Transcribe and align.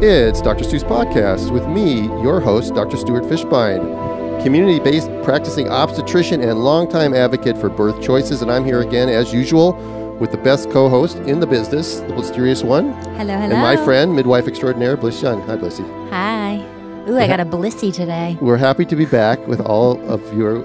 It's 0.00 0.40
Dr. 0.40 0.62
Stu's 0.64 0.84
podcast 0.84 1.50
with 1.50 1.66
me, 1.66 2.02
your 2.22 2.40
host, 2.40 2.72
Dr. 2.74 2.96
Stuart 2.96 3.24
Fishbein, 3.24 4.42
community 4.44 4.78
based 4.78 5.10
practicing 5.24 5.68
obstetrician 5.68 6.40
and 6.40 6.62
longtime 6.62 7.14
advocate 7.14 7.56
for 7.58 7.68
birth 7.68 8.00
choices. 8.00 8.40
And 8.42 8.50
I'm 8.50 8.64
here 8.64 8.80
again, 8.80 9.08
as 9.08 9.32
usual, 9.32 9.72
with 10.20 10.30
the 10.30 10.36
best 10.38 10.70
co 10.70 10.88
host 10.88 11.16
in 11.18 11.40
the 11.40 11.46
business, 11.48 11.98
the 12.00 12.14
mysterious 12.14 12.62
one, 12.62 12.92
Hello, 13.16 13.36
hello. 13.36 13.54
and 13.54 13.60
my 13.60 13.76
friend, 13.84 14.14
midwife 14.14 14.46
extraordinaire, 14.46 14.96
Blyss 14.96 15.20
Young. 15.20 15.40
Hi, 15.42 15.56
Blissy. 15.56 16.10
Hi. 16.10 16.64
Ooh, 17.08 17.16
I 17.18 17.26
got 17.26 17.40
a 17.40 17.44
blissy 17.56 17.92
today. 17.92 18.36
We're 18.40 18.56
happy 18.56 18.84
to 18.84 18.94
be 18.96 19.04
back 19.04 19.44
with 19.48 19.60
all 19.60 20.00
of 20.08 20.22
your. 20.36 20.60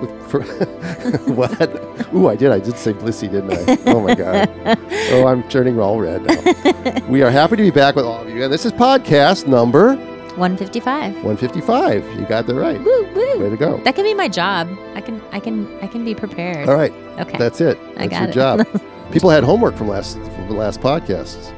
With, 0.00 0.30
for, 0.30 0.44
what? 1.26 2.14
Ooh, 2.14 2.28
I 2.28 2.36
did. 2.36 2.50
I 2.50 2.58
did 2.58 2.76
say 2.76 2.92
Blissy, 2.92 3.30
didn't 3.30 3.52
I? 3.52 3.90
Oh 3.90 4.00
my 4.00 4.14
God. 4.14 4.48
Oh, 5.12 5.26
I'm 5.26 5.42
turning 5.48 5.80
all 5.80 5.98
red 5.98 6.22
now. 6.22 7.06
we 7.08 7.22
are 7.22 7.30
happy 7.32 7.56
to 7.56 7.62
be 7.64 7.70
back 7.72 7.96
with 7.96 8.04
all 8.04 8.22
of 8.22 8.28
you. 8.28 8.44
And 8.44 8.52
this 8.52 8.64
is 8.64 8.70
podcast 8.70 9.48
number 9.48 9.96
155. 10.36 11.14
155. 11.14 12.14
You 12.14 12.26
got 12.26 12.46
that 12.46 12.54
right. 12.54 12.80
Woo, 12.80 13.12
woo. 13.12 13.40
Way 13.40 13.50
to 13.50 13.56
go. 13.56 13.78
That 13.82 13.96
can 13.96 14.04
be 14.04 14.14
my 14.14 14.28
job. 14.28 14.68
I 14.94 15.00
can 15.00 15.20
I 15.32 15.40
can 15.40 15.66
I 15.80 15.88
can 15.88 16.04
be 16.04 16.14
prepared. 16.14 16.68
All 16.68 16.76
right. 16.76 16.92
Okay. 17.18 17.38
That's 17.38 17.60
it. 17.60 17.76
I 17.96 18.06
got 18.06 18.20
your 18.20 18.28
it. 18.30 18.32
job. 18.32 18.82
People 19.12 19.30
had 19.30 19.42
homework 19.42 19.74
from 19.76 19.88
last 19.88 20.14
from 20.18 20.46
the 20.46 20.54
last 20.54 20.80
podcasts. 20.80 21.52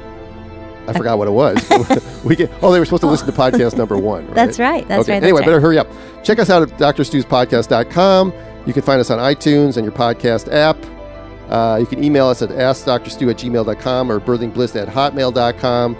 I 0.88 0.92
forgot 0.92 1.18
what 1.18 1.28
it 1.28 1.32
was. 1.32 2.24
we 2.24 2.34
get, 2.34 2.50
oh, 2.60 2.72
they 2.72 2.78
were 2.80 2.84
supposed 2.84 3.02
to 3.02 3.06
listen 3.06 3.26
to 3.26 3.32
podcast 3.32 3.76
number 3.76 3.96
one. 3.96 4.26
Right? 4.26 4.34
That's 4.34 4.58
right. 4.58 4.88
That's 4.88 5.02
okay. 5.02 5.12
right. 5.12 5.22
Anyway, 5.22 5.40
that's 5.40 5.46
better 5.46 5.60
hurry 5.60 5.78
up. 5.78 5.86
Check 6.24 6.40
us 6.40 6.50
out 6.50 6.62
at 6.62 6.70
drstuspodcast.com. 6.70 8.32
You 8.66 8.72
can 8.72 8.82
find 8.82 9.00
us 9.00 9.10
on 9.10 9.18
iTunes 9.18 9.76
and 9.76 9.84
your 9.84 9.92
podcast 9.92 10.52
app. 10.52 10.76
Uh, 11.50 11.78
you 11.78 11.86
can 11.86 12.02
email 12.02 12.28
us 12.28 12.40
at 12.42 12.50
askdrstu 12.50 13.30
at 13.30 13.36
gmail.com 13.36 14.10
or 14.10 14.20
birthingbliss 14.20 14.80
at 14.80 14.88
hotmail.com. 14.88 15.96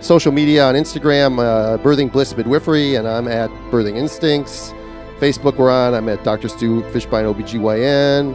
Social 0.00 0.32
media 0.32 0.64
on 0.64 0.74
Instagram, 0.74 1.38
uh, 1.38 1.78
Birthing 1.78 2.10
Bliss 2.10 2.34
Midwifery, 2.36 2.96
and 2.96 3.06
I'm 3.06 3.28
at 3.28 3.50
Birthing 3.70 3.96
Instincts. 3.96 4.72
Facebook, 5.18 5.56
we're 5.56 5.70
on. 5.70 5.94
I'm 5.94 6.08
at 6.08 6.24
Dr. 6.24 6.48
Stu 6.48 6.80
Fishbein 6.84 7.32
OBGYN. 7.32 8.34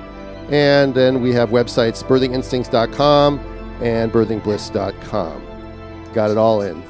And 0.52 0.94
then 0.94 1.22
we 1.22 1.34
have 1.34 1.50
websites 1.50 2.04
birthinginstincts.com 2.04 3.40
and 3.82 4.12
birthingbliss.com. 4.12 5.42
Got 6.14 6.32
it 6.32 6.38
all 6.38 6.62
in. 6.62 6.82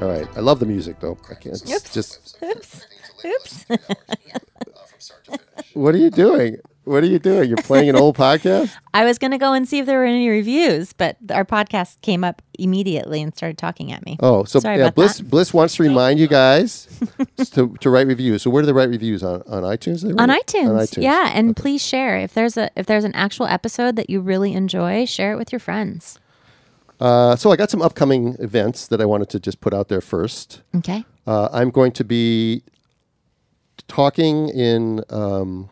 All 0.00 0.08
right. 0.08 0.28
I 0.36 0.40
love 0.40 0.60
the 0.60 0.66
music, 0.66 1.00
though. 1.00 1.16
I 1.30 1.34
can't. 1.34 1.54
Oops. 1.70 1.92
just. 1.94 2.38
Oops. 2.42 2.86
Oops. 3.24 3.66
What 5.74 5.94
are 5.94 5.98
you 5.98 6.10
doing? 6.10 6.58
What 6.84 7.02
are 7.02 7.06
you 7.06 7.18
doing? 7.18 7.48
You're 7.48 7.56
playing 7.58 7.88
an 7.88 7.96
old 7.96 8.16
podcast? 8.16 8.74
I 8.94 9.04
was 9.04 9.16
going 9.16 9.30
to 9.30 9.38
go 9.38 9.52
and 9.52 9.66
see 9.66 9.78
if 9.78 9.86
there 9.86 9.98
were 9.98 10.04
any 10.04 10.28
reviews, 10.28 10.92
but 10.92 11.16
our 11.30 11.44
podcast 11.44 12.00
came 12.02 12.24
up 12.24 12.42
immediately 12.58 13.22
and 13.22 13.34
started 13.34 13.56
talking 13.56 13.92
at 13.92 14.04
me. 14.04 14.18
Oh, 14.20 14.44
so 14.44 14.58
Sorry 14.58 14.78
yeah, 14.78 14.88
about 14.88 14.96
Blyss 14.96 15.18
that. 15.18 15.30
Blyss 15.30 15.54
wants 15.54 15.76
to 15.76 15.84
remind 15.84 16.18
you 16.18 16.26
guys 16.26 16.88
to, 17.52 17.74
to 17.80 17.90
write 17.90 18.06
reviews. 18.06 18.42
So 18.42 18.50
where 18.50 18.62
do 18.62 18.66
they 18.66 18.72
write 18.72 18.90
reviews 18.90 19.22
on 19.22 19.42
on 19.46 19.62
iTunes? 19.62 20.02
They 20.02 20.10
on 20.20 20.28
write? 20.28 20.46
iTunes. 20.46 20.68
On 20.68 20.76
iTunes. 20.76 21.02
Yeah, 21.02 21.30
and 21.32 21.56
please 21.56 21.82
share 21.82 22.18
if 22.18 22.34
there's 22.34 22.56
a 22.56 22.68
if 22.76 22.86
there's 22.86 23.04
an 23.04 23.14
actual 23.14 23.46
episode 23.46 23.96
that 23.96 24.10
you 24.10 24.20
really 24.20 24.52
enjoy, 24.52 25.06
share 25.06 25.32
it 25.32 25.36
with 25.36 25.52
your 25.52 25.60
friends. 25.60 26.18
Uh, 27.00 27.34
so 27.36 27.50
I 27.50 27.56
got 27.56 27.70
some 27.70 27.82
upcoming 27.82 28.36
events 28.38 28.88
that 28.88 29.00
I 29.00 29.04
wanted 29.04 29.28
to 29.30 29.40
just 29.40 29.60
put 29.60 29.72
out 29.72 29.88
there 29.88 30.00
first. 30.00 30.62
Okay. 30.76 31.04
Uh, 31.26 31.48
I'm 31.52 31.70
going 31.70 31.92
to 31.92 32.04
be 32.04 32.62
talking 33.96 34.48
in 34.48 35.04
um, 35.10 35.68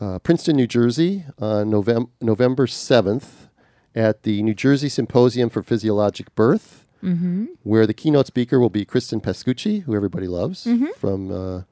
uh, 0.00 0.18
Princeton, 0.20 0.56
New 0.56 0.66
Jersey 0.66 1.24
on 1.38 1.68
November 1.70 2.10
November 2.22 2.66
7th 2.66 3.48
at 3.94 4.22
the 4.22 4.42
New 4.42 4.54
Jersey 4.54 4.88
Symposium 4.88 5.50
for 5.50 5.62
Physiologic 5.62 6.34
Birth, 6.34 6.86
where 7.62 7.86
the 7.86 7.94
keynote 7.94 8.26
speaker 8.26 8.58
will 8.58 8.70
be 8.70 8.84
Kristen 8.84 9.20
Pascucci, 9.20 9.82
who 9.82 9.94
everybody 9.94 10.26
loves 10.26 10.66
from 10.98 11.30
uh, 11.30 11.62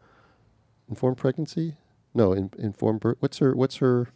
Informed 0.89 1.17
Pregnancy. 1.17 1.77
No, 2.15 2.33
in, 2.33 2.51
Informed 2.59 3.01
Birth. 3.01 3.17
What's 3.21 3.39
her? 3.39 3.55
What's 3.57 3.77
her? 3.77 4.09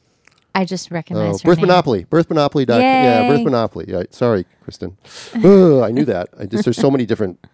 I 0.54 0.64
just 0.64 0.90
Oh, 0.92 0.94
recognize 0.94 1.42
her 1.42 1.48
Birth 1.48 1.58
name. 1.58 1.66
Monopoly. 1.68 2.04
Birth 2.04 2.28
Monopoly. 2.28 2.64
Doc, 2.66 2.80
yeah, 2.80 3.28
Birth 3.28 3.44
Monopoly. 3.44 3.86
Yeah, 3.88 4.02
sorry, 4.10 4.44
Kristen. 4.62 4.96
Ugh, 5.34 5.82
I 5.82 5.90
knew 5.90 6.04
that. 6.04 6.28
I 6.38 6.46
just 6.46 6.64
there's 6.64 6.76
so 6.76 6.90
many 6.90 7.04
different 7.06 7.44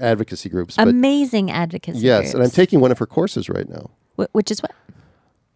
advocacy 0.00 0.48
groups, 0.48 0.76
but 0.76 0.88
Amazing 0.88 1.50
advocacy. 1.50 2.00
yes, 2.00 2.34
and 2.34 2.42
I'm 2.42 2.50
taking 2.50 2.80
one 2.80 2.90
of 2.92 2.98
her 2.98 3.06
courses 3.06 3.48
right 3.48 3.68
now. 3.68 3.90
Wh- 4.18 4.34
which 4.34 4.50
is 4.50 4.60
what? 4.62 4.72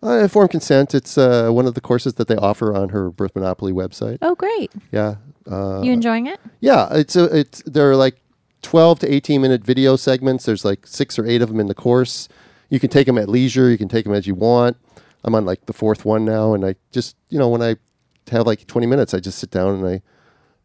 Uh, 0.03 0.19
informed 0.19 0.51
consent. 0.51 0.95
It's 0.95 1.19
uh, 1.19 1.51
one 1.51 1.67
of 1.67 1.75
the 1.75 1.81
courses 1.81 2.15
that 2.15 2.27
they 2.29 2.37
offer 2.37 2.75
on 2.75 2.89
her 2.89 3.11
Birth 3.11 3.35
Monopoly 3.35 3.73
website. 3.73 4.17
Oh, 4.23 4.35
great. 4.35 4.73
Yeah, 4.93 5.17
uh, 5.51 5.83
You 5.83 5.93
enjoying 5.93 6.27
it? 6.27 6.41
yeah. 6.61 6.89
It's 6.93 7.17
a, 7.17 7.25
it's 7.37 7.63
there 7.67 7.91
are 7.91 7.97
like 7.97 8.17
12 8.63 9.01
to 9.01 9.13
18 9.15 9.41
minute 9.43 9.63
video 9.63 9.97
segments. 9.97 10.45
There's 10.47 10.65
like 10.65 10.87
six 10.87 11.19
or 11.19 11.27
eight 11.27 11.43
of 11.43 11.49
them 11.51 11.61
in 11.61 11.67
the 11.67 11.75
course. 11.75 12.29
You 12.71 12.81
can 12.81 12.89
take 12.89 13.07
them 13.07 13.19
at 13.19 13.29
leisure. 13.29 13.69
You 13.71 13.77
can 13.77 13.89
take 13.89 14.05
them 14.05 14.15
as 14.15 14.27
you 14.27 14.35
want. 14.35 14.77
I'm 15.23 15.35
on 15.35 15.45
like 15.45 15.67
the 15.67 15.75
fourth 15.75 16.07
one 16.07 16.25
now, 16.25 16.55
and 16.55 16.65
I 16.65 16.77
just 16.93 17.15
you 17.29 17.39
know 17.39 17.49
when 17.51 17.61
I 17.61 17.77
have 18.31 18.47
like 18.47 18.67
20 18.67 18.87
minutes, 18.87 19.13
I 19.13 19.21
just 19.21 19.39
sit 19.39 19.51
down 19.51 19.75
and 19.75 19.87
I 19.87 20.03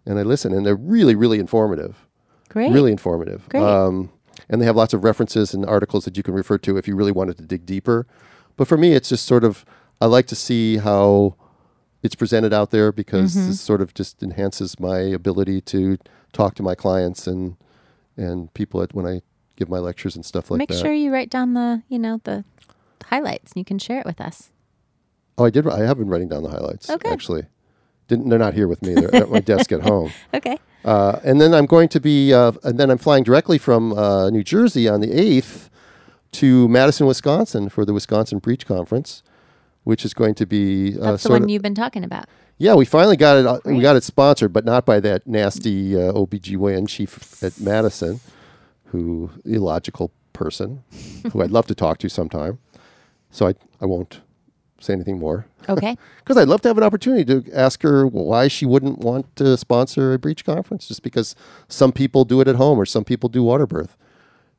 and 0.05 0.17
I 0.17 0.21
listen, 0.23 0.53
and 0.53 0.65
they're 0.65 0.75
really 0.77 1.13
really 1.15 1.39
informative. 1.39 2.07
Great. 2.55 2.71
Really 2.71 2.91
informative. 2.91 3.47
Great. 3.49 3.61
Um, 3.61 4.09
and 4.49 4.59
they 4.61 4.65
have 4.65 4.75
lots 4.75 4.93
of 4.93 5.03
references 5.03 5.53
and 5.53 5.65
articles 5.65 6.05
that 6.05 6.15
you 6.17 6.23
can 6.23 6.33
refer 6.33 6.57
to 6.59 6.77
if 6.77 6.87
you 6.87 6.95
really 6.95 7.11
wanted 7.11 7.37
to 7.37 7.43
dig 7.43 7.65
deeper. 7.65 8.07
But 8.55 8.67
for 8.67 8.77
me, 8.77 8.93
it's 8.93 9.09
just 9.09 9.25
sort 9.25 9.43
of 9.43 9.65
I 10.01 10.05
like 10.07 10.25
to 10.27 10.35
see 10.35 10.77
how 10.77 11.35
it's 12.01 12.15
presented 12.15 12.53
out 12.53 12.71
there 12.71 12.91
because 12.91 13.35
Mm-hmm. 13.35 13.47
this 13.47 13.61
sort 13.61 13.81
of 13.81 13.93
just 13.93 14.23
enhances 14.23 14.79
my 14.79 14.99
ability 14.99 15.59
to 15.61 15.97
talk 16.33 16.55
to 16.55 16.63
my 16.63 16.75
clients 16.75 17.27
and 17.27 17.57
and 18.17 18.53
people 18.53 18.81
at, 18.81 18.93
when 18.95 19.05
I 19.05 19.21
give 19.57 19.67
my 19.69 19.79
lectures 19.79 20.15
and 20.15 20.25
stuff 20.25 20.49
like 20.49 20.59
Make 20.59 20.69
that. 20.69 20.75
Make 20.75 20.83
sure 20.85 20.93
you 20.93 21.11
write 21.11 21.29
down 21.29 21.53
the, 21.53 21.83
you 21.89 21.99
know, 21.99 22.21
the 22.23 22.45
highlights. 23.05 23.51
and 23.51 23.59
You 23.59 23.65
can 23.65 23.79
share 23.79 23.99
it 23.99 24.05
with 24.05 24.21
us. 24.21 24.51
oh, 25.37 25.43
I 25.45 25.49
did. 25.49 25.67
I 25.67 25.79
have 25.81 25.97
been 25.97 26.07
writing 26.07 26.29
down 26.29 26.43
the 26.43 26.49
highlights. 26.49 26.89
Oh, 26.89 26.97
good. 26.97 27.11
Actually, 27.11 27.43
didn't 28.07 28.29
they're 28.29 28.39
not 28.39 28.53
here 28.53 28.67
with 28.69 28.81
me. 28.81 28.93
They're 28.93 29.13
at 29.15 29.29
my 29.29 29.39
desk 29.41 29.71
at 29.73 29.81
home. 29.91 30.11
Okay. 30.33 30.57
Uh, 30.85 31.19
and 31.23 31.41
then 31.41 31.53
I'm 31.53 31.65
going 31.65 31.89
to 31.89 31.99
be, 31.99 32.31
uh, 32.33 32.51
and 32.63 32.77
then 32.79 32.89
I'm 32.91 32.99
flying 32.99 33.23
directly 33.23 33.57
from 33.57 33.91
uh, 33.93 34.29
New 34.29 34.43
Jersey 34.43 34.87
on 34.87 35.01
the 35.01 35.07
8th 35.07 35.69
to 36.33 36.67
Madison, 36.69 37.07
Wisconsin 37.07 37.69
for 37.69 37.85
the 37.85 37.93
Wisconsin 37.93 38.37
Breech 38.39 38.67
Conference, 38.67 39.23
which 39.83 40.05
is 40.05 40.13
going 40.13 40.35
to 40.35 40.45
be 40.45 40.95
uh, 41.01 41.11
That's 41.11 41.23
the 41.23 41.31
one 41.31 41.49
you've 41.49 41.63
been 41.63 41.73
talking 41.73 42.03
about. 42.03 42.25
yeah, 42.59 42.75
we 42.75 42.85
finally 42.85 43.17
got 43.17 43.37
it. 43.37 43.45
uh, 43.47 43.59
We 43.65 43.79
got 43.81 43.95
it 43.95 44.03
sponsored, 44.03 44.53
but 44.53 44.63
not 44.63 44.85
by 44.85 44.99
that 44.99 45.25
nasty 45.25 45.95
uh, 45.95 46.11
OBGYN 46.13 46.87
chief 46.87 47.41
at 47.43 47.59
Madison, 47.59 48.19
who 48.85 49.31
illogical 49.43 50.11
person, 50.33 50.83
who 51.33 51.41
I'd 51.41 51.49
love 51.51 51.65
to 51.67 51.75
talk 51.75 51.97
to 51.99 52.09
sometime. 52.09 52.59
So 53.31 53.47
I, 53.47 53.55
I 53.81 53.85
won't 53.85 54.21
say 54.85 54.93
anything 54.93 55.19
more 55.19 55.45
Okay. 55.67 55.97
because 56.19 56.37
I'd 56.37 56.47
love 56.47 56.61
to 56.61 56.67
have 56.69 56.77
an 56.77 56.83
opportunity 56.83 57.25
to 57.25 57.51
ask 57.53 57.81
her 57.81 58.05
why 58.05 58.47
she 58.47 58.65
wouldn't 58.65 58.99
want 58.99 59.35
to 59.37 59.57
sponsor 59.57 60.13
a 60.13 60.19
breech 60.19 60.45
conference, 60.45 60.87
just 60.87 61.01
because 61.01 61.35
some 61.67 61.91
people 61.91 62.23
do 62.23 62.39
it 62.41 62.47
at 62.47 62.55
home 62.55 62.79
or 62.79 62.85
some 62.85 63.03
people 63.03 63.29
do 63.29 63.41
water 63.43 63.65
birth. 63.65 63.97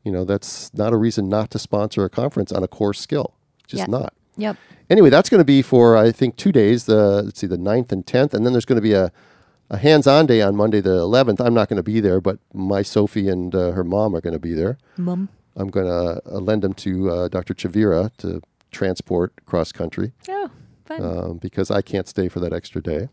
You 0.05 0.13
know, 0.13 0.25
that's 0.25 0.73
not 0.75 0.93
a 0.93 0.97
reason 0.97 1.29
not 1.29 1.51
to 1.53 1.59
sponsor 1.59 2.05
a 2.05 2.11
conference 2.11 2.51
on 2.53 2.63
a 2.65 2.69
core 2.69 2.95
skill. 2.95 3.35
Just 3.69 3.83
Yeah. 3.83 3.87
not. 3.99 4.15
yep. 4.37 4.57
Anyway, 4.91 5.11
that's 5.11 5.29
going 5.29 5.41
to 5.41 5.45
be 5.45 5.63
for 5.63 5.97
I 5.97 6.13
think 6.13 6.37
two 6.37 6.53
days. 6.53 6.85
The 6.87 7.23
let's 7.23 7.41
see, 7.41 7.47
the 7.49 7.57
9th 7.59 7.91
and 7.93 8.07
tenth, 8.07 8.35
and 8.35 8.45
then 8.45 8.53
there's 8.53 8.65
going 8.65 8.77
to 8.77 8.83
be 8.83 8.93
a, 8.93 9.11
a 9.71 9.77
hands-on 9.79 10.27
day 10.27 10.43
on 10.43 10.55
Monday 10.57 10.81
the 10.81 10.99
eleventh. 10.99 11.41
I'm 11.41 11.55
not 11.55 11.69
going 11.69 11.77
to 11.79 11.83
be 11.83 11.99
there, 12.01 12.21
but 12.21 12.39
my 12.55 12.83
Sophie 12.83 13.29
and 13.29 13.53
uh, 13.55 13.73
her 13.73 13.83
mom 13.85 14.15
are 14.15 14.21
going 14.21 14.33
to 14.33 14.39
be 14.39 14.55
there. 14.55 14.79
Mum. 14.97 15.29
I'm 15.57 15.69
going 15.71 15.87
to 15.87 16.21
uh, 16.33 16.39
lend 16.39 16.63
them 16.63 16.75
to 16.75 17.11
uh, 17.11 17.29
Dr. 17.29 17.55
Chavira 17.55 18.11
to 18.19 18.41
transport 18.77 19.33
cross 19.47 19.73
country 19.73 20.13
Oh, 20.29 20.51
fun. 20.85 21.03
um, 21.03 21.39
because 21.39 21.71
I 21.71 21.81
can't 21.83 22.07
stay 22.07 22.29
for 22.29 22.41
that 22.41 22.53
extra 22.53 22.83
day. 22.83 23.09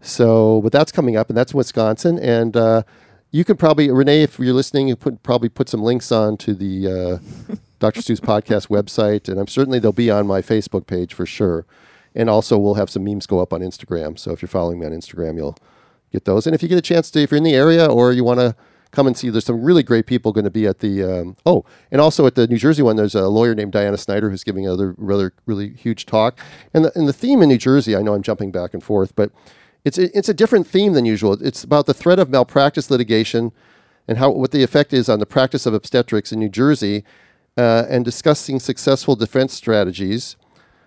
So, 0.00 0.60
but 0.62 0.72
that's 0.72 0.92
coming 0.92 1.16
up, 1.16 1.28
and 1.28 1.36
that's 1.36 1.54
Wisconsin. 1.54 2.18
And 2.18 2.56
uh, 2.56 2.82
you 3.30 3.44
can 3.44 3.56
probably, 3.56 3.90
Renee, 3.90 4.22
if 4.22 4.38
you're 4.38 4.54
listening, 4.54 4.88
you 4.88 4.96
put 4.96 5.22
probably 5.22 5.48
put 5.48 5.68
some 5.68 5.82
links 5.82 6.12
on 6.12 6.36
to 6.38 6.54
the 6.54 7.20
uh, 7.50 7.54
Dr. 7.78 8.02
Stu's 8.02 8.20
podcast 8.20 8.68
website, 8.68 9.28
and 9.28 9.38
I'm 9.40 9.48
certainly 9.48 9.78
they'll 9.78 9.92
be 9.92 10.10
on 10.10 10.26
my 10.26 10.40
Facebook 10.40 10.86
page 10.86 11.14
for 11.14 11.26
sure. 11.26 11.66
And 12.14 12.30
also, 12.30 12.58
we'll 12.58 12.74
have 12.74 12.90
some 12.90 13.04
memes 13.04 13.26
go 13.26 13.38
up 13.40 13.52
on 13.52 13.60
Instagram. 13.60 14.18
So 14.18 14.32
if 14.32 14.40
you're 14.42 14.48
following 14.48 14.78
me 14.80 14.86
on 14.86 14.92
Instagram, 14.92 15.36
you'll 15.36 15.56
get 16.12 16.24
those. 16.24 16.46
And 16.46 16.54
if 16.54 16.62
you 16.62 16.68
get 16.68 16.78
a 16.78 16.82
chance 16.82 17.10
to, 17.12 17.20
if 17.20 17.30
you're 17.30 17.38
in 17.38 17.44
the 17.44 17.54
area 17.54 17.86
or 17.86 18.12
you 18.12 18.24
want 18.24 18.40
to 18.40 18.56
come 18.90 19.06
and 19.06 19.16
see, 19.16 19.30
there's 19.30 19.44
some 19.44 19.62
really 19.62 19.82
great 19.82 20.06
people 20.06 20.32
going 20.32 20.44
to 20.44 20.50
be 20.50 20.66
at 20.66 20.80
the. 20.80 21.02
Um, 21.02 21.36
oh, 21.44 21.64
and 21.90 22.00
also 22.00 22.26
at 22.26 22.34
the 22.34 22.46
New 22.46 22.58
Jersey 22.58 22.82
one, 22.82 22.96
there's 22.96 23.14
a 23.14 23.28
lawyer 23.28 23.54
named 23.54 23.72
Diana 23.72 23.98
Snyder 23.98 24.30
who's 24.30 24.44
giving 24.44 24.66
another 24.66 24.94
rather 24.96 25.32
really 25.46 25.70
huge 25.70 26.06
talk. 26.06 26.38
And 26.72 26.84
the, 26.84 26.92
and 26.94 27.08
the 27.08 27.12
theme 27.12 27.42
in 27.42 27.48
New 27.48 27.58
Jersey, 27.58 27.96
I 27.96 28.02
know 28.02 28.14
I'm 28.14 28.22
jumping 28.22 28.50
back 28.50 28.74
and 28.74 28.82
forth, 28.82 29.14
but 29.14 29.30
it's 29.84 29.98
a, 29.98 30.16
it's 30.16 30.28
a 30.28 30.34
different 30.34 30.66
theme 30.66 30.92
than 30.92 31.04
usual. 31.04 31.32
It's 31.44 31.64
about 31.64 31.86
the 31.86 31.94
threat 31.94 32.18
of 32.18 32.30
malpractice 32.30 32.90
litigation 32.90 33.52
and 34.08 34.18
how 34.18 34.30
what 34.30 34.50
the 34.50 34.62
effect 34.62 34.92
is 34.92 35.08
on 35.08 35.18
the 35.18 35.26
practice 35.26 35.66
of 35.66 35.74
obstetrics 35.74 36.32
in 36.32 36.38
New 36.38 36.48
Jersey, 36.48 37.04
uh, 37.56 37.84
and 37.88 38.04
discussing 38.04 38.58
successful 38.58 39.16
defense 39.16 39.52
strategies, 39.52 40.36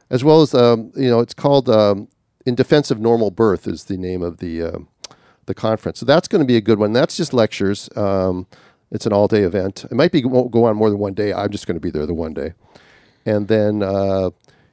as 0.10 0.24
well 0.24 0.42
as 0.42 0.56
um, 0.56 0.92
you 0.96 1.10
know 1.10 1.20
it's 1.20 1.36
called 1.36 1.70
um, 1.70 2.08
"In 2.46 2.56
Defense 2.56 2.90
of 2.90 3.00
Normal 3.00 3.30
Birth" 3.30 3.68
is 3.68 3.86
the 3.86 3.98
name 3.98 4.24
of 4.24 4.38
the 4.38 4.64
uh, 4.64 4.80
the 5.52 5.62
conference. 5.62 6.00
So 6.00 6.06
that's 6.06 6.28
going 6.30 6.40
to 6.40 6.46
be 6.46 6.56
a 6.56 6.62
good 6.62 6.80
one. 6.80 6.94
That's 6.94 7.18
just 7.18 7.34
lectures. 7.34 7.90
Um, 7.98 8.48
it's 8.90 9.06
an 9.06 9.14
all 9.14 9.28
day 9.28 9.44
event. 9.44 9.84
It 9.86 9.94
might 9.94 10.12
be 10.12 10.24
won't 10.24 10.52
go 10.52 10.66
on 10.66 10.78
more 10.78 10.90
than 10.90 11.00
one 11.00 11.14
day. 11.14 11.34
I'm 11.34 11.50
just 11.50 11.68
going 11.68 11.76
to 11.76 11.82
be 11.82 11.92
there 11.92 12.06
the 12.06 12.14
one 12.14 12.34
day, 12.34 12.54
and 13.26 13.48
then 13.48 13.84
uh, 13.84 14.30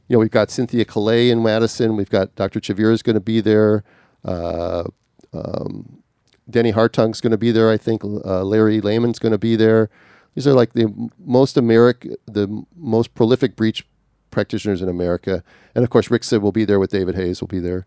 you 0.09 0.15
know 0.15 0.19
we've 0.19 0.31
got 0.31 0.51
Cynthia 0.51 0.85
Caillagh 0.85 1.31
in 1.31 1.43
Madison. 1.43 1.97
We've 1.97 2.11
got 2.11 2.35
Dr. 2.37 2.61
Chavira 2.61 2.93
is 2.93 3.03
going 3.03 3.15
to 3.15 3.21
be 3.21 3.41
there. 3.41 3.85
Uh, 4.25 4.85
um, 5.33 6.03
Denny 6.49 6.71
Hartung's 6.71 7.21
going 7.21 7.33
to 7.33 7.39
be 7.39 7.53
there. 7.53 7.71
I 7.71 7.77
think 7.77 8.03
uh, 8.05 8.43
Larry 8.43 8.81
Lehman's 8.81 9.19
going 9.19 9.33
to 9.33 9.39
be 9.39 9.57
there. 9.57 9.91
These 10.35 10.47
are 10.47 10.55
like 10.55 10.73
the 10.73 11.11
most 11.19 11.57
America, 11.57 12.17
the 12.27 12.65
most 12.77 13.15
prolific 13.15 13.57
breech 13.57 13.87
practitioners 14.31 14.83
in 14.83 14.89
America, 14.89 15.43
and 15.75 15.85
of 15.85 15.91
course 15.91 16.11
Rick 16.11 16.25
Sid 16.25 16.43
will 16.43 16.53
be 16.53 16.65
there 16.65 16.81
with 16.81 16.91
David 16.91 17.15
Hayes. 17.17 17.41
Will 17.41 17.49
be 17.49 17.61
there. 17.61 17.87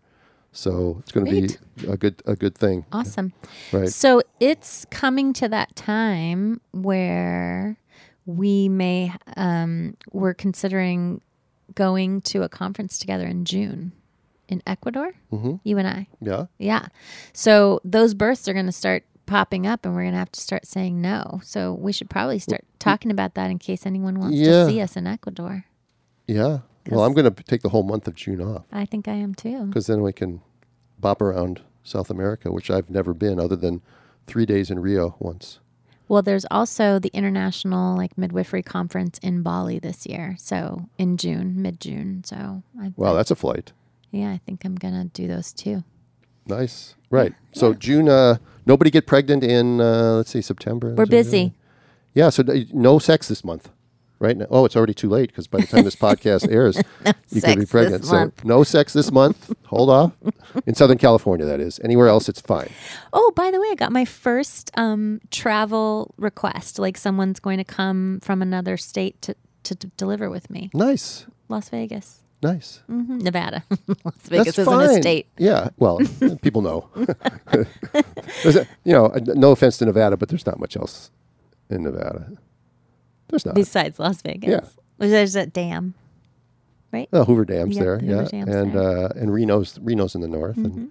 So 0.52 0.96
it's 1.00 1.12
going 1.12 1.26
to 1.26 1.32
be 1.32 1.88
a 1.90 1.96
good 1.96 2.22
a 2.26 2.36
good 2.36 2.54
thing, 2.56 2.84
Awesome. 2.92 3.32
right? 3.72 3.88
So 3.88 4.22
it's 4.38 4.84
coming 4.90 5.32
to 5.34 5.48
that 5.48 5.74
time 5.76 6.60
where 6.72 7.78
we 8.26 8.68
may 8.68 9.12
um, 9.36 9.96
we're 10.12 10.34
considering 10.34 11.22
going 11.74 12.20
to 12.22 12.42
a 12.42 12.48
conference 12.48 12.98
together 12.98 13.26
in 13.26 13.44
June 13.46 13.92
in 14.48 14.62
Ecuador. 14.66 15.12
Mm-hmm. 15.32 15.54
You 15.64 15.78
and 15.78 15.88
I, 15.88 16.06
Yeah. 16.20 16.46
yeah. 16.58 16.86
So 17.32 17.80
those 17.84 18.12
births 18.12 18.46
are 18.46 18.52
going 18.52 18.66
to 18.66 18.72
start 18.72 19.04
popping 19.24 19.66
up, 19.66 19.86
and 19.86 19.94
we're 19.94 20.02
going 20.02 20.12
to 20.12 20.18
have 20.18 20.32
to 20.32 20.40
start 20.40 20.66
saying 20.66 21.00
no. 21.00 21.40
So 21.42 21.72
we 21.72 21.92
should 21.92 22.10
probably 22.10 22.38
start 22.38 22.64
talking 22.78 23.10
about 23.10 23.34
that 23.34 23.50
in 23.50 23.58
case 23.58 23.86
anyone 23.86 24.18
wants 24.20 24.36
Yeah. 24.36 24.64
to 24.64 24.66
see 24.68 24.80
us 24.82 24.96
in 24.96 25.06
Ecuador. 25.06 25.64
Yeah. 26.26 26.58
Well, 26.90 27.04
I'm 27.04 27.12
going 27.14 27.32
to 27.32 27.42
take 27.44 27.62
the 27.62 27.68
whole 27.68 27.82
month 27.84 28.08
of 28.08 28.14
June 28.14 28.40
off 28.40 28.64
I 28.72 28.84
think 28.86 29.06
I 29.08 29.12
am 29.14 29.34
too. 29.34 29.66
because 29.66 29.86
then 29.86 30.02
we 30.02 30.12
can 30.12 30.40
bop 30.98 31.20
around 31.22 31.62
South 31.84 32.10
America, 32.10 32.50
which 32.52 32.70
I've 32.70 32.90
never 32.90 33.12
been 33.14 33.38
other 33.40 33.56
than 33.56 33.82
three 34.26 34.46
days 34.46 34.70
in 34.70 34.78
Rio 34.80 35.16
once. 35.18 35.58
Well, 36.08 36.22
there's 36.22 36.44
also 36.50 36.98
the 36.98 37.10
international 37.14 37.96
like 37.96 38.18
midwifery 38.18 38.62
conference 38.62 39.18
in 39.18 39.42
Bali 39.42 39.78
this 39.78 40.06
year. 40.06 40.36
So 40.38 40.88
in 40.98 41.16
June, 41.16 41.62
mid 41.62 41.80
June. 41.80 42.22
So 42.24 42.62
I, 42.80 42.92
Wow, 42.96 43.14
that's 43.14 43.30
a 43.30 43.36
flight. 43.36 43.72
yeah, 44.10 44.30
I 44.30 44.38
think 44.44 44.64
I'm 44.64 44.74
gonna 44.74 45.06
do 45.06 45.26
those 45.26 45.52
too. 45.52 45.84
Nice. 46.46 46.96
Right. 47.10 47.32
So 47.52 47.72
June, 47.72 48.08
uh, 48.08 48.36
nobody 48.66 48.90
get 48.90 49.06
pregnant 49.06 49.44
in, 49.44 49.80
uh, 49.80 50.14
let's 50.16 50.30
see, 50.30 50.42
September. 50.42 50.94
We're 50.94 51.06
busy. 51.06 51.54
Yeah. 52.14 52.30
So 52.30 52.42
no 52.72 52.98
sex 52.98 53.28
this 53.28 53.44
month. 53.44 53.70
Right 54.22 54.36
now. 54.36 54.46
Oh, 54.50 54.64
it's 54.64 54.76
already 54.76 54.94
too 54.94 55.08
late 55.08 55.30
because 55.30 55.48
by 55.48 55.60
the 55.62 55.66
time 55.66 55.82
this 55.82 55.96
podcast 55.96 56.48
airs, 56.52 56.80
you 57.30 57.42
could 57.42 57.58
be 57.58 57.66
pregnant. 57.66 58.04
So 58.04 58.12
month. 58.14 58.44
no 58.44 58.62
sex 58.62 58.92
this 58.92 59.10
month. 59.10 59.52
Hold 59.66 59.90
off. 59.90 60.12
In 60.64 60.76
Southern 60.76 60.96
California, 60.98 61.44
that 61.44 61.58
is. 61.58 61.80
Anywhere 61.82 62.06
else, 62.06 62.28
it's 62.28 62.40
fine. 62.40 62.70
Oh, 63.12 63.32
by 63.34 63.50
the 63.50 63.60
way, 63.60 63.66
I 63.72 63.74
got 63.74 63.90
my 63.90 64.04
first 64.04 64.70
um, 64.76 65.20
travel 65.32 66.14
request. 66.18 66.78
Like 66.78 66.96
someone's 66.96 67.40
going 67.40 67.58
to 67.58 67.64
come 67.64 68.20
from 68.22 68.42
another 68.42 68.76
state 68.76 69.20
to, 69.22 69.34
to, 69.64 69.74
d 69.74 69.90
deliver 69.96 70.30
with 70.30 70.48
me. 70.50 70.70
Nice. 70.72 71.26
Las 71.48 71.68
Vegas, 71.70 72.22
Nice. 72.44 72.80
hmm 72.86 73.18
Nevada. 73.18 73.64
Las 74.04 74.14
Vegas 74.28 74.46
That's 74.46 74.58
isn't 74.60 74.72
fine. 74.72 74.90
a 74.98 75.02
state. 75.02 75.26
Yeah. 75.36 75.70
Well, 75.78 75.98
people 76.42 76.62
know. 76.62 76.88
There's 78.44 78.54
a- 78.56 78.68
you 78.84 78.92
know, 78.92 79.12
no 79.34 79.50
offense 79.50 79.78
to 79.78 79.84
Nevada, 79.84 80.16
but 80.16 80.28
there's 80.28 80.46
not 80.46 80.60
much 80.60 80.76
else 80.76 81.10
in 81.70 81.82
Nevada. 81.82 82.30
There's 83.32 83.44
not. 83.46 83.54
Besides 83.56 83.98
Las 83.98 84.22
Vegas. 84.22 84.48
Yeah. 84.50 84.60
Well, 84.98 85.08
There's 85.10 85.34
a 85.34 85.46
dam. 85.46 85.94
Right? 86.92 87.08
Oh, 87.12 87.24
Hoover 87.24 87.44
Dam's 87.46 87.74
Yep, 87.76 87.84
there, 87.84 87.98
Hoover 87.98 88.12
yeah, 88.22 88.28
Dam's 88.28 88.54
and 88.54 88.72
there. 88.74 88.82
Mm-hmm. 88.82 89.18
Uh, 89.18 89.20
and 89.22 89.32
Reno's 89.32 89.78
Reno's 89.80 90.14
in 90.14 90.20
the 90.20 90.28
north, 90.28 90.58
and 90.58 90.90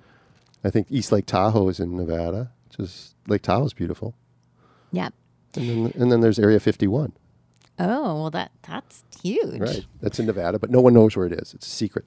I 0.64 0.72
think 0.72 0.88
East 0.90 1.12
Lake 1.12 1.28
Tahoe 1.28 1.70
is 1.70 1.80
in 1.80 1.96
Nevada. 1.96 2.52
Which 2.68 2.80
is 2.80 3.14
Lake 3.28 3.44
Tahoe's 3.44 3.74
beautiful, 3.74 4.16
Yep. 4.94 5.14
and 5.56 5.70
then 5.70 5.94
and 6.02 6.12
then 6.12 6.22
there's 6.22 6.40
Area 6.40 6.60
51, 6.60 7.14
Oh, 7.78 8.16
well, 8.22 8.32
that 8.32 8.52
that's 8.64 9.04
huge. 9.22 9.60
right? 9.60 9.86
That's 10.02 10.20
in 10.20 10.26
Nevada, 10.26 10.58
but 10.58 10.72
no 10.72 10.82
one 10.82 10.94
knows 10.96 11.16
where 11.16 11.28
it 11.28 11.34
is. 11.34 11.54
It's 11.54 11.68
a 11.68 11.70
secret. 11.70 12.06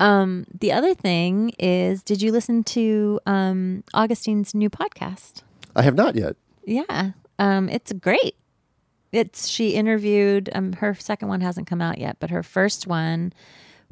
Um, 0.00 0.46
the 0.60 0.72
other 0.72 0.94
thing 0.94 1.50
is, 1.58 2.02
did 2.02 2.22
you 2.22 2.32
listen 2.32 2.62
to 2.64 3.20
um, 3.26 3.82
Augustine's 3.92 4.54
new 4.54 4.70
podcast? 4.70 5.42
I 5.76 5.82
have 5.82 5.96
not 5.96 6.14
yet. 6.14 6.36
Yeah, 6.64 7.10
um, 7.38 7.68
it's 7.68 7.92
great. 7.92 8.36
It's 9.12 9.48
she 9.48 9.70
interviewed. 9.70 10.50
Um, 10.52 10.74
her 10.74 10.94
second 10.94 11.28
one 11.28 11.40
hasn't 11.40 11.66
come 11.66 11.80
out 11.80 11.98
yet, 11.98 12.16
but 12.20 12.30
her 12.30 12.42
first 12.42 12.86
one 12.86 13.32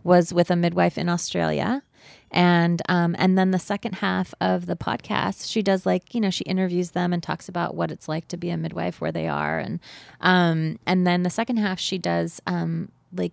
was 0.05 0.33
with 0.33 0.51
a 0.51 0.57
midwife 0.57 0.99
in 0.99 1.09
Australia, 1.09 1.83
and 2.31 2.83
um, 2.89 3.17
and 3.19 3.39
then 3.39 3.51
the 3.51 3.59
second 3.59 3.97
half 3.97 4.35
of 4.41 4.67
the 4.67 4.77
podcast, 4.77 5.51
she 5.51 5.63
does 5.63 5.87
like 5.87 6.15
you 6.15 6.21
know 6.21 6.31
she 6.31 6.45
interviews 6.45 6.91
them 6.91 7.13
and 7.13 7.23
talks 7.23 7.49
about 7.49 7.75
what 7.75 7.91
it's 7.91 8.09
like 8.09 8.29
to 8.29 8.37
be 8.37 8.51
a 8.51 8.57
midwife, 8.57 9.01
where 9.01 9.13
they 9.13 9.27
are, 9.27 9.59
and 9.59 9.81
um, 10.21 10.79
and 10.87 11.07
then 11.07 11.23
the 11.23 11.31
second 11.31 11.57
half 11.57 11.81
she 11.81 11.99
does 11.99 12.41
um, 12.47 12.91
like 13.15 13.33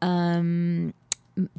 um, 0.00 0.94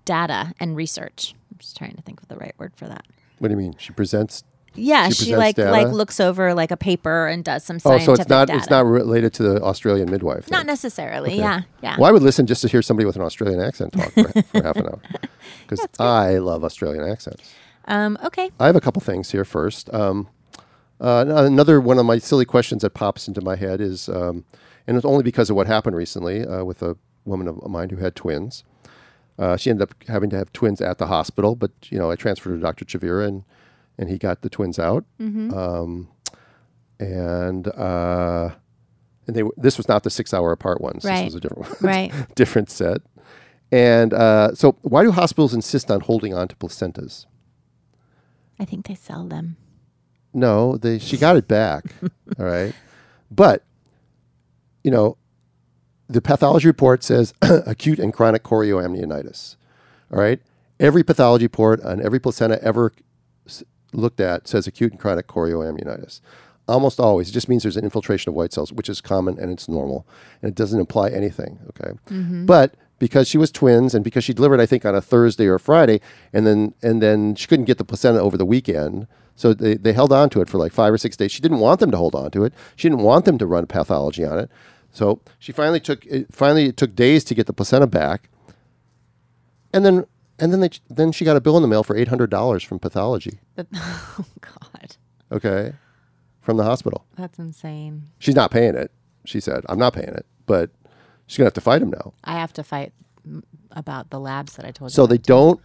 data 0.05 0.53
and 0.59 0.75
research. 0.75 1.35
I'm 1.51 1.57
just 1.57 1.77
trying 1.77 1.95
to 1.95 2.01
think 2.01 2.21
of 2.21 2.27
the 2.27 2.37
right 2.37 2.53
word 2.57 2.73
for 2.75 2.87
that. 2.87 3.05
What 3.39 3.49
do 3.49 3.53
you 3.53 3.57
mean? 3.57 3.75
She 3.77 3.93
presents. 3.93 4.43
Yeah, 4.75 5.09
She 5.09 5.25
she, 5.25 5.35
like 5.35 5.55
data? 5.55 5.71
like 5.71 5.87
looks 5.87 6.19
over 6.19 6.53
like 6.53 6.71
a 6.71 6.77
paper 6.77 7.27
and 7.27 7.43
does 7.43 7.63
some 7.63 7.79
scientific 7.79 8.09
Oh, 8.09 8.15
so 8.15 8.21
it's 8.21 8.29
not 8.29 8.47
data. 8.47 8.57
it's 8.59 8.69
not 8.69 8.85
related 8.85 9.33
to 9.33 9.43
the 9.43 9.61
Australian 9.61 10.09
midwife. 10.11 10.49
Not 10.51 10.65
necessarily. 10.65 11.31
Okay. 11.31 11.39
Yeah, 11.39 11.61
yeah. 11.81 11.95
Well, 11.97 12.09
I 12.09 12.11
would 12.11 12.21
listen 12.23 12.45
just 12.45 12.61
to 12.61 12.67
hear 12.67 12.81
somebody 12.81 13.05
with 13.05 13.15
an 13.15 13.21
Australian 13.23 13.59
accent 13.61 13.93
talk 13.93 14.11
for, 14.13 14.23
for 14.43 14.63
half 14.63 14.75
an 14.77 14.85
hour 14.87 15.01
because 15.67 15.85
I 15.99 16.37
love 16.37 16.63
Australian 16.63 17.03
accents. 17.09 17.51
Um, 17.85 18.17
okay. 18.23 18.51
I 18.59 18.67
have 18.67 18.75
a 18.75 18.81
couple 18.81 19.01
things 19.01 19.31
here 19.31 19.43
first. 19.45 19.91
Um, 19.93 20.27
uh, 21.01 21.25
another 21.27 21.79
one 21.81 21.97
of 21.97 22.05
my 22.05 22.17
silly 22.19 22.45
questions 22.45 22.81
that 22.83 22.91
pops 22.91 23.27
into 23.27 23.41
my 23.41 23.55
head 23.55 23.81
is, 23.81 24.09
um, 24.09 24.45
and 24.85 24.97
it's 24.97 25.05
only 25.05 25.23
because 25.23 25.49
of 25.49 25.55
what 25.55 25.65
happened 25.65 25.95
recently 25.95 26.45
uh, 26.45 26.63
with 26.63 26.83
a 26.83 26.97
woman 27.25 27.47
of 27.47 27.65
mine 27.69 27.89
who 27.89 27.97
had 27.97 28.15
twins. 28.15 28.63
Uh, 29.39 29.55
she 29.55 29.69
ended 29.69 29.89
up 29.89 29.95
having 30.07 30.29
to 30.29 30.35
have 30.37 30.51
twins 30.51 30.81
at 30.81 30.97
the 30.97 31.07
hospital, 31.07 31.55
but 31.55 31.71
you 31.89 31.97
know 31.97 32.11
I 32.11 32.15
transferred 32.15 32.55
to 32.55 32.59
Dr. 32.61 32.83
Chavira 32.85 33.25
and 33.27 33.43
and 33.99 34.09
he 34.09 34.17
got 34.17 34.41
the 34.41 34.49
twins 34.49 34.79
out. 34.79 35.05
Um, 35.19 36.07
and 36.99 37.67
uh, 37.67 38.49
and 39.27 39.35
they 39.35 39.43
this 39.57 39.77
was 39.77 39.87
not 39.87 40.01
the 40.03 40.09
six 40.09 40.33
hour 40.33 40.51
apart 40.51 40.81
ones. 40.81 41.05
Right. 41.05 41.25
This 41.25 41.25
was 41.25 41.35
a 41.35 41.39
different 41.41 41.69
one 41.69 41.77
Right. 41.81 42.35
different 42.35 42.69
set. 42.71 43.01
And 43.71 44.13
uh, 44.15 44.55
so, 44.55 44.77
why 44.81 45.03
do 45.03 45.11
hospitals 45.11 45.53
insist 45.53 45.91
on 45.91 45.99
holding 45.99 46.33
on 46.33 46.47
to 46.47 46.55
placentas? 46.55 47.27
I 48.59 48.65
think 48.65 48.87
they 48.87 48.95
sell 48.95 49.25
them. 49.27 49.57
No, 50.33 50.77
they 50.77 50.97
she 50.97 51.17
got 51.17 51.35
it 51.37 51.47
back. 51.47 51.85
all 52.39 52.45
right. 52.45 52.73
But 53.29 53.63
you 54.83 54.89
know, 54.91 55.17
the 56.07 56.21
pathology 56.21 56.67
report 56.67 57.03
says 57.03 57.33
acute 57.41 57.99
and 57.99 58.11
chronic 58.13 58.43
chorioamnionitis. 58.43 59.55
All 60.11 60.19
right. 60.19 60.41
Every 60.79 61.03
pathology 61.03 61.45
report 61.45 61.81
on 61.83 62.01
every 62.03 62.19
placenta 62.19 62.61
ever 62.63 62.91
looked 63.93 64.19
at 64.19 64.47
says 64.47 64.67
acute 64.67 64.91
and 64.91 64.99
chronic 64.99 65.27
chorioamnionitis. 65.27 66.21
Almost 66.67 66.99
always, 66.99 67.29
it 67.29 67.31
just 67.31 67.49
means 67.49 67.63
there's 67.63 67.77
an 67.77 67.83
infiltration 67.83 68.29
of 68.29 68.35
white 68.35 68.53
cells, 68.53 68.71
which 68.71 68.89
is 68.89 69.01
common 69.01 69.39
and 69.39 69.51
it's 69.51 69.67
normal, 69.67 70.05
and 70.41 70.49
it 70.49 70.55
doesn't 70.55 70.79
imply 70.79 71.09
anything. 71.09 71.59
Okay, 71.69 71.93
mm-hmm. 72.09 72.45
but 72.45 72.75
because 72.99 73.27
she 73.27 73.39
was 73.39 73.49
twins 73.51 73.95
and 73.95 74.03
because 74.03 74.23
she 74.23 74.33
delivered, 74.33 74.59
I 74.59 74.67
think 74.67 74.85
on 74.85 74.93
a 74.93 75.01
Thursday 75.01 75.47
or 75.47 75.55
a 75.55 75.59
Friday, 75.59 75.99
and 76.31 76.45
then 76.45 76.75
and 76.83 77.01
then 77.01 77.33
she 77.35 77.47
couldn't 77.47 77.65
get 77.65 77.79
the 77.79 77.85
placenta 77.85 78.21
over 78.21 78.37
the 78.37 78.45
weekend, 78.45 79.07
so 79.35 79.53
they, 79.53 79.75
they 79.75 79.93
held 79.93 80.11
on 80.11 80.29
to 80.31 80.41
it 80.41 80.49
for 80.49 80.57
like 80.57 80.73
five 80.73 80.93
or 80.93 80.97
six 80.97 81.17
days. 81.17 81.31
She 81.31 81.41
didn't 81.41 81.59
want 81.59 81.79
them 81.79 81.91
to 81.91 81.97
hold 81.97 82.13
on 82.13 82.29
to 82.31 82.43
it. 82.43 82.53
She 82.75 82.89
didn't 82.89 83.03
want 83.03 83.25
them 83.25 83.37
to 83.37 83.45
run 83.45 83.65
pathology 83.65 84.25
on 84.25 84.37
it. 84.37 84.51
So 84.91 85.21
she 85.39 85.51
finally 85.51 85.79
took 85.79 86.05
it, 86.05 86.27
finally 86.33 86.65
it 86.65 86.77
took 86.77 86.95
days 86.95 87.23
to 87.23 87.33
get 87.35 87.47
the 87.47 87.53
placenta 87.53 87.87
back, 87.87 88.29
and 89.73 89.85
then 89.85 90.05
and 90.39 90.51
then 90.53 90.59
they 90.61 90.69
then 90.89 91.11
she 91.11 91.25
got 91.25 91.35
a 91.37 91.41
bill 91.41 91.55
in 91.57 91.61
the 91.61 91.67
mail 91.67 91.83
for 91.83 91.95
eight 91.95 92.07
hundred 92.07 92.29
dollars 92.29 92.63
from 92.63 92.79
pathology. 92.79 93.39
But, 93.55 93.67
oh 93.75 94.25
God, 94.41 94.95
Okay, 95.31 95.73
from 96.41 96.57
the 96.57 96.63
hospital. 96.63 97.05
that's 97.15 97.37
insane. 97.39 98.03
She's 98.19 98.35
not 98.35 98.51
paying 98.51 98.75
it. 98.75 98.91
She 99.25 99.39
said, 99.39 99.65
"I'm 99.69 99.79
not 99.79 99.93
paying 99.93 100.09
it," 100.09 100.25
but 100.45 100.71
she's 101.27 101.37
gonna 101.37 101.47
have 101.47 101.53
to 101.53 101.61
fight 101.61 101.81
him 101.81 101.89
now. 101.91 102.13
I 102.23 102.33
have 102.39 102.53
to 102.53 102.63
fight 102.63 102.93
about 103.71 104.09
the 104.09 104.19
labs 104.19 104.55
that 104.55 104.65
I 104.65 104.71
told 104.71 104.91
So 104.91 105.03
you. 105.03 105.07
they 105.07 105.15
about. 105.15 105.25
don't. 105.27 105.61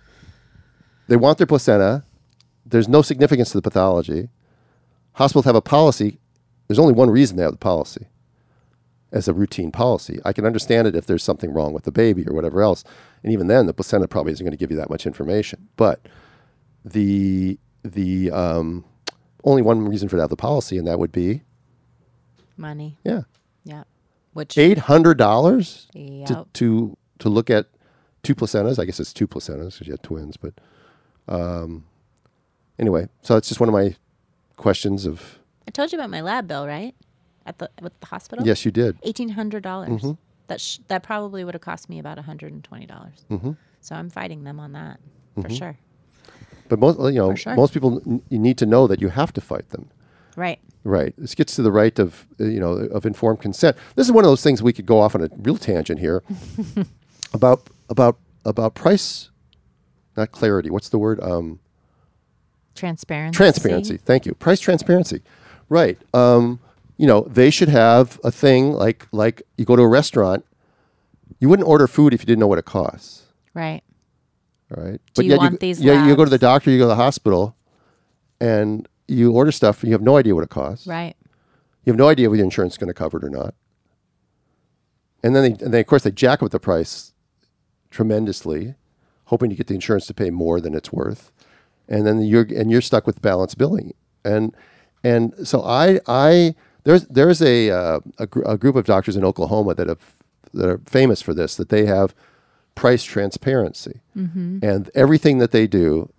They 1.09 1.17
want 1.17 1.39
their 1.39 1.47
placenta. 1.47 2.05
There's 2.67 2.89
no 2.89 3.03
significance 3.03 3.51
to 3.51 3.59
the 3.59 3.63
pathology. 3.63 4.29
Hospitals 5.13 5.45
have 5.45 5.55
a 5.55 5.61
policy. 5.63 6.19
There's 6.67 6.79
only 6.79 6.95
one 6.95 7.11
reason 7.11 7.37
they 7.37 7.43
have 7.43 7.53
the 7.53 7.59
policy, 7.59 8.07
as 9.15 9.29
a 9.29 9.33
routine 9.33 9.71
policy. 9.71 10.21
I 10.25 10.33
can 10.33 10.45
understand 10.45 10.89
it 10.89 10.97
if 10.97 11.07
there's 11.07 11.23
something 11.23 11.53
wrong 11.53 11.73
with 11.73 11.85
the 11.85 11.93
baby 11.93 12.27
or 12.27 12.35
whatever 12.35 12.61
else, 12.61 12.85
and 13.23 13.33
even 13.33 13.47
then, 13.47 13.67
the 13.67 13.73
placenta 13.73 14.09
probably 14.09 14.33
isn't 14.33 14.45
going 14.45 14.51
to 14.51 14.59
give 14.59 14.71
you 14.71 14.77
that 14.77 14.91
much 14.91 15.07
information. 15.07 15.69
But 15.77 16.07
the 16.85 17.59
the 17.83 18.31
um, 18.33 18.85
only 19.45 19.63
one 19.63 19.89
reason 19.89 20.09
for 20.09 20.17
that 20.17 20.29
the 20.29 20.37
policy, 20.37 20.77
and 20.77 20.87
that 20.87 20.99
would 20.99 21.13
be 21.13 21.43
money. 22.57 22.99
yeah, 23.05 23.23
Yeah. 23.65 23.85
Which 24.35 24.59
eight 24.59 24.79
hundred 24.79 25.17
dollars 25.17 25.87
to, 26.27 26.47
to 26.55 26.97
to 27.21 27.29
look 27.29 27.49
at 27.51 27.67
two 28.25 28.35
placentas. 28.35 28.81
I 28.81 28.85
guess 28.85 28.99
it's 28.99 29.13
two 29.13 29.29
placentas 29.29 29.75
because 29.75 29.87
you 29.87 29.93
had 29.93 30.03
twins, 30.03 30.37
but 30.37 30.55
um, 31.29 31.85
anyway, 32.81 33.09
so 33.23 33.35
that's 33.35 33.49
just 33.49 33.61
one 33.61 33.69
of 33.69 33.73
my 33.73 33.95
questions 34.57 35.07
of 35.07 35.39
I 35.69 35.71
told 35.71 35.93
you 35.93 35.99
about 35.99 36.11
my 36.11 36.21
lab 36.21 36.49
bill, 36.49 36.67
right? 36.67 36.95
At 37.47 37.59
the 37.59 37.71
with 37.83 37.99
the 38.01 38.07
hospital. 38.07 38.47
yes, 38.47 38.65
you 38.65 38.71
did. 38.71 38.97
eighteen 39.03 39.29
hundred 39.31 39.63
dollars. 39.63 39.91
Mm-hmm. 40.03 40.13
That 40.47 40.61
sh- 40.61 40.79
that 40.89 41.03
probably 41.03 41.45
would 41.45 41.55
have 41.55 41.61
cost 41.63 41.89
me 41.89 41.99
about 41.99 42.19
hundred 42.19 42.53
and 42.53 42.65
twenty 42.65 42.87
dollars. 42.87 43.25
Mm-hmm. 43.31 43.53
So 43.81 43.95
I'm 43.95 44.09
fighting 44.11 44.45
them 44.45 44.59
on 44.61 44.73
that 44.73 44.99
for 45.41 45.51
sure. 45.51 45.77
But 46.69 46.79
most 46.79 46.99
you 46.99 47.13
know 47.19 47.35
sure. 47.35 47.55
most 47.55 47.75
people 47.75 48.01
n- 48.07 48.23
you 48.31 48.39
need 48.39 48.57
to 48.59 48.67
know 48.67 48.87
that 48.87 49.01
you 49.01 49.09
have 49.11 49.33
to 49.35 49.41
fight 49.41 49.69
them. 49.71 49.91
Right. 50.37 50.59
Right. 50.85 51.15
This 51.19 51.35
gets 51.35 51.55
to 51.57 51.63
the 51.63 51.71
right 51.73 51.99
of 51.99 52.27
uh, 52.41 52.45
you 52.45 52.61
know 52.61 52.73
of 52.73 53.05
informed 53.05 53.41
consent. 53.41 53.77
This 53.95 54.07
is 54.07 54.13
one 54.13 54.25
of 54.25 54.31
those 54.31 54.43
things 54.43 54.63
we 54.63 54.73
could 54.73 54.87
go 54.87 55.01
off 55.01 55.15
on 55.15 55.23
a 55.23 55.29
real 55.39 55.59
tangent 55.59 56.01
here 56.01 56.23
about 57.35 57.69
about 57.91 58.19
about 58.47 58.75
price, 58.75 59.31
not 60.17 60.33
clarity. 60.33 60.71
What's 60.71 60.89
the 60.89 60.99
word? 60.99 61.21
Um, 61.23 61.61
Transparency. 62.75 63.37
transparency. 63.37 63.97
Thank 63.99 64.27
you. 64.27 64.35
Price 64.35 64.61
transparency. 64.61 65.23
Right. 65.69 65.97
Um, 66.13 66.59
you 66.97 67.07
know 67.07 67.23
they 67.23 67.51
should 67.51 67.69
have 67.69 68.21
a 68.25 68.31
thing 68.31 68.73
like 68.73 69.07
like 69.13 69.43
you 69.57 69.65
go 69.65 69.77
to 69.77 69.83
a 69.83 69.89
restaurant, 69.89 70.45
you 71.41 71.49
wouldn't 71.49 71.69
order 71.69 71.87
food 71.87 72.15
if 72.15 72.21
you 72.21 72.27
didn't 72.27 72.41
know 72.41 72.47
what 72.47 72.59
it 72.59 72.65
costs. 72.65 73.23
Right. 73.53 73.83
All 74.77 74.83
right. 74.83 75.01
Do 75.15 75.23
you 75.25 75.31
yet 75.31 75.39
want 75.39 75.61
these 75.61 75.81
Yeah, 75.81 76.07
you 76.07 76.17
go 76.17 76.25
to 76.25 76.31
the 76.31 76.39
doctor, 76.39 76.71
you 76.71 76.79
go 76.79 76.85
to 76.85 76.89
the 76.89 76.97
hospital, 76.97 77.57
and 78.41 78.89
you 79.07 79.33
order 79.33 79.53
stuff, 79.53 79.83
and 79.83 79.91
you 79.91 79.95
have 79.95 80.03
no 80.03 80.17
idea 80.17 80.35
what 80.35 80.45
it 80.45 80.51
costs. 80.51 80.87
Right. 80.87 81.17
You 81.85 81.93
have 81.93 81.99
no 81.99 82.09
idea 82.09 82.31
whether 82.31 82.39
your 82.39 82.45
insurance 82.45 82.75
is 82.75 82.79
going 82.79 82.89
to 82.89 82.95
cover 82.95 83.19
it 83.19 83.25
or 83.25 83.31
not. 83.31 83.55
And 85.23 85.37
then, 85.37 85.43
they, 85.43 85.65
and 85.65 85.73
then, 85.73 85.81
of 85.81 85.87
course, 85.87 86.03
they 86.03 86.11
jack 86.11 86.43
up 86.43 86.51
the 86.51 86.59
price 86.59 87.13
tremendously, 87.91 88.75
hoping 89.27 89.51
to 89.51 89.57
get 89.57 89.67
the 89.67 89.75
insurance 89.75 90.07
to 90.07 90.15
pay 90.15 90.31
more 90.31 90.61
than 90.61 90.75
it's 90.75 90.93
worth. 90.93 91.31
And 91.89 92.07
then 92.07 92.23
you're 92.23 92.47
and 92.57 92.71
you're 92.71 92.81
stuck 92.81 93.07
with 93.07 93.21
balance 93.21 93.55
billing. 93.55 93.93
And 94.25 94.55
and 95.03 95.35
so 95.47 95.63
I 95.63 96.01
I 96.07 96.55
there's 96.85 97.07
there's 97.07 97.43
a 97.43 97.71
uh, 97.71 98.01
a, 98.19 98.27
gr- 98.27 98.45
a 98.47 98.57
group 98.57 98.77
of 98.77 98.85
doctors 98.85 99.17
in 99.17 99.25
Oklahoma 99.25 99.75
that 99.75 99.89
have 99.89 100.17
that 100.53 100.69
are 100.69 100.81
famous 100.87 101.21
for 101.21 101.35
this 101.35 101.57
that 101.57 101.69
they 101.69 101.87
have 101.87 102.15
price 102.75 103.05
transparency, 103.05 104.01
and 104.63 104.91
everything 104.95 105.39
that 105.39 105.51
they 105.51 105.67
do 105.67 106.11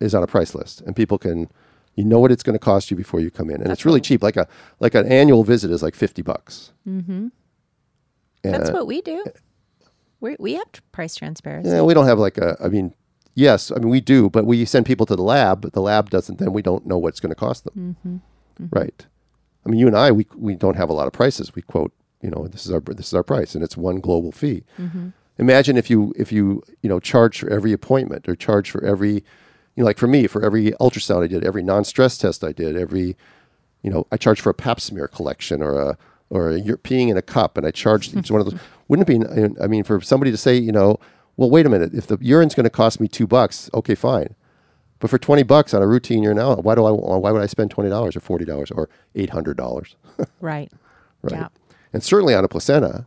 is 0.00 0.14
on 0.14 0.22
a 0.22 0.26
price 0.26 0.54
list, 0.54 0.80
and 0.82 0.96
people 0.96 1.18
can 1.18 1.50
you 1.94 2.04
know 2.04 2.20
what 2.20 2.30
it's 2.30 2.42
going 2.42 2.54
to 2.54 2.60
cost 2.60 2.90
you 2.90 2.96
before 2.96 3.20
you 3.20 3.30
come 3.30 3.50
in, 3.50 3.60
and 3.60 3.70
it's 3.72 3.84
really 3.84 4.00
cheap. 4.00 4.22
Like 4.22 4.36
a 4.36 4.46
like 4.80 4.94
an 4.94 5.06
annual 5.10 5.44
visit 5.44 5.70
is 5.70 5.82
like 5.82 5.94
fifty 5.94 6.22
bucks. 6.22 6.72
Mm-hmm. 6.88 7.28
That's 8.44 8.70
what 8.70 8.86
we 8.86 9.00
do. 9.02 9.24
We 10.20 10.36
we 10.38 10.54
have 10.54 10.66
price 10.92 11.14
transparency. 11.16 11.70
Yeah, 11.70 11.82
we 11.82 11.94
don't 11.94 12.06
have 12.06 12.18
like 12.18 12.38
a. 12.38 12.56
I 12.62 12.68
mean, 12.68 12.94
yes, 13.34 13.70
I 13.70 13.78
mean 13.78 13.88
we 13.88 14.00
do, 14.00 14.30
but 14.30 14.46
we 14.46 14.64
send 14.64 14.86
people 14.86 15.06
to 15.06 15.16
the 15.16 15.22
lab. 15.22 15.60
But 15.60 15.72
the 15.72 15.82
lab 15.82 16.10
doesn't. 16.10 16.38
Then 16.38 16.52
we 16.52 16.62
don't 16.62 16.86
know 16.86 16.98
what's 16.98 17.20
going 17.20 17.30
to 17.30 17.36
cost 17.36 17.64
them. 17.64 17.96
Mm-hmm. 18.06 18.66
Right. 18.70 19.06
I 19.68 19.70
mean, 19.70 19.80
you 19.80 19.86
and 19.86 19.96
I, 19.96 20.10
we 20.10 20.26
we 20.34 20.54
don't 20.54 20.76
have 20.76 20.88
a 20.88 20.94
lot 20.94 21.06
of 21.06 21.12
prices. 21.12 21.54
We 21.54 21.60
quote, 21.60 21.92
you 22.22 22.30
know, 22.30 22.48
this 22.48 22.64
is 22.64 22.72
our 22.72 22.80
this 22.80 23.08
is 23.08 23.14
our 23.14 23.22
price, 23.22 23.54
and 23.54 23.62
it's 23.62 23.76
one 23.76 24.00
global 24.00 24.32
fee. 24.32 24.64
Mm-hmm. 24.78 25.08
Imagine 25.36 25.76
if 25.76 25.90
you 25.90 26.14
if 26.16 26.32
you 26.32 26.62
you 26.80 26.88
know 26.88 26.98
charge 26.98 27.40
for 27.40 27.50
every 27.50 27.72
appointment 27.72 28.28
or 28.28 28.34
charge 28.34 28.70
for 28.70 28.82
every, 28.82 29.12
you 29.12 29.22
know, 29.76 29.84
like 29.84 29.98
for 29.98 30.06
me 30.06 30.26
for 30.26 30.42
every 30.42 30.72
ultrasound 30.80 31.22
I 31.22 31.26
did, 31.26 31.44
every 31.44 31.62
non-stress 31.62 32.16
test 32.16 32.42
I 32.42 32.52
did, 32.52 32.78
every, 32.78 33.14
you 33.82 33.90
know, 33.90 34.06
I 34.10 34.16
charge 34.16 34.40
for 34.40 34.48
a 34.48 34.54
Pap 34.54 34.80
smear 34.80 35.06
collection 35.06 35.62
or 35.62 35.78
a 35.78 35.98
or 36.30 36.50
a, 36.50 36.58
you're 36.58 36.78
peeing 36.78 37.10
in 37.10 37.18
a 37.18 37.22
cup, 37.22 37.58
and 37.58 37.66
I 37.66 37.70
charged 37.70 38.16
each 38.16 38.30
one 38.30 38.40
of 38.40 38.50
those. 38.50 38.58
Wouldn't 38.88 39.08
it 39.08 39.20
be? 39.20 39.62
I 39.62 39.66
mean, 39.66 39.84
for 39.84 40.00
somebody 40.00 40.30
to 40.30 40.38
say, 40.38 40.56
you 40.56 40.72
know, 40.72 40.98
well, 41.36 41.50
wait 41.50 41.66
a 41.66 41.68
minute, 41.68 41.92
if 41.92 42.06
the 42.06 42.16
urine's 42.22 42.54
going 42.54 42.64
to 42.64 42.70
cost 42.70 43.00
me 43.00 43.08
two 43.08 43.26
bucks, 43.26 43.68
okay, 43.74 43.94
fine. 43.94 44.34
But 45.00 45.10
for 45.10 45.18
twenty 45.18 45.42
bucks 45.44 45.74
on 45.74 45.82
a 45.82 45.86
routine 45.86 46.22
urine 46.22 46.38
out, 46.38 46.64
why 46.64 46.74
do 46.74 46.84
I? 46.84 46.90
Why 46.90 47.30
would 47.30 47.42
I 47.42 47.46
spend 47.46 47.70
twenty 47.70 47.90
dollars 47.90 48.16
or 48.16 48.20
forty 48.20 48.44
dollars 48.44 48.70
or 48.70 48.88
eight 49.14 49.30
hundred 49.30 49.56
dollars? 49.56 49.94
Right. 50.40 50.72
right. 51.22 51.32
Yeah. 51.32 51.48
And 51.92 52.02
certainly 52.02 52.34
on 52.34 52.44
a 52.44 52.48
placenta, 52.48 53.06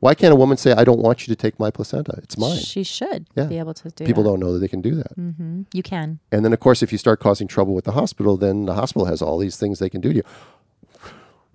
why 0.00 0.14
can't 0.14 0.32
a 0.32 0.36
woman 0.36 0.56
say, 0.56 0.72
"I 0.72 0.84
don't 0.84 1.00
want 1.00 1.26
you 1.26 1.34
to 1.34 1.36
take 1.36 1.58
my 1.58 1.70
placenta; 1.72 2.14
it's 2.22 2.38
mine"? 2.38 2.58
She 2.60 2.84
should 2.84 3.26
Yeah. 3.34 3.44
be 3.46 3.58
able 3.58 3.74
to 3.74 3.90
do 3.90 4.04
People 4.04 4.22
that. 4.22 4.28
don't 4.30 4.38
know 4.40 4.52
that 4.52 4.60
they 4.60 4.68
can 4.68 4.80
do 4.80 4.94
that. 4.94 5.16
Mm-hmm. 5.18 5.62
You 5.72 5.82
can. 5.82 6.20
And 6.30 6.44
then, 6.44 6.52
of 6.52 6.60
course, 6.60 6.82
if 6.84 6.92
you 6.92 6.98
start 6.98 7.18
causing 7.18 7.48
trouble 7.48 7.74
with 7.74 7.84
the 7.84 7.92
hospital, 7.92 8.36
then 8.36 8.66
the 8.66 8.74
hospital 8.74 9.06
has 9.06 9.20
all 9.20 9.38
these 9.38 9.56
things 9.56 9.80
they 9.80 9.90
can 9.90 10.00
do 10.00 10.10
to 10.10 10.16
you. 10.16 10.22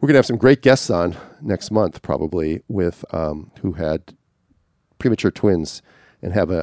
We're 0.02 0.08
going 0.08 0.16
to 0.16 0.18
have 0.18 0.26
some 0.26 0.38
great 0.38 0.62
guests 0.62 0.90
on 0.90 1.16
next 1.42 1.72
month, 1.72 2.02
probably 2.02 2.62
with 2.68 3.06
um, 3.14 3.52
who 3.62 3.74
had 3.74 4.14
premature 5.00 5.32
twins 5.32 5.82
and 6.22 6.34
have 6.34 6.52
a, 6.52 6.60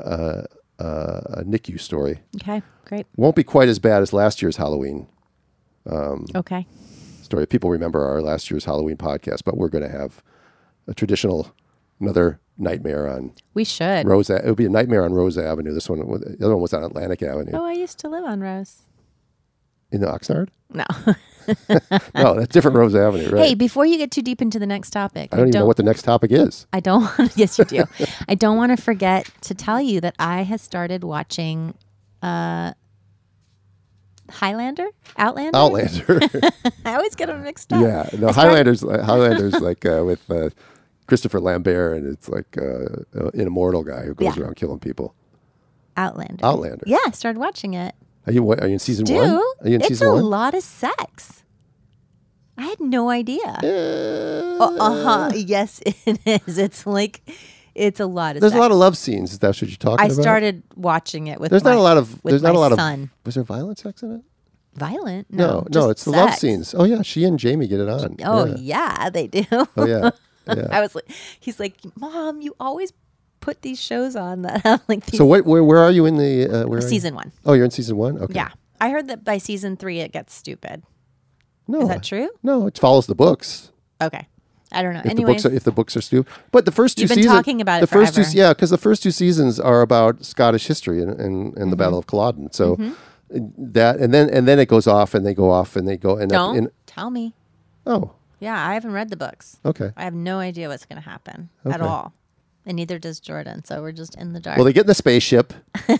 a, 0.51 0.60
a, 0.81 1.41
a 1.41 1.45
NICU 1.45 1.79
story. 1.81 2.21
Okay. 2.37 2.63
Great. 2.85 3.07
Won't 3.17 3.37
be 3.37 3.45
quite 3.45 3.69
as 3.69 3.79
bad 3.79 4.03
as 4.03 4.13
last 4.13 4.43
year's 4.43 4.57
Halloween 4.57 5.07
um, 5.89 6.27
Okay. 6.35 6.67
story. 7.23 7.47
People 7.47 7.71
remember 7.71 8.05
our 8.07 8.21
last 8.21 8.51
year's 8.51 8.65
Halloween 8.65 8.97
podcast, 8.97 9.43
but 9.45 9.57
we're 9.57 9.69
going 9.69 9.85
to 9.85 9.91
have 9.97 10.23
a 10.89 10.95
traditional 10.95 11.53
another 12.01 12.41
nightmare 12.59 13.09
on 13.09 13.33
We 13.55 13.65
should. 13.65 14.07
Rose. 14.07 14.29
It 14.31 14.45
would 14.45 14.57
be 14.57 14.67
a 14.67 14.71
nightmare 14.71 15.05
on 15.05 15.13
Rose 15.13 15.39
Avenue. 15.39 15.73
This 15.73 15.89
one, 15.89 15.99
the 16.01 16.37
other 16.45 16.55
one 16.55 16.63
was 16.63 16.73
on 16.75 16.83
Atlantic 16.83 17.23
Avenue 17.23 17.53
Oh, 17.55 17.65
I 17.65 17.73
used 17.73 17.99
to 18.01 18.09
live 18.09 18.25
on 18.25 18.41
Rose. 18.41 18.83
in 19.93 20.01
the 20.01 20.07
Oxnard. 20.07 20.49
No. 20.73 20.85
No, 22.15 22.35
that's 22.35 22.49
different 22.53 22.77
Rose 22.77 22.95
Avenue, 22.95 23.31
right? 23.31 23.47
Hey, 23.49 23.55
before 23.55 23.87
you 23.87 23.97
get 23.99 24.11
too 24.11 24.23
deep 24.23 24.41
into 24.43 24.59
the 24.59 24.67
next 24.67 24.91
topic, 24.91 25.31
I 25.33 25.37
don't 25.37 25.49
even 25.49 25.61
know 25.61 25.67
what 25.67 25.77
the 25.77 25.83
next 25.83 26.03
topic 26.03 26.31
is. 26.33 26.67
I 26.73 26.81
don't. 26.81 27.09
yes, 27.37 27.59
you 27.59 27.65
do. 27.65 27.85
I 28.29 28.35
don't 28.35 28.57
want 28.57 28.77
to 28.77 28.83
forget 28.83 29.31
to 29.43 29.55
tell 29.55 29.81
you 29.81 30.01
that 30.01 30.15
I 30.19 30.43
have 30.43 30.61
started 30.61 31.03
watching 31.05 31.75
uh, 32.23 32.73
Highlander, 34.31 34.89
Outlander. 35.19 35.57
Outlander. 35.57 36.21
I 36.85 36.95
always 36.95 37.15
get 37.15 37.27
them 37.27 37.43
mixed 37.43 37.73
up. 37.73 37.81
yeah, 37.83 38.09
no, 38.19 38.33
Highlanders. 38.33 38.83
Highlanders 38.83 39.61
like 39.61 39.85
uh, 39.85 40.03
with 40.05 40.31
uh, 40.31 40.51
Christopher 41.07 41.41
Lambert, 41.41 41.97
and 41.97 42.13
it's 42.13 42.29
like 42.29 42.57
uh, 42.57 43.03
an 43.33 43.41
immortal 43.41 43.83
guy 43.83 44.03
who 44.03 44.15
goes 44.15 44.37
Yeah. 44.37 44.45
around 44.45 44.57
killing 44.57 44.79
people. 44.79 45.15
Outlander. 45.97 46.45
Outlander. 46.45 46.85
Yeah, 46.87 46.99
I 47.07 47.11
started 47.11 47.39
watching 47.41 47.75
it. 47.75 47.95
Are 48.27 48.33
you 48.33 48.43
what, 48.43 48.61
are 48.63 48.67
you 48.67 48.75
in 48.75 48.79
season 48.79 49.05
Do 49.07 49.15
one? 49.15 49.29
Are 49.63 49.69
you 49.69 49.75
in 49.77 49.81
it's 49.81 49.89
season 49.89 50.09
a 50.09 50.15
one? 50.15 50.25
lot 50.25 50.55
of 50.55 50.63
sex. 50.63 51.43
I 52.59 52.65
had 52.65 52.81
no 52.81 53.09
idea. 53.09 53.41
Uh, 53.45 54.77
Uh 54.79 55.03
huh. 55.05 55.31
Yes, 55.35 55.81
it 55.87 56.21
is. 56.27 56.59
It's 56.59 56.87
like 56.87 57.23
it's 57.75 58.01
a 58.01 58.07
lot 58.07 58.37
of. 58.37 58.41
Sex. 58.41 58.41
There's 58.43 58.53
sex. 58.53 58.59
a 58.59 58.63
lot 58.63 58.71
of 58.71 58.77
love 58.77 58.97
scenes. 58.99 59.33
Is 59.33 59.39
that 59.39 59.49
what 59.49 59.63
you're 59.63 59.71
talking 59.77 60.03
I 60.03 60.07
about? 60.13 60.21
started 60.23 60.63
watching 60.77 61.29
it 61.29 61.41
with. 61.41 61.51
There's 61.51 61.65
my, 61.65 61.71
not 61.71 61.79
a 61.79 61.83
lot 61.83 61.97
of. 61.97 62.21
There's 62.23 62.43
not 62.43 62.55
a 62.55 62.59
lot 62.59 62.73
son. 62.75 63.05
of. 63.05 63.11
Was 63.27 63.35
there 63.37 63.45
violent 63.45 63.79
sex 63.79 64.03
in 64.03 64.13
it? 64.17 64.21
violent. 64.75 65.27
No, 65.33 65.67
No, 65.73 65.81
no, 65.87 65.91
it's 65.91 66.05
the 66.05 66.11
love 66.13 66.35
scenes. 66.35 66.75
Oh 66.75 66.85
yeah, 66.85 67.03
she 67.03 67.25
and 67.25 67.39
Jamie 67.39 67.67
get 67.67 67.81
it 67.81 67.89
on. 67.89 68.17
Oh 68.25 68.45
yeah. 68.47 68.57
yeah, 68.59 69.11
they 69.11 69.27
do. 69.27 69.45
Oh 69.51 69.87
yeah. 69.87 70.11
Yeah. 70.47 70.67
I 70.73 70.81
was 70.81 70.95
like, 70.97 71.09
he's 71.39 71.61
like, 71.61 71.75
Mom, 71.97 72.41
you 72.41 72.57
always 72.59 72.93
put 73.41 73.63
these 73.63 73.81
shows 73.81 74.17
on 74.17 74.43
that 74.43 74.61
have 74.65 74.83
like 74.89 75.07
these 75.07 75.19
So 75.19 75.27
what? 75.27 75.45
Where, 75.45 75.65
where 75.65 75.79
are 75.79 75.91
you 75.91 76.07
in 76.07 76.17
the 76.17 76.63
uh, 76.65 76.67
where 76.69 76.81
season 76.81 77.15
one. 77.15 77.33
Oh, 77.45 77.53
you're 77.55 77.65
in 77.65 77.71
season 77.71 77.97
one. 77.97 78.19
Okay. 78.19 78.35
Yeah, 78.35 78.51
I 78.81 78.91
heard 78.91 79.09
that 79.09 79.25
by 79.25 79.39
season 79.39 79.77
three 79.77 80.01
it 80.01 80.13
gets 80.13 80.35
stupid. 80.35 80.83
No, 81.69 81.83
Is 81.83 81.89
that 81.89 82.03
true? 82.03 82.29
No, 82.43 82.67
it 82.67 82.79
follows 82.79 83.07
the 83.07 83.15
books. 83.15 83.71
Okay, 84.03 84.27
I 84.73 84.83
don't 84.83 84.93
know. 84.95 85.03
If 85.05 85.17
the 85.17 85.23
books 85.25 85.47
are 85.47 85.53
if 85.53 85.65
the 85.65 85.71
books 85.73 85.97
are 85.97 86.01
stupid, 86.01 86.33
but 86.51 86.65
the 86.65 86.73
first 86.73 86.97
two 86.97 87.03
You've 87.03 87.11
been 87.11 87.17
seasons 87.19 87.35
talking 87.35 87.61
about 87.61 87.81
the 87.81 87.87
first 87.87 88.15
two 88.15 88.25
yeah 88.33 88.53
because 88.53 88.71
the 88.71 88.79
first 88.79 89.03
two 89.03 89.11
seasons 89.13 89.61
are 89.61 89.81
about 89.83 90.25
Scottish 90.25 90.67
history 90.67 91.01
and 91.03 91.11
and, 91.21 91.57
and 91.57 91.71
the 91.73 91.77
Mm-hmm. 91.77 91.77
Battle 91.77 91.99
of 91.99 92.07
Culloden. 92.07 92.51
So 92.53 92.77
that 93.29 93.97
and 94.01 94.13
then 94.13 94.29
and 94.31 94.49
then 94.49 94.59
it 94.59 94.67
goes 94.67 94.87
off 94.87 95.15
and 95.15 95.25
they 95.25 95.35
go 95.35 95.51
off 95.51 95.77
and 95.77 95.87
they 95.87 95.97
go 95.97 96.17
and 96.17 96.31
don't 96.31 96.57
in 96.57 96.71
tell 96.87 97.11
me. 97.11 97.35
oh 97.87 98.13
Yeah, 98.41 98.67
I 98.69 98.75
haven't 98.75 98.93
read 98.93 99.11
the 99.11 99.17
books. 99.17 99.59
okay. 99.65 99.93
I 99.97 100.03
have 100.05 100.15
no 100.15 100.39
idea 100.41 100.69
what's 100.69 100.85
going 100.85 101.01
to 101.01 101.09
happen 101.09 101.49
at 101.65 101.81
all, 101.81 102.13
and 102.67 102.77
neither 102.77 102.99
does 102.99 103.21
Jordan. 103.21 103.65
So 103.65 103.81
we're 103.83 103.93
just 103.93 104.15
in 104.17 104.33
the 104.33 104.41
dark. 104.41 104.57
Well, 104.57 104.65
they 104.65 104.73
get 104.73 104.83
in 104.83 104.87
the 104.87 104.95
spaceship, 104.95 105.53
you 105.89 105.97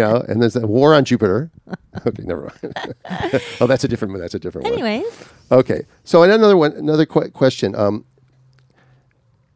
know, 0.00 0.24
and 0.28 0.40
there's 0.42 0.56
a 0.56 0.66
war 0.66 0.94
on 0.94 1.04
Jupiter. 1.04 1.50
Okay, 2.06 2.24
never 2.24 2.42
mind. 2.62 2.94
oh, 3.58 3.66
that's 3.66 3.82
a 3.82 3.88
different 3.88 4.12
one. 4.12 4.20
That's 4.20 4.34
a 4.34 4.38
different 4.38 4.64
one. 4.66 4.74
Anyways, 4.74 5.06
Okay, 5.50 5.86
so 6.04 6.22
another 6.24 6.54
one, 6.54 6.72
another 6.72 7.06
qu- 7.06 7.30
question. 7.30 7.74
Um, 7.74 8.04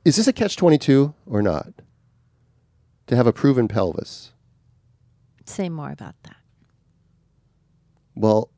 is 0.06 0.16
this 0.16 0.26
a 0.26 0.32
catch 0.32 0.56
twenty 0.56 0.78
two 0.78 1.12
or 1.26 1.42
not? 1.42 1.68
To 3.08 3.14
have 3.16 3.26
a 3.26 3.32
proven 3.32 3.68
pelvis. 3.68 4.32
say 5.44 5.68
more 5.68 5.90
about 5.92 6.14
that. 6.22 6.36
Well, 8.14 8.50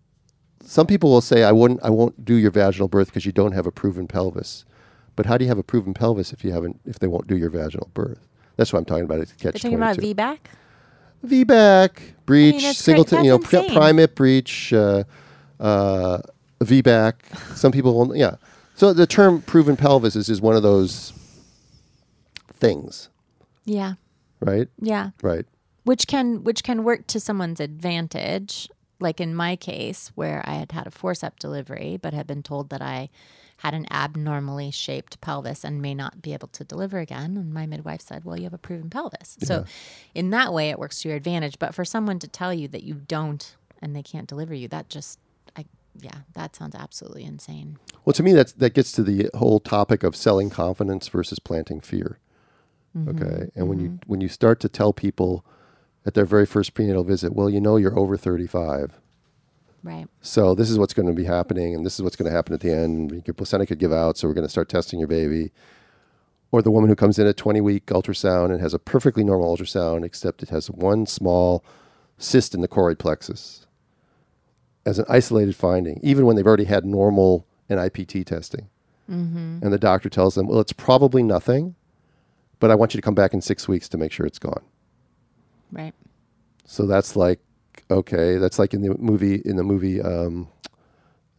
some 0.65 0.87
people 0.87 1.11
will 1.11 1.21
say 1.21 1.43
I 1.43 1.51
wouldn't, 1.53 1.81
I 1.83 1.91
won't 1.91 2.25
do 2.25 2.35
your 2.37 2.53
vaginal 2.53 2.87
birth 2.89 3.09
because 3.09 3.27
you 3.27 3.33
don't 3.33 3.53
have 3.53 3.67
a 3.67 3.73
proven 3.73 4.07
pelvis. 4.07 4.65
But 5.17 5.27
how 5.27 5.37
do 5.37 5.45
you 5.45 5.49
have 5.49 5.59
a 5.59 5.63
proven 5.63 5.95
pelvis 5.95 6.33
if 6.33 6.45
you 6.45 6.53
haven't, 6.53 6.81
if 6.87 6.99
they 6.99 7.07
won't 7.07 7.27
do 7.27 7.37
your 7.37 7.51
vaginal 7.51 7.91
birth? 7.95 8.27
That's 8.57 8.73
what 8.73 8.79
I'm 8.81 8.85
talking 8.85 9.05
about. 9.05 9.21
It's 9.21 9.33
catch. 9.33 9.43
They're 9.63 9.71
talking 9.71 9.79
twenty 9.79 10.13
about 10.13 10.39
two. 10.39 10.39
VBAC. 11.27 11.47
VBAC, 11.47 12.13
breech, 12.27 12.55
that's 12.55 12.65
great. 12.65 12.77
singleton, 12.77 13.25
you 13.25 13.31
know, 13.31 13.37
insane. 13.37 13.73
primate 13.73 14.15
breech, 14.17 14.73
uh, 14.73 15.05
uh, 15.61 16.19
VBAC. 16.61 17.57
Some 17.57 17.71
people 17.73 17.95
will, 17.95 18.17
yeah. 18.17 18.37
So 18.75 18.93
the 18.93 19.07
term 19.07 19.41
proven 19.43 19.77
pelvis 19.77 20.17
is, 20.17 20.29
is 20.29 20.41
one 20.41 20.57
of 20.57 20.63
those 20.65 21.13
things, 22.55 23.09
Yeah, 23.65 23.95
right? 24.41 24.69
yeah. 24.81 25.11
Right. 25.23 25.47
Which 25.85 26.07
can 26.07 26.45
which 26.45 26.63
can 26.63 26.85
work 26.85 27.07
to 27.09 27.21
someone's 27.21 27.61
advantage. 27.61 28.69
like 29.01 29.21
in 29.21 29.35
my 29.35 29.57
case, 29.57 30.13
where 30.15 30.43
I 30.47 30.55
had 30.55 30.71
had 30.73 30.87
a 30.87 30.91
forceps 30.93 31.39
delivery, 31.41 31.99
but 32.01 32.15
had 32.15 32.27
been 32.27 32.43
told 32.43 32.71
that 32.71 32.81
I 32.83 33.11
had 33.63 33.75
an 33.75 33.87
abnormally 33.93 34.73
shaped 34.73 35.21
pelvis 35.21 35.65
and 35.65 35.81
may 35.81 35.95
not 35.95 36.21
be 36.21 36.33
able 36.33 36.49
to 36.49 36.65
deliver 36.65 36.99
again. 36.99 37.37
And 37.37 37.55
my 37.55 37.65
midwife 37.65 38.01
said, 38.01 38.25
Well, 38.25 38.37
you 38.37 38.43
have 38.43 38.53
a 38.53 38.59
proven 38.59 38.91
pelvis. 38.91 39.39
So, 39.45 39.65
in 40.17 40.31
that 40.31 40.53
way, 40.53 40.71
it 40.71 40.81
works 40.81 41.03
to 41.03 41.09
your 41.09 41.17
advantage. 41.17 41.61
But 41.61 41.73
for 41.73 41.85
someone 41.85 42.19
to 42.19 42.27
tell 42.27 42.53
you 42.53 42.67
that 42.69 42.83
you 42.83 42.95
don't 42.95 43.55
and 43.81 43.95
they 43.95 44.03
can't 44.03 44.27
deliver 44.27 44.53
you, 44.53 44.67
that 44.67 44.89
just, 44.89 45.21
I, 45.57 45.65
yeah, 46.01 46.23
that 46.33 46.57
sounds 46.57 46.75
absolutely 46.75 47.23
insane. 47.23 47.79
Well, 48.05 48.15
to 48.15 48.25
me, 48.25 48.33
that's 48.33 48.51
that 48.55 48.75
gets 48.75 48.91
to 48.93 49.05
the 49.05 49.31
whole 49.35 49.61
topic 49.61 50.03
of 50.03 50.17
selling 50.17 50.51
confidence 50.51 51.07
versus 51.07 51.39
planting 51.39 51.81
fear. 51.81 52.19
Mm-hmm. 52.99 53.11
Okay, 53.11 53.51
and 53.55 53.69
when 53.69 53.79
you 53.79 53.89
mm-hmm. 53.91 54.11
when 54.11 54.21
you 54.21 54.29
start 54.29 54.59
to 54.59 54.69
tell 54.69 54.93
people 54.93 55.45
at 56.05 56.15
their 56.15 56.27
very 56.27 56.47
first 56.47 56.75
prenatal 56.75 57.05
visit, 57.05 57.33
well, 57.33 57.49
you 57.49 57.61
know, 57.61 57.77
you're 57.77 57.97
over 57.97 58.17
35. 58.17 58.99
Right. 59.83 60.07
So 60.21 60.55
this 60.55 60.71
is 60.71 60.79
what's 60.79 60.95
going 60.95 61.09
to 61.09 61.13
be 61.13 61.25
happening, 61.25 61.75
and 61.75 61.85
this 61.85 61.95
is 61.95 62.03
what's 62.03 62.17
going 62.17 62.31
to 62.31 62.35
happen 62.35 62.55
at 62.55 62.61
the 62.61 62.73
end. 62.73 63.23
Your 63.27 63.35
placenta 63.35 63.67
could 63.67 63.79
give 63.79 63.93
out, 63.93 64.17
so 64.17 64.29
we're 64.29 64.35
going 64.35 64.47
to 64.47 64.51
start 64.51 64.69
testing 64.69 64.99
your 64.99 65.09
baby. 65.09 65.51
Or 66.53 66.63
the 66.63 66.71
woman 66.71 66.89
who 66.89 66.97
comes 66.97 67.19
in 67.19 67.27
at 67.27 67.37
20 67.37 67.61
week 67.61 67.87
ultrasound 67.87 68.53
and 68.53 68.61
has 68.61 68.75
a 68.75 68.79
perfectly 68.79 69.25
normal 69.25 69.57
ultrasound, 69.57 70.05
except 70.05 70.43
it 70.43 70.51
has 70.51 70.71
one 70.71 71.07
small 71.07 71.65
cyst 72.19 72.55
in 72.55 72.61
the 72.61 72.69
choroid 72.69 72.99
plexus 72.99 73.67
as 74.85 74.99
an 74.99 75.05
isolated 75.09 75.57
finding, 75.57 75.99
even 76.03 76.27
when 76.27 76.37
they've 76.37 76.47
already 76.47 76.65
had 76.65 76.85
normal 76.85 77.47
NIPT 77.69 78.27
testing. 78.27 78.69
Mm-hmm. 79.11 79.59
And 79.63 79.73
the 79.73 79.79
doctor 79.79 80.09
tells 80.09 80.35
them, 80.35 80.47
well, 80.47 80.61
it's 80.61 80.73
probably 80.73 81.23
nothing, 81.23 81.75
but 82.61 82.71
I 82.71 82.75
want 82.75 82.95
you 82.95 82.99
to 82.99 83.03
come 83.03 83.15
back 83.15 83.35
in 83.35 83.41
six 83.41 83.67
weeks 83.67 83.89
to 83.91 83.99
make 83.99 84.13
sure 84.13 84.27
it's 84.27 84.39
gone. 84.39 84.63
Right. 85.71 85.95
So 86.65 86.87
that's 86.87 87.17
like 87.17 87.41
okay. 87.99 88.37
That's 88.39 88.59
like 88.59 88.75
in 88.75 88.83
the 88.83 88.97
movie 88.99 89.41
in 89.45 89.57
the 89.57 89.63
movie 89.65 90.01
um, 90.01 90.49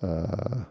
uh, 0.01 0.63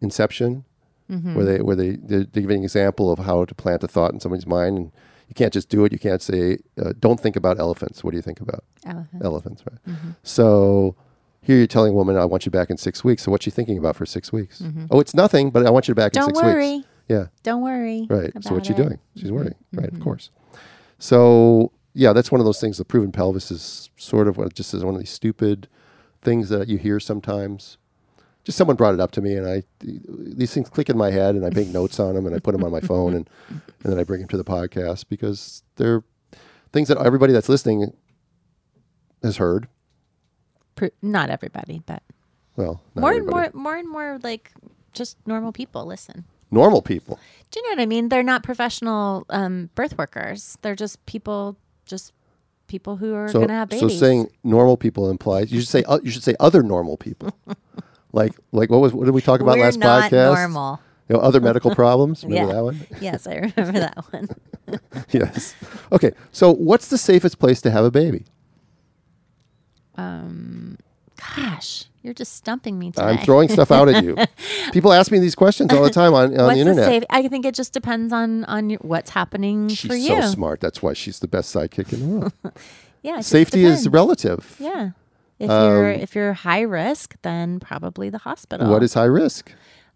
Inception, 0.00 0.64
where 1.06 1.44
they 1.44 1.60
where 1.60 1.76
they 1.76 1.90
they're, 1.96 2.24
they're 2.24 2.42
giving 2.42 2.58
an 2.58 2.64
example 2.64 3.12
of 3.12 3.20
how 3.20 3.44
to 3.44 3.54
plant 3.54 3.84
a 3.84 3.88
thought 3.88 4.12
in 4.12 4.18
somebody's 4.20 4.46
mind, 4.46 4.76
and 4.78 4.92
you 5.28 5.34
can't 5.34 5.52
just 5.52 5.68
do 5.68 5.84
it. 5.84 5.92
You 5.92 5.98
can't 5.98 6.20
say, 6.22 6.58
uh, 6.82 6.92
"Don't 6.98 7.20
think 7.20 7.36
about 7.36 7.58
elephants." 7.60 8.02
What 8.02 8.10
do 8.10 8.16
you 8.16 8.22
think 8.22 8.40
about 8.40 8.64
Elephant. 8.84 9.22
elephants? 9.24 9.62
Right. 9.70 9.96
So 10.24 10.96
here 11.40 11.56
you're 11.58 11.66
telling 11.68 11.92
a 11.92 11.96
woman, 11.96 12.16
"I 12.16 12.24
want 12.24 12.44
you 12.46 12.50
back 12.50 12.68
in 12.70 12.76
six 12.78 13.04
weeks." 13.04 13.22
So 13.22 13.30
what's 13.30 13.44
she 13.44 13.50
thinking 13.50 13.78
about 13.78 13.94
for 13.94 14.06
six 14.06 14.32
weeks? 14.32 14.62
Oh, 14.90 14.98
it's 14.98 15.14
nothing, 15.14 15.50
but 15.50 15.64
I 15.66 15.70
want 15.70 15.86
you 15.86 15.94
back 15.94 16.16
in 16.16 16.22
Don't 16.22 16.34
six 16.34 16.42
worry. 16.42 16.76
weeks. 16.78 16.88
Yeah. 17.08 17.26
Don't 17.44 17.62
worry. 17.62 18.06
Right. 18.10 18.32
So 18.42 18.54
what's 18.54 18.66
she 18.66 18.72
it. 18.74 18.76
doing? 18.76 18.98
She's 19.16 19.30
worrying. 19.30 19.54
Right. 19.72 19.92
Of 19.92 20.00
course. 20.00 20.30
So 20.98 21.70
yeah, 21.94 22.12
that's 22.12 22.30
one 22.32 22.40
of 22.40 22.44
those 22.44 22.60
things. 22.60 22.78
The 22.78 22.84
proven 22.84 23.12
pelvis 23.12 23.50
is 23.50 23.90
sort 23.96 24.28
of 24.28 24.36
what 24.36 24.54
just 24.54 24.72
is 24.74 24.84
one 24.84 24.94
of 24.94 25.00
these 25.00 25.10
stupid 25.10 25.68
things 26.22 26.48
that 26.48 26.68
you 26.68 26.78
hear 26.78 26.98
sometimes. 27.00 27.76
Just 28.44 28.58
someone 28.58 28.76
brought 28.76 28.94
it 28.94 29.00
up 29.00 29.12
to 29.12 29.20
me, 29.20 29.36
and 29.36 29.46
I 29.46 29.62
these 29.80 30.52
things 30.52 30.68
click 30.68 30.88
in 30.90 30.98
my 30.98 31.10
head, 31.12 31.34
and 31.36 31.44
I 31.46 31.50
make 31.50 31.68
notes 31.68 32.00
on 32.00 32.14
them, 32.14 32.26
and 32.26 32.34
I 32.34 32.38
put 32.40 32.52
them 32.52 32.64
on 32.64 32.72
my 32.72 32.80
phone, 32.92 33.14
and 33.14 33.28
and 33.48 33.92
then 33.92 33.98
I 33.98 34.04
bring 34.04 34.20
them 34.20 34.28
to 34.30 34.36
the 34.36 34.44
podcast 34.44 35.04
because 35.08 35.62
they're 35.76 36.02
things 36.72 36.88
that 36.88 36.98
everybody 36.98 37.32
that's 37.32 37.48
listening 37.48 37.92
has 39.22 39.36
heard. 39.36 39.68
Not 41.00 41.30
everybody, 41.30 41.80
but 41.86 42.02
Well, 42.56 42.82
not 42.96 43.02
more 43.02 43.12
and 43.12 43.26
more, 43.26 43.50
more 43.54 43.76
and 43.76 43.88
more 43.88 44.18
like 44.22 44.50
just 44.92 45.16
normal 45.26 45.52
people 45.52 45.86
listen. 45.86 46.24
normal 46.50 46.82
people. 46.82 47.20
Do 47.52 47.60
you 47.60 47.66
know 47.68 47.76
what 47.76 47.82
I 47.82 47.86
mean? 47.86 48.08
They're 48.08 48.24
not 48.24 48.42
professional 48.42 49.24
um, 49.30 49.70
birth 49.76 49.96
workers. 49.96 50.58
They're 50.62 50.74
just 50.74 51.04
people, 51.06 51.56
just 51.92 52.12
people 52.66 52.96
who 52.96 53.14
are 53.14 53.28
So, 53.28 53.38
going 53.40 53.48
to 53.48 53.54
have 53.54 53.68
babies. 53.68 53.92
so 53.92 53.98
saying 54.04 54.28
normal 54.42 54.76
people 54.76 55.10
implies 55.10 55.52
you 55.52 55.60
should 55.60 55.68
say 55.68 55.82
uh, 55.84 56.00
you 56.02 56.10
should 56.10 56.22
say 56.24 56.34
other 56.40 56.62
normal 56.62 56.96
people. 56.96 57.30
like 58.12 58.32
like 58.50 58.70
what 58.70 58.80
was 58.80 58.92
what 58.92 59.04
did 59.04 59.14
we 59.14 59.20
talk 59.22 59.40
about 59.40 59.56
We're 59.58 59.64
last 59.64 59.78
not 59.78 60.10
podcast? 60.10 60.34
normal. 60.34 60.80
You 61.08 61.16
know, 61.16 61.20
other 61.22 61.40
medical 61.40 61.74
problems. 61.82 62.24
Remember 62.24 62.48
Yeah. 62.48 62.54
that 62.56 62.64
one? 62.64 62.86
yes, 63.00 63.26
I 63.26 63.34
remember 63.34 63.78
that 63.80 63.98
one. 64.12 64.28
yes. 65.10 65.54
Okay. 65.90 66.12
So, 66.30 66.52
what's 66.52 66.88
the 66.88 66.96
safest 66.98 67.38
place 67.38 67.60
to 67.62 67.70
have 67.70 67.84
a 67.84 67.90
baby? 67.90 68.24
Um, 69.96 70.78
Gosh, 71.36 71.84
you're 72.02 72.14
just 72.14 72.34
stumping 72.34 72.78
me 72.78 72.90
today. 72.90 73.04
I'm 73.04 73.18
throwing 73.18 73.48
stuff 73.48 73.70
out 73.70 73.88
at 73.88 74.02
you. 74.04 74.16
People 74.72 74.92
ask 74.92 75.10
me 75.12 75.18
these 75.18 75.34
questions 75.34 75.72
all 75.72 75.82
the 75.82 75.90
time 76.02 76.14
on, 76.14 76.36
on 76.38 76.46
What's 76.46 76.54
the 76.54 76.60
internet. 76.60 76.84
safe? 76.86 77.04
I 77.10 77.28
think 77.28 77.46
it 77.46 77.54
just 77.54 77.72
depends 77.72 78.12
on 78.12 78.44
on 78.44 78.70
your, 78.70 78.80
what's 78.82 79.10
happening 79.10 79.68
She's 79.68 79.90
for 79.90 79.96
you. 79.96 80.20
so 80.22 80.28
smart. 80.32 80.60
That's 80.60 80.82
why 80.82 80.92
she's 80.92 81.20
the 81.20 81.28
best 81.28 81.54
sidekick 81.54 81.92
in 81.92 82.00
the 82.00 82.06
world. 82.18 82.32
Yeah, 83.04 83.18
Safety 83.20 83.64
is 83.64 83.88
relative. 83.88 84.54
Yeah. 84.60 84.90
If 85.40 85.48
you're 85.50 85.92
um, 85.94 86.00
if 86.00 86.14
you're 86.14 86.32
high 86.34 86.60
risk, 86.60 87.16
then 87.22 87.58
probably 87.58 88.10
the 88.10 88.18
hospital. 88.18 88.70
What 88.70 88.84
is 88.84 88.94
high 88.94 89.06
risk? 89.06 89.50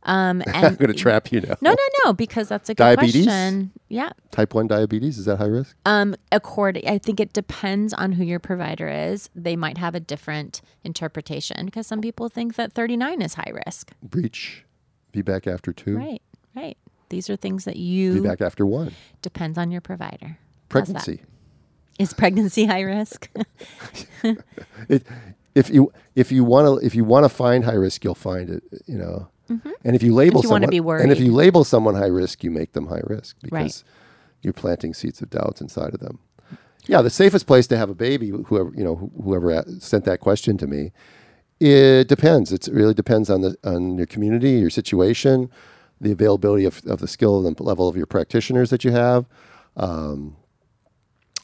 Um 0.07 0.43
I'm 0.55 0.75
going 0.77 0.89
to 0.93 0.95
trap 0.95 1.31
you 1.33 1.41
now. 1.43 1.57
no 1.61 1.71
no 1.71 1.77
no 2.05 2.13
because 2.13 2.49
that's 2.49 2.69
a 2.71 2.75
good 2.75 2.83
Diabetes? 2.83 3.25
question. 3.27 3.71
Yeah. 3.89 4.11
Type 4.31 4.55
1 4.55 4.67
diabetes, 4.67 5.19
is 5.19 5.27
that 5.27 5.37
high 5.39 5.47
risk? 5.47 5.77
Um, 5.85 6.17
according, 6.33 6.89
I 6.89 6.99
think 6.99 7.21
it 7.21 7.33
depends 7.33 7.93
on 7.93 8.13
who 8.13 8.25
your 8.25 8.41
provider 8.41 8.89
is. 8.89 9.31
They 9.35 9.55
might 9.57 9.79
have 9.79 9.95
a 9.95 10.01
different 10.01 10.61
interpretation 10.85 11.67
because 11.67 11.87
some 11.87 12.01
people 12.01 12.29
think 12.29 12.57
that 12.57 12.73
39 12.73 13.23
is 13.23 13.35
high 13.35 13.53
risk. 13.67 13.93
Breech. 14.03 14.65
be 15.13 15.23
back 15.23 15.47
after 15.47 15.73
two. 15.73 15.97
Right, 15.97 16.23
right. 16.55 16.77
These 17.11 17.31
are 17.31 17.37
things 17.37 17.65
that 17.67 17.77
you. 17.77 18.21
VBAC 18.23 18.41
after 18.41 18.67
one. 18.67 18.93
depends 19.23 19.57
on 19.59 19.71
your 19.71 19.81
provider. 19.81 20.39
Pregnancy. 20.69 21.21
Is 22.01 22.13
pregnancy 22.13 22.65
high 22.73 22.81
risk? 22.83 23.29
It, 24.89 25.05
if 25.55 25.71
you 25.71 25.93
if 26.15 26.31
you 26.33 26.45
want 26.45 26.67
to 26.81 26.85
if 26.87 26.95
you 26.95 27.05
want 27.05 27.25
to 27.25 27.29
find 27.29 27.65
high 27.65 27.75
risk, 27.75 28.05
you'll 28.05 28.15
find 28.15 28.51
it. 28.51 28.63
You 28.87 28.99
know, 28.99 29.29
and 29.49 29.97
if 29.97 30.03
you 30.03 30.15
label 30.15 30.43
Mm-hmm. 30.43 30.65
If 30.65 30.75
you 30.75 30.83
someone 30.83 31.01
and 31.01 31.13
if 31.13 31.21
you 31.21 31.33
label 31.33 31.65
someone 31.65 31.95
high 31.95 32.07
risk, 32.07 32.43
you 32.45 32.51
make 32.51 32.73
them 32.73 32.87
high 32.89 33.03
risk 33.05 33.37
because 33.43 33.53
Right. 33.53 33.83
you're 34.43 34.53
planting 34.53 34.95
seeds 34.95 35.23
of 35.23 35.31
doubts 35.31 35.61
inside 35.61 35.95
of 35.95 36.01
them. 36.01 36.19
Yeah, 36.87 37.03
the 37.03 37.11
safest 37.11 37.47
place 37.47 37.67
to 37.69 37.77
have 37.77 37.91
a 37.91 37.95
baby, 37.95 38.29
whoever 38.31 38.71
you 38.75 38.85
know, 38.85 39.11
whoever 39.23 39.65
sent 39.79 40.05
that 40.05 40.21
question 40.21 40.57
to 40.59 40.67
me, 40.67 40.93
it 41.59 42.07
depends. 42.09 42.53
It's, 42.53 42.69
it 42.69 42.75
really 42.75 42.95
depends 42.95 43.29
on 43.31 43.41
the 43.41 43.57
on 43.65 43.97
your 43.97 44.07
community, 44.07 44.51
your 44.53 44.71
situation, 44.71 45.51
the 46.01 46.13
availability 46.13 46.65
of, 46.65 46.83
of 46.87 47.01
the 47.01 47.09
skill 47.09 47.47
and 47.47 47.57
the 47.57 47.63
level 47.63 47.89
of 47.89 47.97
your 47.97 48.07
practitioners 48.07 48.71
that 48.71 48.85
you 48.85 48.93
have, 48.93 49.27
um, 49.77 50.37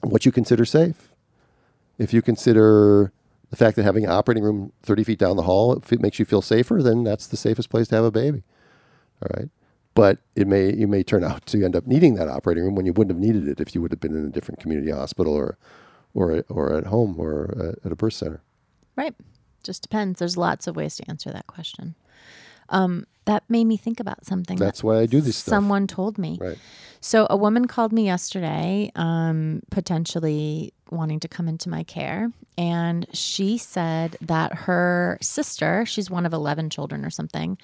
what 0.02 0.24
you 0.26 0.32
consider 0.32 0.64
safe. 0.64 1.12
If 1.98 2.12
you 2.12 2.22
consider 2.22 3.12
the 3.52 3.56
fact 3.56 3.76
that 3.76 3.82
having 3.82 4.04
an 4.04 4.10
operating 4.10 4.42
room 4.42 4.72
30 4.82 5.04
feet 5.04 5.18
down 5.18 5.36
the 5.36 5.42
hall 5.42 5.74
if 5.74 5.92
it 5.92 6.00
makes 6.00 6.18
you 6.18 6.24
feel 6.24 6.40
safer, 6.40 6.82
then 6.82 7.04
that's 7.04 7.26
the 7.26 7.36
safest 7.36 7.68
place 7.68 7.86
to 7.88 7.94
have 7.94 8.04
a 8.04 8.10
baby. 8.10 8.42
All 9.22 9.28
right. 9.38 9.50
But 9.94 10.18
it 10.34 10.48
may 10.48 10.72
you 10.72 10.88
may 10.88 11.02
turn 11.02 11.22
out 11.30 11.44
to 11.46 11.62
end 11.62 11.76
up 11.76 11.86
needing 11.86 12.14
that 12.14 12.28
operating 12.28 12.64
room 12.64 12.74
when 12.74 12.86
you 12.86 12.94
wouldn't 12.94 13.14
have 13.14 13.22
needed 13.22 13.46
it 13.46 13.60
if 13.60 13.74
you 13.74 13.82
would 13.82 13.92
have 13.92 14.00
been 14.00 14.16
in 14.16 14.24
a 14.24 14.30
different 14.30 14.58
community 14.58 14.90
hospital 14.90 15.34
or 15.34 15.58
or 16.14 16.44
or 16.48 16.72
at 16.72 16.86
home 16.86 17.16
or 17.18 17.54
uh, 17.60 17.86
at 17.86 17.92
a 17.92 17.96
birth 17.96 18.14
center. 18.14 18.42
right. 18.96 19.14
Just 19.62 19.82
depends. 19.82 20.18
There's 20.18 20.36
lots 20.36 20.66
of 20.66 20.74
ways 20.74 20.96
to 20.96 21.08
answer 21.08 21.30
that 21.30 21.46
question. 21.46 21.94
Um, 22.70 23.06
that 23.26 23.44
made 23.48 23.66
me 23.66 23.76
think 23.76 24.00
about 24.00 24.24
something. 24.26 24.58
That's 24.58 24.80
that 24.80 24.86
why 24.86 24.98
I 24.98 25.06
do 25.06 25.20
this 25.20 25.36
stuff. 25.36 25.52
Someone 25.52 25.86
told 25.86 26.18
me. 26.18 26.36
Right. 26.40 26.58
So 27.00 27.28
a 27.30 27.36
woman 27.36 27.68
called 27.68 27.92
me 27.92 28.06
yesterday, 28.06 28.90
um, 28.96 29.62
potentially 29.70 30.72
wanting 30.92 31.20
to 31.20 31.28
come 31.28 31.48
into 31.48 31.68
my 31.68 31.82
care, 31.82 32.30
and 32.56 33.06
she 33.12 33.58
said 33.58 34.16
that 34.20 34.52
her 34.54 35.18
sister, 35.20 35.84
she's 35.86 36.10
one 36.10 36.26
of 36.26 36.32
eleven 36.32 36.70
children 36.70 37.04
or 37.04 37.10
something, 37.10 37.58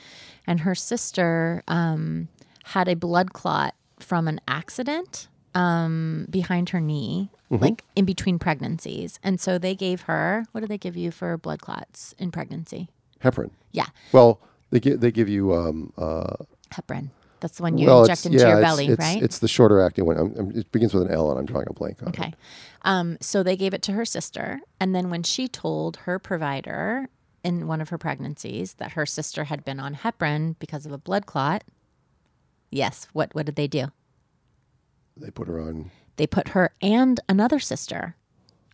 and 0.46 0.60
her 0.60 0.74
sister 0.74 1.62
um, 1.68 2.28
had 2.64 2.88
a 2.88 2.94
blood 2.94 3.32
clot 3.32 3.74
from 4.00 4.28
an 4.28 4.40
accident 4.48 5.28
um, 5.54 6.26
behind 6.30 6.70
her 6.70 6.80
knee, 6.80 7.30
like 7.50 7.84
in 7.96 8.04
between 8.04 8.38
pregnancies, 8.38 9.18
and 9.22 9.40
so 9.40 9.58
they 9.58 9.74
gave 9.74 10.02
her. 10.02 10.44
What 10.52 10.62
do 10.62 10.66
they 10.66 10.78
give 10.78 10.96
you 10.96 11.10
for 11.10 11.36
blood 11.36 11.60
clots 11.60 12.14
in 12.18 12.30
pregnancy? 12.30 12.88
Heparin. 13.22 13.50
Yeah, 13.72 13.86
Well, 14.12 14.40
they 14.70 14.80
give 14.80 15.00
they 15.00 15.10
give 15.10 15.28
you 15.28 15.54
um, 15.54 15.92
uh, 15.96 16.36
heparin. 16.72 17.10
That's 17.40 17.56
the 17.56 17.62
one 17.62 17.78
you 17.78 17.86
well, 17.86 18.00
inject 18.00 18.26
into 18.26 18.38
yeah, 18.38 18.48
your 18.50 18.60
belly, 18.60 18.86
it's, 18.88 18.98
right? 18.98 19.22
It's 19.22 19.38
the 19.38 19.48
shorter 19.48 19.80
acting 19.80 20.06
one. 20.06 20.16
I'm, 20.16 20.34
I'm, 20.38 20.50
it 20.56 20.70
begins 20.72 20.94
with 20.94 21.04
an 21.04 21.12
L, 21.12 21.30
and 21.30 21.38
I'm 21.38 21.46
drawing 21.46 21.66
a 21.68 21.72
blank 21.72 22.02
on 22.02 22.08
it. 22.08 22.18
Okay. 22.18 22.34
Um, 22.82 23.18
so 23.20 23.42
they 23.42 23.56
gave 23.56 23.74
it 23.74 23.82
to 23.82 23.92
her 23.92 24.04
sister. 24.04 24.60
And 24.80 24.94
then 24.94 25.10
when 25.10 25.22
she 25.22 25.48
told 25.48 25.98
her 25.98 26.18
provider 26.18 27.08
in 27.44 27.66
one 27.66 27.80
of 27.80 27.88
her 27.90 27.98
pregnancies 27.98 28.74
that 28.74 28.92
her 28.92 29.06
sister 29.06 29.44
had 29.44 29.64
been 29.64 29.80
on 29.80 29.96
heparin 29.96 30.56
because 30.58 30.86
of 30.86 30.92
a 30.92 30.98
blood 30.98 31.26
clot, 31.26 31.64
yes, 32.70 33.08
what, 33.12 33.34
what 33.34 33.46
did 33.46 33.56
they 33.56 33.68
do? 33.68 33.86
They 35.16 35.30
put 35.30 35.48
her 35.48 35.60
on. 35.60 35.90
They 36.16 36.26
put 36.26 36.48
her 36.48 36.72
and 36.80 37.20
another 37.28 37.58
sister 37.58 38.16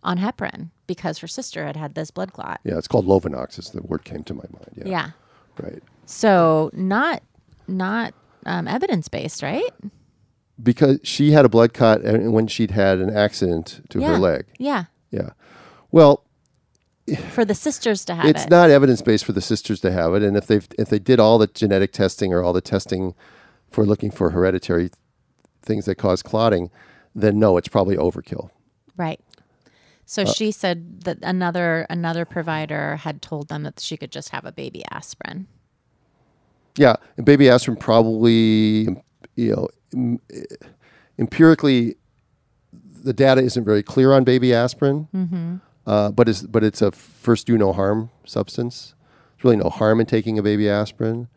on 0.03 0.19
heparin 0.19 0.69
because 0.87 1.17
her 1.19 1.27
sister 1.27 1.65
had 1.65 1.75
had 1.75 1.95
this 1.95 2.11
blood 2.11 2.33
clot. 2.33 2.59
Yeah, 2.63 2.77
it's 2.77 2.87
called 2.87 3.07
Lovenox. 3.07 3.59
Is 3.59 3.71
the 3.71 3.81
word 3.81 4.03
came 4.03 4.23
to 4.23 4.33
my 4.33 4.43
mind. 4.51 4.71
Yeah. 4.75 4.87
Yeah. 4.87 5.09
Right. 5.59 5.83
So 6.05 6.69
not 6.73 7.23
not 7.67 8.13
um, 8.45 8.67
evidence 8.67 9.07
based, 9.07 9.41
right? 9.41 9.69
Because 10.61 10.99
she 11.03 11.31
had 11.31 11.45
a 11.45 11.49
blood 11.49 11.73
clot 11.73 12.01
and 12.01 12.33
when 12.33 12.47
she'd 12.47 12.71
had 12.71 12.99
an 12.99 13.15
accident 13.15 13.81
to 13.89 13.99
yeah. 13.99 14.07
her 14.07 14.17
leg. 14.17 14.45
Yeah. 14.57 14.85
Yeah. 15.11 15.31
Well, 15.91 16.23
for 17.29 17.45
the 17.45 17.53
sisters 17.55 18.03
to 18.05 18.15
have 18.15 18.25
it's 18.25 18.45
it. 18.45 18.49
not 18.49 18.69
evidence 18.69 19.01
based 19.01 19.25
for 19.25 19.31
the 19.33 19.41
sisters 19.41 19.79
to 19.81 19.91
have 19.91 20.13
it, 20.15 20.23
and 20.23 20.35
if 20.35 20.47
they 20.47 20.59
if 20.79 20.89
they 20.89 20.99
did 20.99 21.19
all 21.19 21.37
the 21.37 21.47
genetic 21.47 21.91
testing 21.91 22.33
or 22.33 22.41
all 22.41 22.53
the 22.53 22.61
testing 22.61 23.13
for 23.69 23.85
looking 23.85 24.09
for 24.11 24.31
hereditary 24.31 24.89
things 25.61 25.85
that 25.85 25.95
cause 25.95 26.23
clotting, 26.23 26.71
then 27.13 27.37
no, 27.37 27.57
it's 27.57 27.67
probably 27.67 27.95
overkill. 27.97 28.49
right. 28.97 29.19
So 30.07 30.21
Uh, 30.21 30.25
she 30.25 30.51
said 30.51 31.01
that 31.01 31.17
another 31.23 31.85
another 31.89 32.25
provider 32.25 32.95
had 32.97 33.21
told 33.21 33.49
them 33.49 33.63
that 33.63 33.79
she 33.79 33.97
could 33.97 34.11
just 34.11 34.29
have 34.29 34.45
a 34.45 34.51
baby 34.51 34.83
aspirin. 34.91 35.47
Yeah, 36.77 36.95
and 37.17 37.25
baby 37.25 37.49
aspirin 37.49 37.77
probably, 37.77 38.87
you 39.35 39.55
know, 39.55 39.67
em- 39.93 40.19
empirically, 41.17 41.95
the 43.03 43.13
data 43.13 43.41
isn't 43.41 43.63
very 43.63 43.83
clear 43.83 44.11
on 44.13 44.23
baby 44.23 44.53
aspirin, 44.53 45.07
mm-hmm. 45.15 45.55
uh, 45.87 46.11
but 46.11 46.27
it's 46.27 46.41
but 46.41 46.63
it's 46.63 46.81
a 46.81 46.91
first 46.91 47.47
do 47.47 47.57
no 47.57 47.71
harm 47.73 48.09
substance. 48.25 48.95
There's 49.37 49.45
really 49.45 49.57
no 49.57 49.69
harm 49.69 49.99
in 49.99 50.05
taking 50.05 50.37
a 50.37 50.43
baby 50.43 50.69
aspirin. 50.69 51.27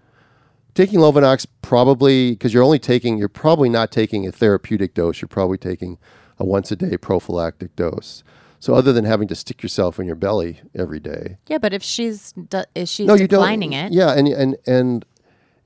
Taking 0.75 1.01
Lovenox 1.01 1.47
probably 1.63 2.33
because 2.33 2.55
you're 2.55 2.63
only 2.63 2.79
taking 2.79 3.19
you're 3.19 3.29
probably 3.29 3.69
not 3.69 3.91
taking 3.91 4.27
a 4.27 4.33
therapeutic 4.33 4.95
dose. 4.95 5.21
You're 5.21 5.29
probably 5.29 5.59
taking 5.59 5.99
a 6.39 6.45
once 6.45 6.71
a 6.71 6.77
day 6.77 6.97
prophylactic 6.97 7.75
dose. 7.77 8.23
So 8.61 8.75
other 8.75 8.93
than 8.93 9.05
having 9.05 9.29
to 9.29 9.35
stick 9.35 9.63
yourself 9.63 10.01
in 10.01 10.07
your 10.07 10.17
belly 10.17 10.61
every 10.75 10.99
day, 10.99 11.39
Yeah, 11.47 11.59
but 11.59 11.73
if 11.73 11.83
she's 11.83 12.35
if 12.75 12.89
she's 12.89 13.07
no, 13.07 13.15
you 13.15 13.29
don't. 13.29 13.63
it, 13.73 13.93
Yeah, 13.93 14.13
and 14.17 14.27
and 14.29 14.57
and 14.67 15.05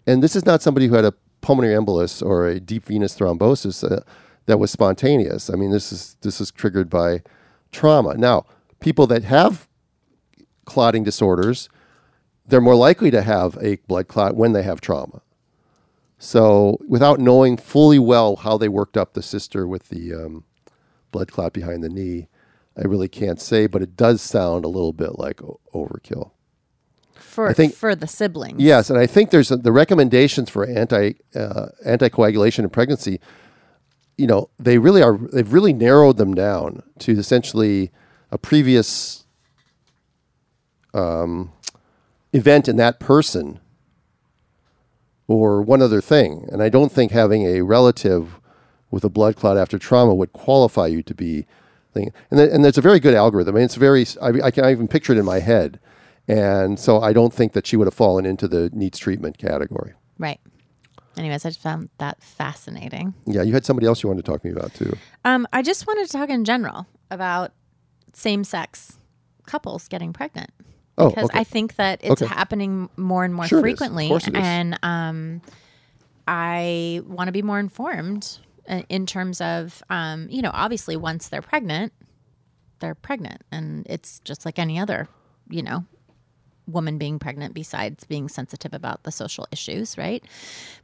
and 0.06 0.22
this 0.22 0.36
is 0.36 0.44
not 0.44 0.62
somebody 0.62 0.88
who 0.88 0.94
had 0.94 1.04
a 1.04 1.14
pulmonary 1.40 1.74
embolus 1.74 2.24
or 2.24 2.46
a 2.46 2.60
deep 2.60 2.84
venous 2.84 3.18
thrombosis 3.18 3.90
uh, 3.90 4.00
that 4.46 4.58
was 4.58 4.70
spontaneous. 4.70 5.50
I 5.50 5.54
mean, 5.54 5.70
this 5.70 5.92
is 5.92 6.16
this 6.22 6.40
is 6.40 6.50
triggered 6.50 6.90
by 6.90 7.22
trauma. 7.70 8.14
Now, 8.14 8.46
people 8.80 9.06
that 9.08 9.24
have 9.24 9.68
clotting 10.64 11.04
disorders, 11.04 11.68
they're 12.46 12.60
more 12.60 12.76
likely 12.76 13.10
to 13.10 13.22
have 13.22 13.58
a 13.60 13.76
blood 13.88 14.08
clot 14.08 14.36
when 14.36 14.52
they 14.52 14.62
have 14.62 14.80
trauma. 14.80 15.22
So, 16.18 16.78
without 16.86 17.18
knowing 17.18 17.56
fully 17.56 17.98
well 17.98 18.36
how 18.36 18.56
they 18.56 18.68
worked 18.68 18.96
up 18.96 19.14
the 19.14 19.22
sister 19.22 19.66
with 19.66 19.88
the 19.88 20.14
um, 20.14 20.44
blood 21.10 21.32
clot 21.32 21.52
behind 21.52 21.82
the 21.82 21.88
knee, 21.88 22.28
I 22.76 22.82
really 22.82 23.08
can't 23.08 23.40
say, 23.40 23.66
but 23.66 23.82
it 23.82 23.96
does 23.96 24.22
sound 24.22 24.64
a 24.64 24.68
little 24.68 24.92
bit 24.92 25.18
like 25.18 25.38
overkill. 25.74 26.30
For 27.32 27.48
I 27.48 27.52
think- 27.54 27.74
for 27.74 27.94
the 27.94 28.06
siblings. 28.06 28.60
Yes, 28.60 28.90
and 28.90 28.98
I 28.98 29.06
think 29.06 29.30
there's 29.30 29.50
a, 29.50 29.56
the 29.56 29.72
recommendations 29.72 30.50
for 30.50 30.66
anti 30.66 31.14
uh, 31.34 31.68
anticoagulation 31.86 32.60
in 32.60 32.70
pregnancy. 32.70 33.20
You 34.18 34.26
know, 34.26 34.50
they 34.58 34.78
really 34.78 35.02
are. 35.02 35.16
They've 35.16 35.52
really 35.52 35.72
narrowed 35.72 36.18
them 36.18 36.34
down 36.34 36.82
to 37.00 37.12
essentially 37.18 37.90
a 38.30 38.36
previous 38.38 39.24
um, 40.94 41.52
event 42.32 42.68
in 42.68 42.76
that 42.76 43.00
person, 43.00 43.60
or 45.26 45.62
one 45.62 45.80
other 45.82 46.00
thing. 46.00 46.48
And 46.52 46.62
I 46.62 46.68
don't 46.68 46.92
think 46.92 47.12
having 47.12 47.46
a 47.46 47.62
relative 47.62 48.38
with 48.90 49.04
a 49.04 49.08
blood 49.08 49.36
clot 49.36 49.56
after 49.56 49.78
trauma 49.78 50.14
would 50.14 50.32
qualify 50.32 50.86
you 50.86 51.02
to 51.02 51.14
be. 51.14 51.46
Thing. 51.94 52.10
And 52.30 52.38
th- 52.38 52.50
and 52.50 52.64
there's 52.64 52.78
a 52.78 52.82
very 52.82 52.98
good 53.00 53.12
algorithm. 53.14 53.54
I 53.54 53.56
mean, 53.56 53.64
it's 53.66 53.74
very. 53.74 54.06
I, 54.20 54.28
I 54.46 54.50
can 54.50 54.64
I 54.64 54.70
even 54.72 54.88
picture 54.88 55.12
it 55.12 55.18
in 55.18 55.26
my 55.26 55.40
head. 55.40 55.78
And 56.28 56.78
so 56.78 57.00
I 57.00 57.12
don't 57.12 57.32
think 57.34 57.52
that 57.52 57.66
she 57.66 57.76
would 57.76 57.86
have 57.86 57.94
fallen 57.94 58.24
into 58.26 58.46
the 58.48 58.70
needs 58.72 58.98
treatment 58.98 59.38
category. 59.38 59.92
Right. 60.18 60.40
Anyways, 61.16 61.44
I 61.44 61.50
just 61.50 61.60
found 61.60 61.90
that 61.98 62.22
fascinating. 62.22 63.12
Yeah, 63.26 63.42
you 63.42 63.52
had 63.52 63.64
somebody 63.66 63.86
else 63.86 64.02
you 64.02 64.08
wanted 64.08 64.24
to 64.24 64.30
talk 64.30 64.42
to 64.42 64.46
me 64.48 64.52
about 64.54 64.72
too. 64.74 64.96
Um, 65.24 65.46
I 65.52 65.62
just 65.62 65.86
wanted 65.86 66.06
to 66.06 66.12
talk 66.12 66.30
in 66.30 66.44
general 66.44 66.86
about 67.10 67.52
same 68.14 68.44
sex 68.44 68.98
couples 69.46 69.88
getting 69.88 70.12
pregnant. 70.12 70.50
Oh, 70.96 71.08
because 71.10 71.24
okay. 71.30 71.38
I 71.40 71.44
think 71.44 71.76
that 71.76 72.00
it's 72.02 72.22
Okay. 72.22 72.32
happening 72.32 72.88
more 72.96 73.24
and 73.24 73.34
more 73.34 73.46
Sure 73.46 73.58
it 73.58 73.60
is. 73.60 73.72
Of 73.72 73.78
frequently, 73.78 74.08
course 74.08 74.26
it 74.28 74.34
is. 74.36 74.42
and 74.42 74.78
um, 74.82 75.42
I 76.28 77.02
want 77.06 77.28
to 77.28 77.32
be 77.32 77.42
more 77.42 77.58
informed 77.58 78.38
uh, 78.68 78.82
in 78.88 79.06
terms 79.06 79.40
of, 79.40 79.82
um, 79.90 80.28
you 80.30 80.40
know, 80.42 80.50
obviously 80.52 80.96
once 80.96 81.28
they're 81.28 81.42
pregnant, 81.42 81.92
they're 82.78 82.94
pregnant, 82.94 83.42
and 83.50 83.86
it's 83.88 84.20
just 84.20 84.44
like 84.44 84.58
any 84.58 84.78
other, 84.78 85.08
you 85.48 85.62
know, 85.62 85.84
woman 86.66 86.98
being 86.98 87.18
pregnant. 87.18 87.54
Besides 87.54 88.04
being 88.04 88.28
sensitive 88.28 88.72
about 88.72 89.02
the 89.04 89.12
social 89.12 89.46
issues, 89.52 89.96
right? 89.98 90.22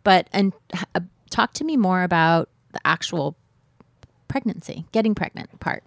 But 0.05 0.29
and 0.33 0.53
uh, 0.95 1.01
talk 1.31 1.53
to 1.55 1.64
me 1.64 1.77
more 1.77 2.03
about 2.03 2.49
the 2.73 2.81
actual 2.85 3.37
pregnancy, 4.29 4.87
getting 4.93 5.14
pregnant 5.14 5.59
part, 5.61 5.85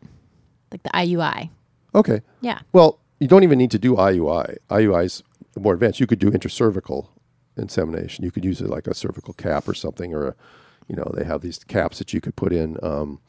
like 0.71 0.83
the 0.83 0.89
IUI. 0.89 1.49
Okay. 1.93 2.21
Yeah. 2.41 2.59
Well, 2.73 2.99
you 3.19 3.27
don't 3.27 3.43
even 3.43 3.57
need 3.57 3.71
to 3.71 3.79
do 3.79 3.95
IUI. 3.95 4.57
IUI 4.69 5.05
is 5.05 5.23
more 5.59 5.73
advanced. 5.73 5.99
You 5.99 6.07
could 6.07 6.19
do 6.19 6.31
intercervical 6.31 7.07
insemination. 7.57 8.25
You 8.25 8.31
could 8.31 8.45
use 8.45 8.61
it 8.61 8.69
like 8.69 8.87
a 8.87 8.93
cervical 8.93 9.33
cap 9.33 9.67
or 9.67 9.73
something, 9.73 10.13
or 10.13 10.29
a, 10.29 10.35
you 10.87 10.95
know, 10.95 11.11
they 11.15 11.23
have 11.23 11.41
these 11.41 11.63
caps 11.63 11.99
that 11.99 12.13
you 12.13 12.21
could 12.21 12.35
put 12.35 12.51
in 12.51 12.77
um, 12.81 13.19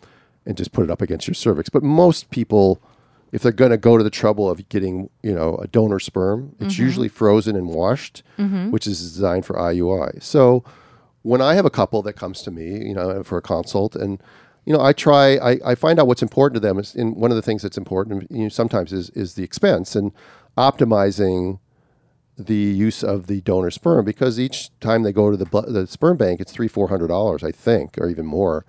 and 0.46 0.56
just 0.56 0.72
put 0.72 0.84
it 0.84 0.90
up 0.90 1.02
against 1.02 1.26
your 1.26 1.34
cervix. 1.34 1.68
But 1.68 1.82
most 1.82 2.30
people, 2.30 2.80
if 3.32 3.42
they're 3.42 3.50
going 3.50 3.70
to 3.70 3.78
go 3.78 3.96
to 3.96 4.04
the 4.04 4.10
trouble 4.10 4.48
of 4.50 4.68
getting, 4.68 5.08
you 5.22 5.32
know, 5.32 5.56
a 5.56 5.66
donor 5.66 5.98
sperm, 5.98 6.54
it's 6.60 6.74
mm-hmm. 6.74 6.82
usually 6.84 7.08
frozen 7.08 7.56
and 7.56 7.66
washed, 7.66 8.22
mm-hmm. 8.38 8.70
which 8.70 8.86
is 8.86 9.00
designed 9.00 9.46
for 9.46 9.56
IUI. 9.56 10.22
So 10.22 10.62
when 11.22 11.40
I 11.40 11.54
have 11.54 11.64
a 11.64 11.70
couple 11.70 12.02
that 12.02 12.12
comes 12.12 12.42
to 12.42 12.50
me, 12.50 12.86
you 12.86 12.94
know, 12.94 13.22
for 13.22 13.38
a 13.38 13.42
consult, 13.42 13.96
and 13.96 14.22
you 14.64 14.72
know, 14.72 14.80
I 14.80 14.92
try, 14.92 15.36
I, 15.38 15.58
I 15.64 15.74
find 15.74 15.98
out 15.98 16.06
what's 16.06 16.22
important 16.22 16.54
to 16.62 16.68
them. 16.68 16.78
Is, 16.78 16.94
and 16.94 17.16
one 17.16 17.32
of 17.32 17.36
the 17.36 17.42
things 17.42 17.62
that's 17.62 17.78
important, 17.78 18.30
you 18.30 18.44
know, 18.44 18.48
sometimes 18.48 18.92
is 18.92 19.10
is 19.10 19.34
the 19.34 19.42
expense 19.42 19.96
and 19.96 20.12
optimizing 20.56 21.58
the 22.38 22.54
use 22.54 23.02
of 23.02 23.26
the 23.26 23.40
donor 23.40 23.70
sperm 23.70 24.04
because 24.04 24.38
each 24.38 24.70
time 24.80 25.02
they 25.02 25.12
go 25.12 25.30
to 25.30 25.36
the 25.36 25.46
the 25.62 25.86
sperm 25.86 26.16
bank, 26.16 26.40
it's 26.40 26.52
three 26.52 26.68
four 26.68 26.88
hundred 26.88 27.08
dollars, 27.08 27.42
I 27.42 27.50
think, 27.50 27.98
or 27.98 28.08
even 28.08 28.26
more, 28.26 28.64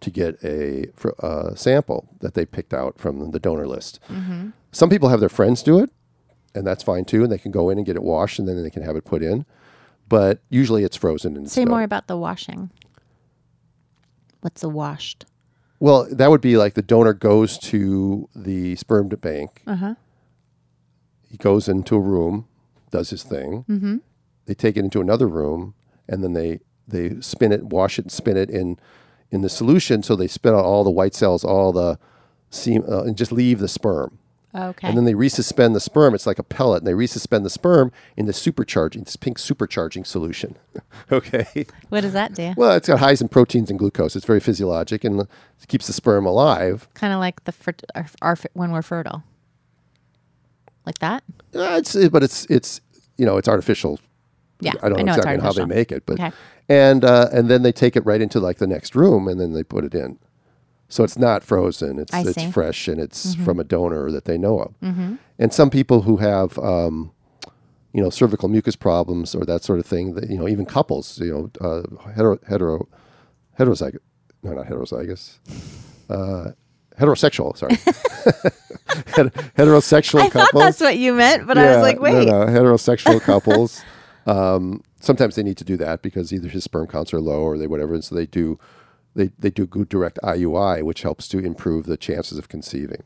to 0.00 0.10
get 0.10 0.42
a 0.44 0.86
uh, 1.24 1.54
sample 1.54 2.08
that 2.20 2.34
they 2.34 2.46
picked 2.46 2.72
out 2.72 2.98
from 2.98 3.30
the 3.30 3.40
donor 3.40 3.66
list. 3.66 4.00
Some 4.72 4.90
people 4.90 5.08
have 5.08 5.20
their 5.20 5.28
friends 5.28 5.62
do 5.62 5.78
it, 5.80 5.90
and 6.54 6.66
that's 6.66 6.82
fine 6.82 7.04
too, 7.04 7.22
and 7.22 7.32
they 7.32 7.38
can 7.38 7.50
go 7.50 7.70
in 7.70 7.78
and 7.78 7.86
get 7.86 7.96
it 7.96 8.02
washed, 8.02 8.38
and 8.38 8.46
then 8.46 8.62
they 8.62 8.70
can 8.70 8.82
have 8.82 8.96
it 8.96 9.04
put 9.04 9.22
in. 9.22 9.44
But 10.08 10.40
usually, 10.48 10.84
it's 10.84 10.96
frozen 10.96 11.36
and 11.36 11.50
Say 11.50 11.62
stuff. 11.62 11.70
more 11.70 11.82
about 11.82 12.06
the 12.06 12.16
washing. 12.16 12.70
What's 14.40 14.60
the 14.60 14.68
washed? 14.68 15.26
Well, 15.80 16.08
that 16.10 16.30
would 16.30 16.40
be 16.40 16.56
like 16.56 16.74
the 16.74 16.82
donor 16.82 17.12
goes 17.12 17.58
to 17.58 18.28
the 18.34 18.76
sperm 18.76 19.08
bank. 19.08 19.62
Uh-huh. 19.66 19.94
He 21.30 21.36
goes 21.36 21.68
into 21.68 21.96
a 21.96 22.00
room, 22.00 22.48
does 22.90 23.10
his 23.10 23.22
thing. 23.22 23.64
Mm-hmm. 23.68 23.96
They 24.46 24.54
take 24.54 24.76
it 24.76 24.84
into 24.84 25.00
another 25.00 25.28
room, 25.28 25.74
and 26.08 26.24
then 26.24 26.32
they 26.32 26.60
they 26.86 27.20
spin 27.20 27.52
it, 27.52 27.64
wash 27.64 27.98
it, 27.98 28.06
and 28.06 28.12
spin 28.12 28.36
it 28.36 28.48
in 28.48 28.78
in 29.30 29.42
the 29.42 29.48
solution. 29.48 30.02
So 30.02 30.16
they 30.16 30.26
spit 30.26 30.54
out 30.54 30.64
all 30.64 30.84
the 30.84 30.90
white 30.90 31.14
cells, 31.14 31.44
all 31.44 31.72
the 31.72 31.98
seam, 32.50 32.84
uh, 32.88 33.02
and 33.02 33.16
just 33.16 33.32
leave 33.32 33.58
the 33.58 33.68
sperm. 33.68 34.18
Okay. 34.54 34.88
And 34.88 34.96
then 34.96 35.04
they 35.04 35.12
resuspend 35.12 35.74
the 35.74 35.80
sperm. 35.80 36.14
It's 36.14 36.26
like 36.26 36.38
a 36.38 36.42
pellet, 36.42 36.80
and 36.82 36.86
they 36.86 36.92
resuspend 36.92 37.42
the 37.42 37.50
sperm 37.50 37.92
in 38.16 38.26
the 38.26 38.32
supercharging, 38.32 39.04
this 39.04 39.16
pink 39.16 39.38
supercharging 39.38 40.06
solution. 40.06 40.56
okay. 41.12 41.66
what 41.90 42.00
does 42.00 42.14
that 42.14 42.34
do? 42.34 42.54
Well, 42.56 42.72
it's 42.72 42.88
got 42.88 42.98
highs 42.98 43.20
in 43.20 43.28
proteins 43.28 43.68
and 43.68 43.78
glucose. 43.78 44.16
It's 44.16 44.24
very 44.24 44.40
physiologic 44.40 45.04
and 45.04 45.20
it 45.20 45.28
keeps 45.68 45.86
the 45.86 45.92
sperm 45.92 46.24
alive. 46.24 46.88
Kind 46.94 47.12
of 47.12 47.20
like 47.20 47.44
the 47.44 47.52
fer- 47.52 47.74
our, 47.94 48.06
our, 48.22 48.36
when 48.54 48.72
we're 48.72 48.82
fertile. 48.82 49.22
Like 50.86 50.98
that? 51.00 51.22
Uh, 51.54 51.76
it's 51.78 52.08
but 52.08 52.22
it's 52.22 52.46
it's 52.46 52.80
you 53.18 53.26
know 53.26 53.36
it's 53.36 53.48
artificial. 53.48 54.00
Yeah. 54.60 54.72
I 54.82 54.88
don't 54.88 54.98
know, 54.98 55.04
know 55.04 55.14
exactly 55.14 55.42
how 55.42 55.52
they 55.52 55.64
make 55.64 55.92
it, 55.92 56.04
but 56.06 56.14
Okay. 56.20 56.32
and 56.68 57.04
uh, 57.04 57.28
and 57.32 57.48
then 57.48 57.62
they 57.62 57.72
take 57.72 57.94
it 57.96 58.04
right 58.04 58.20
into 58.20 58.40
like 58.40 58.58
the 58.58 58.66
next 58.66 58.94
room 58.96 59.28
and 59.28 59.40
then 59.40 59.52
they 59.52 59.62
put 59.62 59.84
it 59.84 59.94
in. 59.94 60.18
So 60.88 61.04
it's 61.04 61.18
not 61.18 61.44
frozen. 61.44 61.98
It's 61.98 62.12
I 62.14 62.20
it's 62.20 62.32
see. 62.34 62.40
Mm-hmm. 62.42 62.50
fresh 62.50 62.88
and 62.88 62.98
it's 63.00 63.34
from 63.34 63.60
a 63.60 63.64
donor 63.64 64.10
that 64.10 64.24
they 64.24 64.38
know 64.38 64.58
of. 64.60 64.74
And 65.38 65.52
some 65.52 65.70
people 65.70 66.02
who 66.02 66.16
have 66.16 66.58
um, 66.58 67.12
you 67.92 68.02
know 68.02 68.10
cervical 68.10 68.48
mucus 68.48 68.74
problems 68.76 69.34
or 69.34 69.44
that 69.44 69.62
sort 69.64 69.78
of 69.78 69.86
thing. 69.86 70.14
That, 70.14 70.28
you 70.30 70.38
know 70.38 70.48
even 70.48 70.66
couples. 70.66 71.18
You 71.20 71.50
know 71.60 71.66
uh, 71.68 71.82
hetero 72.12 72.38
hetero 72.48 72.88
heterozygous. 73.58 73.98
No, 74.42 74.52
not 74.54 74.66
heterozygous. 74.66 75.38
Uh, 76.08 76.52
heterosexual. 76.98 77.56
Sorry. 77.56 77.76
Heterosexual 79.56 80.20
I 80.20 80.28
couples. 80.30 80.50
thought 80.50 80.58
that's 80.58 80.80
what 80.80 80.96
you 80.96 81.12
meant, 81.14 81.46
but 81.46 81.58
I 81.58 81.74
was 81.74 81.82
like, 81.82 82.00
wait. 82.00 82.26
No, 82.26 82.44
no, 82.44 82.46
heterosexual 82.46 83.20
couples. 83.30 83.82
Um, 84.28 84.82
sometimes 85.00 85.36
they 85.36 85.42
need 85.42 85.56
to 85.56 85.64
do 85.64 85.76
that 85.78 86.02
because 86.02 86.32
either 86.32 86.48
his 86.48 86.64
sperm 86.64 86.86
counts 86.86 87.14
are 87.14 87.20
low 87.20 87.40
or 87.40 87.56
they 87.56 87.66
whatever, 87.66 87.94
and 87.94 88.04
so 88.04 88.14
they 88.14 88.26
do 88.26 88.58
they 89.14 89.30
they 89.38 89.50
do 89.50 89.66
good 89.66 89.88
direct 89.88 90.18
IUI, 90.22 90.82
which 90.82 91.02
helps 91.02 91.28
to 91.28 91.38
improve 91.38 91.86
the 91.86 91.96
chances 91.96 92.38
of 92.38 92.48
conceiving. 92.48 93.02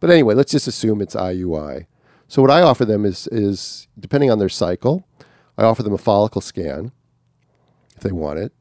But 0.00 0.10
anyway, 0.10 0.34
let's 0.34 0.52
just 0.52 0.66
assume 0.68 1.00
it's 1.00 1.14
IUI. 1.14 1.86
So 2.28 2.40
what 2.42 2.50
I 2.50 2.62
offer 2.62 2.84
them 2.84 3.04
is 3.04 3.26
is 3.28 3.88
depending 3.98 4.30
on 4.30 4.38
their 4.38 4.48
cycle, 4.48 5.04
I 5.58 5.64
offer 5.64 5.82
them 5.82 5.92
a 5.92 5.98
follicle 5.98 6.40
scan 6.40 6.92
if 7.96 8.02
they 8.02 8.12
want 8.12 8.38
it. 8.38 8.52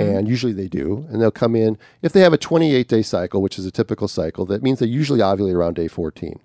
And 0.00 0.26
usually 0.28 0.52
they 0.54 0.68
do. 0.68 1.06
And 1.10 1.20
they'll 1.20 1.30
come 1.30 1.54
in. 1.54 1.76
If 2.02 2.12
they 2.12 2.20
have 2.20 2.32
a 2.32 2.38
28 2.38 2.88
day 2.88 3.02
cycle, 3.02 3.42
which 3.42 3.58
is 3.58 3.66
a 3.66 3.70
typical 3.70 4.08
cycle, 4.08 4.46
that 4.46 4.62
means 4.62 4.78
they 4.78 4.86
usually 4.86 5.20
ovulate 5.20 5.54
around 5.54 5.74
day 5.74 5.88
14. 5.88 6.40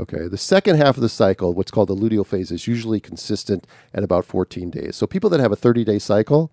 Okay. 0.00 0.28
The 0.28 0.38
second 0.38 0.76
half 0.76 0.96
of 0.96 1.02
the 1.02 1.08
cycle, 1.08 1.54
what's 1.54 1.70
called 1.70 1.88
the 1.88 1.96
luteal 1.96 2.26
phase, 2.26 2.50
is 2.50 2.66
usually 2.66 3.00
consistent 3.00 3.66
at 3.92 4.04
about 4.04 4.24
14 4.24 4.70
days. 4.70 4.96
So 4.96 5.06
people 5.06 5.28
that 5.30 5.40
have 5.40 5.52
a 5.52 5.56
30 5.56 5.84
day 5.84 5.98
cycle, 5.98 6.52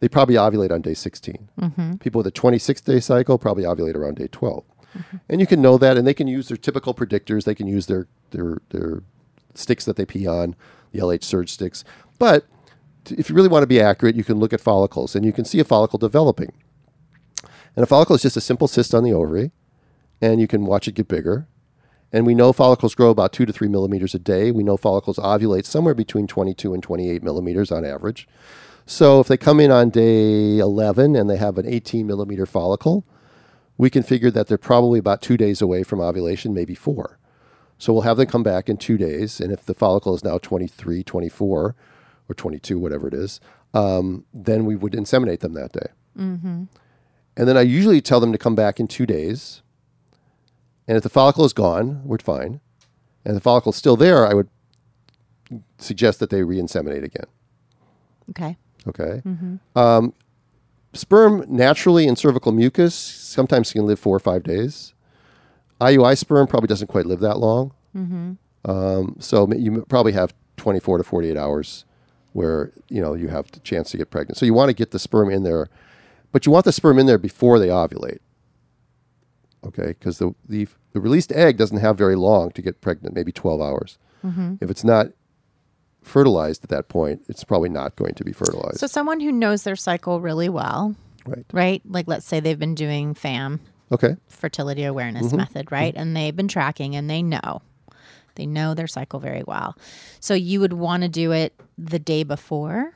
they 0.00 0.08
probably 0.08 0.36
ovulate 0.36 0.70
on 0.70 0.80
day 0.80 0.94
16. 0.94 1.48
Mm-hmm. 1.60 1.94
People 1.96 2.20
with 2.20 2.26
a 2.26 2.32
26 2.32 2.80
day 2.80 3.00
cycle 3.00 3.38
probably 3.38 3.64
ovulate 3.64 3.94
around 3.94 4.16
day 4.16 4.28
12. 4.28 4.64
Mm-hmm. 4.96 5.16
And 5.28 5.40
you 5.40 5.46
can 5.46 5.60
know 5.60 5.76
that, 5.78 5.96
and 5.96 6.06
they 6.06 6.14
can 6.14 6.28
use 6.28 6.48
their 6.48 6.56
typical 6.56 6.94
predictors. 6.94 7.44
They 7.44 7.54
can 7.54 7.66
use 7.66 7.86
their, 7.86 8.06
their, 8.30 8.58
their 8.70 9.02
sticks 9.54 9.84
that 9.84 9.96
they 9.96 10.06
pee 10.06 10.26
on, 10.26 10.56
the 10.92 11.00
LH 11.00 11.24
surge 11.24 11.50
sticks. 11.50 11.84
But 12.18 12.46
if 13.10 13.28
you 13.28 13.36
really 13.36 13.48
want 13.48 13.62
to 13.62 13.68
be 13.68 13.80
accurate, 13.80 14.16
you 14.16 14.24
can 14.24 14.38
look 14.38 14.52
at 14.52 14.60
follicles, 14.60 15.14
and 15.14 15.24
you 15.24 15.32
can 15.32 15.44
see 15.44 15.60
a 15.60 15.64
follicle 15.64 15.98
developing. 15.98 16.52
And 17.76 17.82
a 17.82 17.86
follicle 17.86 18.16
is 18.16 18.22
just 18.22 18.36
a 18.36 18.40
simple 18.40 18.66
cyst 18.66 18.94
on 18.94 19.04
the 19.04 19.12
ovary, 19.12 19.52
and 20.20 20.40
you 20.40 20.48
can 20.48 20.64
watch 20.64 20.88
it 20.88 20.92
get 20.92 21.08
bigger. 21.08 21.46
And 22.12 22.26
we 22.26 22.34
know 22.34 22.52
follicles 22.52 22.94
grow 22.94 23.10
about 23.10 23.32
two 23.32 23.44
to 23.44 23.52
three 23.52 23.68
millimeters 23.68 24.14
a 24.14 24.18
day. 24.18 24.50
We 24.50 24.62
know 24.62 24.76
follicles 24.76 25.18
ovulate 25.18 25.66
somewhere 25.66 25.94
between 25.94 26.26
22 26.26 26.72
and 26.72 26.82
28 26.82 27.22
millimeters 27.22 27.70
on 27.70 27.84
average. 27.84 28.26
So 28.86 29.20
if 29.20 29.28
they 29.28 29.36
come 29.36 29.60
in 29.60 29.70
on 29.70 29.90
day 29.90 30.58
11 30.58 31.14
and 31.14 31.28
they 31.28 31.36
have 31.36 31.58
an 31.58 31.66
18 31.66 32.06
millimeter 32.06 32.46
follicle, 32.46 33.04
we 33.76 33.90
can 33.90 34.02
figure 34.02 34.30
that 34.30 34.46
they're 34.46 34.56
probably 34.56 34.98
about 34.98 35.20
two 35.20 35.36
days 35.36 35.60
away 35.60 35.82
from 35.82 36.00
ovulation, 36.00 36.54
maybe 36.54 36.74
four. 36.74 37.18
So 37.76 37.92
we'll 37.92 38.02
have 38.02 38.16
them 38.16 38.26
come 38.26 38.42
back 38.42 38.68
in 38.68 38.78
two 38.78 38.96
days. 38.96 39.40
And 39.40 39.52
if 39.52 39.66
the 39.66 39.74
follicle 39.74 40.14
is 40.14 40.24
now 40.24 40.38
23, 40.38 41.04
24, 41.04 41.76
or 42.28 42.34
22, 42.34 42.78
whatever 42.78 43.06
it 43.08 43.14
is, 43.14 43.40
um, 43.74 44.24
then 44.32 44.64
we 44.64 44.74
would 44.74 44.94
inseminate 44.94 45.40
them 45.40 45.52
that 45.52 45.72
day. 45.72 45.88
And 47.36 47.46
then 47.46 47.56
I 47.56 47.60
usually 47.60 48.00
tell 48.00 48.20
them 48.20 48.32
to 48.32 48.38
come 48.38 48.54
back 48.54 48.80
in 48.80 48.88
two 48.88 49.06
days. 49.06 49.62
And 50.88 50.96
if 50.96 51.02
the 51.02 51.08
follicle 51.10 51.44
is 51.44 51.52
gone, 51.52 52.02
we're 52.04 52.18
fine. 52.18 52.60
And 53.24 53.32
if 53.32 53.34
the 53.34 53.40
follicle 53.40 53.70
is 53.70 53.76
still 53.76 53.96
there, 53.96 54.26
I 54.26 54.32
would 54.34 54.48
suggest 55.78 56.18
that 56.20 56.30
they 56.30 56.42
re-inseminate 56.42 57.04
again. 57.04 57.26
Okay. 58.30 58.56
Okay. 58.86 59.22
Um, 59.76 60.14
sperm 60.94 61.44
naturally 61.46 62.06
in 62.06 62.16
cervical 62.16 62.52
mucus 62.52 62.94
sometimes 62.94 63.72
can 63.72 63.86
live 63.86 63.98
four 64.00 64.16
or 64.16 64.20
five 64.20 64.42
days. 64.42 64.94
IUI 65.80 66.16
sperm 66.16 66.46
probably 66.46 66.66
doesn't 66.68 66.88
quite 66.88 67.06
live 67.06 67.20
that 67.20 67.38
long. 67.38 67.72
Um, 68.64 69.16
so 69.20 69.48
you 69.52 69.84
probably 69.88 70.12
have 70.12 70.34
24 70.56 70.98
to 70.98 71.04
48 71.04 71.36
hours 71.36 71.84
where 72.32 72.72
you 72.88 73.00
know 73.00 73.14
you 73.14 73.28
have 73.28 73.50
the 73.52 73.60
chance 73.60 73.90
to 73.90 73.96
get 73.96 74.10
pregnant. 74.10 74.36
So 74.38 74.46
you 74.46 74.54
want 74.54 74.68
to 74.70 74.74
get 74.74 74.90
the 74.90 74.98
sperm 74.98 75.30
in 75.30 75.42
there, 75.44 75.68
but 76.32 76.46
you 76.46 76.52
want 76.52 76.64
the 76.64 76.72
sperm 76.72 76.98
in 76.98 77.06
there 77.06 77.18
before 77.18 77.58
they 77.58 77.68
ovulate. 77.68 78.18
Okay, 79.66 79.88
because 79.88 80.18
the, 80.18 80.34
the 80.48 80.68
the 80.92 81.00
released 81.00 81.32
egg 81.32 81.56
doesn't 81.56 81.78
have 81.78 81.98
very 81.98 82.16
long 82.16 82.50
to 82.52 82.62
get 82.62 82.80
pregnant, 82.80 83.14
maybe 83.14 83.32
12 83.32 83.60
hours. 83.60 83.98
Mm-hmm. 84.24 84.56
If 84.60 84.70
it's 84.70 84.84
not 84.84 85.08
fertilized 86.02 86.64
at 86.64 86.70
that 86.70 86.88
point, 86.88 87.22
it's 87.28 87.44
probably 87.44 87.68
not 87.68 87.96
going 87.96 88.14
to 88.14 88.24
be 88.24 88.32
fertilized. 88.32 88.78
So 88.78 88.86
someone 88.86 89.20
who 89.20 89.30
knows 89.30 89.62
their 89.64 89.76
cycle 89.76 90.20
really 90.20 90.48
well, 90.48 90.94
right. 91.26 91.44
right? 91.52 91.82
Like 91.84 92.08
let's 92.08 92.26
say 92.26 92.40
they've 92.40 92.58
been 92.58 92.74
doing 92.74 93.14
FAM, 93.14 93.60
Okay. 93.92 94.16
fertility 94.28 94.84
awareness 94.84 95.28
mm-hmm. 95.28 95.36
method, 95.38 95.70
right? 95.70 95.92
Mm-hmm. 95.92 96.00
And 96.00 96.16
they've 96.16 96.34
been 96.36 96.48
tracking 96.48 96.96
and 96.96 97.08
they 97.08 97.22
know. 97.22 97.62
They 98.34 98.46
know 98.46 98.74
their 98.74 98.86
cycle 98.86 99.18
very 99.18 99.42
well. 99.46 99.76
So 100.20 100.34
you 100.34 100.60
would 100.60 100.72
want 100.72 101.02
to 101.02 101.08
do 101.08 101.32
it 101.32 101.54
the 101.76 101.98
day 101.98 102.22
before? 102.22 102.94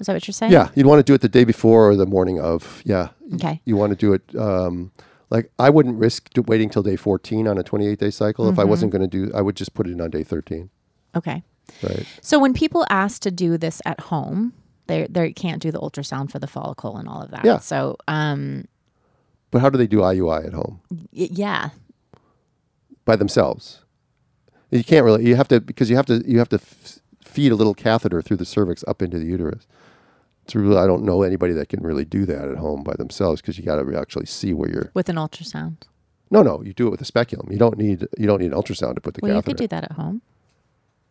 Is 0.00 0.06
that 0.06 0.12
what 0.12 0.26
you're 0.26 0.32
saying? 0.32 0.52
Yeah, 0.52 0.70
you'd 0.74 0.86
want 0.86 0.98
to 0.98 1.04
do 1.04 1.14
it 1.14 1.20
the 1.20 1.28
day 1.28 1.44
before 1.44 1.90
or 1.90 1.96
the 1.96 2.06
morning 2.06 2.40
of. 2.40 2.82
Yeah. 2.84 3.10
Okay. 3.34 3.60
You 3.64 3.76
want 3.76 3.90
to 3.90 3.96
do 3.96 4.12
it. 4.12 4.36
Um, 4.36 4.90
like 5.34 5.50
I 5.58 5.68
wouldn't 5.68 5.98
risk 5.98 6.30
waiting 6.46 6.70
till 6.70 6.82
day 6.84 6.94
14 6.96 7.48
on 7.48 7.58
a 7.58 7.62
28 7.64 7.98
day 7.98 8.10
cycle. 8.10 8.48
If 8.48 8.58
I 8.58 8.64
wasn't 8.64 8.92
going 8.92 9.02
to 9.02 9.08
do, 9.08 9.32
I 9.34 9.42
would 9.42 9.56
just 9.56 9.74
put 9.74 9.86
it 9.88 9.90
in 9.90 10.00
on 10.00 10.10
day 10.10 10.22
13. 10.22 10.70
Okay. 11.16 11.42
Right. 11.82 12.06
So 12.22 12.38
when 12.38 12.54
people 12.54 12.86
ask 12.88 13.20
to 13.22 13.30
do 13.30 13.58
this 13.58 13.82
at 13.84 13.98
home, 14.00 14.52
they 14.86 15.06
they 15.10 15.32
can't 15.32 15.60
do 15.60 15.70
the 15.72 15.80
ultrasound 15.80 16.30
for 16.30 16.38
the 16.38 16.46
follicle 16.46 16.96
and 16.96 17.08
all 17.08 17.20
of 17.22 17.30
that. 17.32 17.44
Yeah. 17.44 17.58
So 17.58 17.96
um 18.06 18.66
But 19.50 19.60
how 19.62 19.70
do 19.70 19.76
they 19.78 19.86
do 19.88 19.98
IUI 19.98 20.46
at 20.46 20.52
home 20.52 20.80
y- 20.90 21.28
yeah. 21.42 21.70
by 23.04 23.16
themselves? 23.16 23.80
You 24.70 24.84
can't 24.84 25.04
really. 25.04 25.26
You 25.26 25.36
have 25.36 25.48
to 25.48 25.60
because 25.60 25.90
you 25.90 25.96
have 25.96 26.06
to 26.06 26.22
you 26.26 26.38
have 26.38 26.48
to 26.50 26.56
f- 26.56 26.98
feed 27.24 27.50
a 27.52 27.56
little 27.56 27.74
catheter 27.74 28.22
through 28.22 28.36
the 28.38 28.44
cervix 28.44 28.84
up 28.86 29.02
into 29.02 29.18
the 29.18 29.26
uterus. 29.26 29.66
I 30.48 30.86
don't 30.86 31.04
know 31.04 31.22
anybody 31.22 31.54
that 31.54 31.68
can 31.68 31.82
really 31.82 32.04
do 32.04 32.26
that 32.26 32.48
at 32.48 32.56
home 32.58 32.82
by 32.82 32.94
themselves 32.94 33.40
because 33.40 33.58
you 33.58 33.64
got 33.64 33.76
to 33.82 33.98
actually 33.98 34.26
see 34.26 34.52
where 34.52 34.70
you're. 34.70 34.90
With 34.94 35.08
an 35.08 35.16
ultrasound. 35.16 35.76
No, 36.30 36.42
no, 36.42 36.62
you 36.62 36.72
do 36.72 36.86
it 36.86 36.90
with 36.90 37.00
a 37.00 37.04
speculum. 37.04 37.48
You 37.50 37.58
don't 37.58 37.78
need 37.78 38.06
you 38.18 38.26
don't 38.26 38.40
need 38.40 38.52
an 38.52 38.58
ultrasound 38.58 38.96
to 38.96 39.00
put 39.00 39.14
the 39.14 39.20
Well, 39.22 39.30
you 39.32 39.36
catheter. 39.36 39.50
could 39.50 39.56
do 39.62 39.68
that 39.68 39.84
at 39.84 39.92
home. 39.92 40.22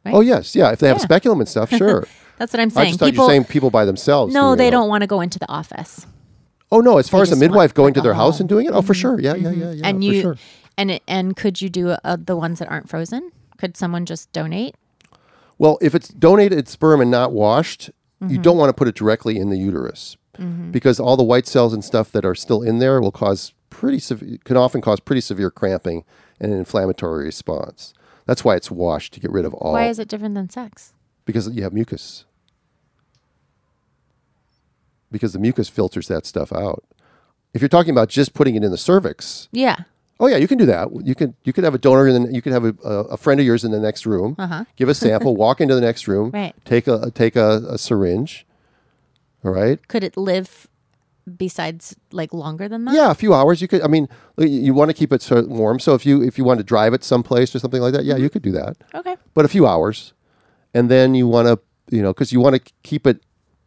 Oh 0.06 0.22
yes, 0.22 0.56
yeah. 0.56 0.72
If 0.72 0.80
they 0.80 0.88
have 0.88 0.98
Yeah. 0.98 1.04
speculum 1.04 1.39
and 1.39 1.48
stuff, 1.48 1.69
sure. 1.69 2.06
That's 2.38 2.52
what 2.52 2.60
I'm 2.60 2.69
saying. 2.69 2.88
I 2.88 2.89
just 2.89 3.00
thought 3.00 3.06
people 3.06 3.24
you're 3.26 3.32
saying 3.32 3.46
people 3.46 3.69
by 3.69 3.86
themselves. 3.86 4.34
No, 4.34 4.56
they 4.56 4.69
don't 4.69 4.89
want 4.89 5.02
to 5.02 5.08
go 5.08 5.22
into 5.22 5.39
the 5.39 5.50
office. 5.50 6.06
Oh 6.72 6.80
no, 6.80 6.98
as 6.98 7.08
far 7.08 7.22
as 7.22 7.32
a 7.32 7.36
midwife 7.36 7.74
going 7.74 7.93
to 7.93 8.02
their 8.02 8.15
house 8.15 8.39
and 8.39 8.50
doing 8.50 8.65
it, 8.65 8.72
oh 8.74 8.82
for 8.82 8.93
sure, 8.96 9.19
yeah, 9.19 9.36
yeah, 9.36 9.52
yeah, 9.52 9.72
yeah, 9.72 9.88
and 9.88 10.04
you 10.04 10.22
sure. 10.22 10.38
and 10.78 10.91
it, 10.91 11.04
and 11.08 11.36
could 11.36 11.62
you 11.62 11.69
do 11.69 11.89
uh, 11.89 12.17
the 12.19 12.36
ones 12.36 12.60
that 12.60 12.67
aren't 12.69 12.89
frozen? 12.89 13.32
Could 13.58 13.78
someone 13.78 14.06
just 14.06 14.32
donate? 14.34 14.76
Well, 15.60 15.78
if 15.82 15.93
it's 15.93 16.10
donated 16.10 16.67
sperm 16.67 17.00
and 17.00 17.12
not 17.12 17.32
washed, 17.32 17.91
you 18.30 18.36
Mm-hmm. 18.38 18.42
don't 18.42 18.58
want 18.58 18.70
to 18.70 18.74
put 18.74 18.88
it 18.88 18.96
directly 18.96 19.38
in 19.38 19.50
the 19.50 19.58
uterus 19.58 20.18
because 20.72 21.00
all 21.00 21.16
the 21.16 21.24
white 21.24 21.46
cells 21.46 21.74
and 21.74 21.86
stuff 21.86 22.12
that 22.12 22.26
are 22.26 22.34
still 22.36 22.64
in 22.64 22.80
there 22.80 23.00
will 23.00 23.12
cause 23.12 23.54
pretty 23.70 24.00
severe, 24.00 24.38
can 24.44 24.58
often 24.58 24.82
cause 24.82 25.00
pretty 25.00 25.22
severe 25.22 25.52
cramping 25.52 26.04
and 26.40 26.52
an 26.52 26.58
inflammatory 26.58 27.26
response. 27.26 27.94
That's 28.26 28.44
why 28.44 28.56
it's 28.56 28.72
washed 28.72 29.14
to 29.14 29.20
get 29.20 29.30
rid 29.32 29.46
of 29.46 29.54
all. 29.54 29.74
Why 29.74 29.88
is 29.90 30.00
it 30.00 30.08
different 30.08 30.34
than 30.36 30.50
sex? 30.50 30.94
Because 31.26 31.48
you 31.50 31.62
have 31.64 31.72
mucus. 31.74 32.26
Because 35.12 35.34
the 35.34 35.40
mucus 35.40 35.70
filters 35.70 36.08
that 36.08 36.26
stuff 36.26 36.52
out. 36.52 36.84
If 37.54 37.62
you're 37.62 37.70
talking 37.70 37.92
about 37.92 38.10
just 38.10 38.34
putting 38.34 38.56
it 38.56 38.64
in 38.64 38.72
the 38.72 38.78
cervix, 38.78 39.48
Yeah. 39.52 39.84
Oh 40.19 40.28
yeah, 40.28 40.38
you 40.38 40.47
can 40.47 40.58
do 40.58 40.65
that. 40.67 40.89
You 41.06 41.15
can 41.15 41.36
you 41.43 41.54
could 41.54 41.63
have 41.63 41.73
a 41.73 41.78
donor 41.80 42.08
and 42.08 42.26
then 42.26 42.34
you 42.34 42.41
could 42.41 42.54
have 42.54 42.65
a, 42.65 42.76
a, 42.84 42.99
a 43.15 43.17
friend 43.17 43.39
of 43.39 43.45
yours 43.45 43.63
in 43.63 43.71
the 43.71 43.80
next 43.80 44.06
room. 44.06 44.36
Uh-huh. 44.38 44.63
Give 44.76 44.88
a 44.89 44.93
sample, 44.93 45.36
walk 45.36 45.60
into 45.60 45.76
the 45.76 45.82
next 45.82 46.08
room, 46.08 46.30
Right. 46.34 46.54
take 46.65 46.88
a 46.88 47.12
take 47.12 47.36
a, 47.36 47.62
a 47.69 47.78
syringe. 47.78 48.45
All 49.43 49.52
right. 49.52 49.86
Could 49.88 50.04
it 50.04 50.15
live 50.15 50.67
besides 51.38 51.95
like 52.12 52.34
longer 52.34 52.67
than 52.69 52.86
that? 52.86 52.93
Yeah, 52.93 53.12
a 53.12 53.15
few 53.15 53.34
hours. 53.34 53.62
You 53.62 53.67
could. 53.67 53.82
I 53.82 53.88
mean, 53.88 54.08
you, 54.38 54.47
you 54.47 54.73
want 54.73 54.89
to 54.89 54.93
keep 54.93 55.12
it 55.12 55.21
sort 55.21 55.45
of 55.45 55.49
warm. 55.49 55.80
So 55.80 55.93
if 55.95 56.06
you 56.06 56.21
if 56.21 56.38
you 56.38 56.43
want 56.43 56.60
to 56.60 56.63
drive 56.63 56.93
it 56.93 57.04
someplace 57.04 57.54
or 57.56 57.60
something 57.60 57.82
like 57.82 57.93
that, 57.93 58.06
yeah, 58.06 58.15
you 58.15 58.30
could 58.30 58.41
do 58.43 58.52
that. 58.52 58.78
Okay. 58.93 59.15
But 59.34 59.45
a 59.45 59.47
few 59.49 59.65
hours, 59.67 60.13
and 60.73 60.89
then 60.89 61.15
you 61.15 61.28
want 61.28 61.47
to 61.47 61.60
you 61.95 62.02
know 62.02 62.13
because 62.13 62.32
you 62.32 62.39
want 62.39 62.56
to 62.56 62.71
keep 62.84 63.06
it 63.08 63.21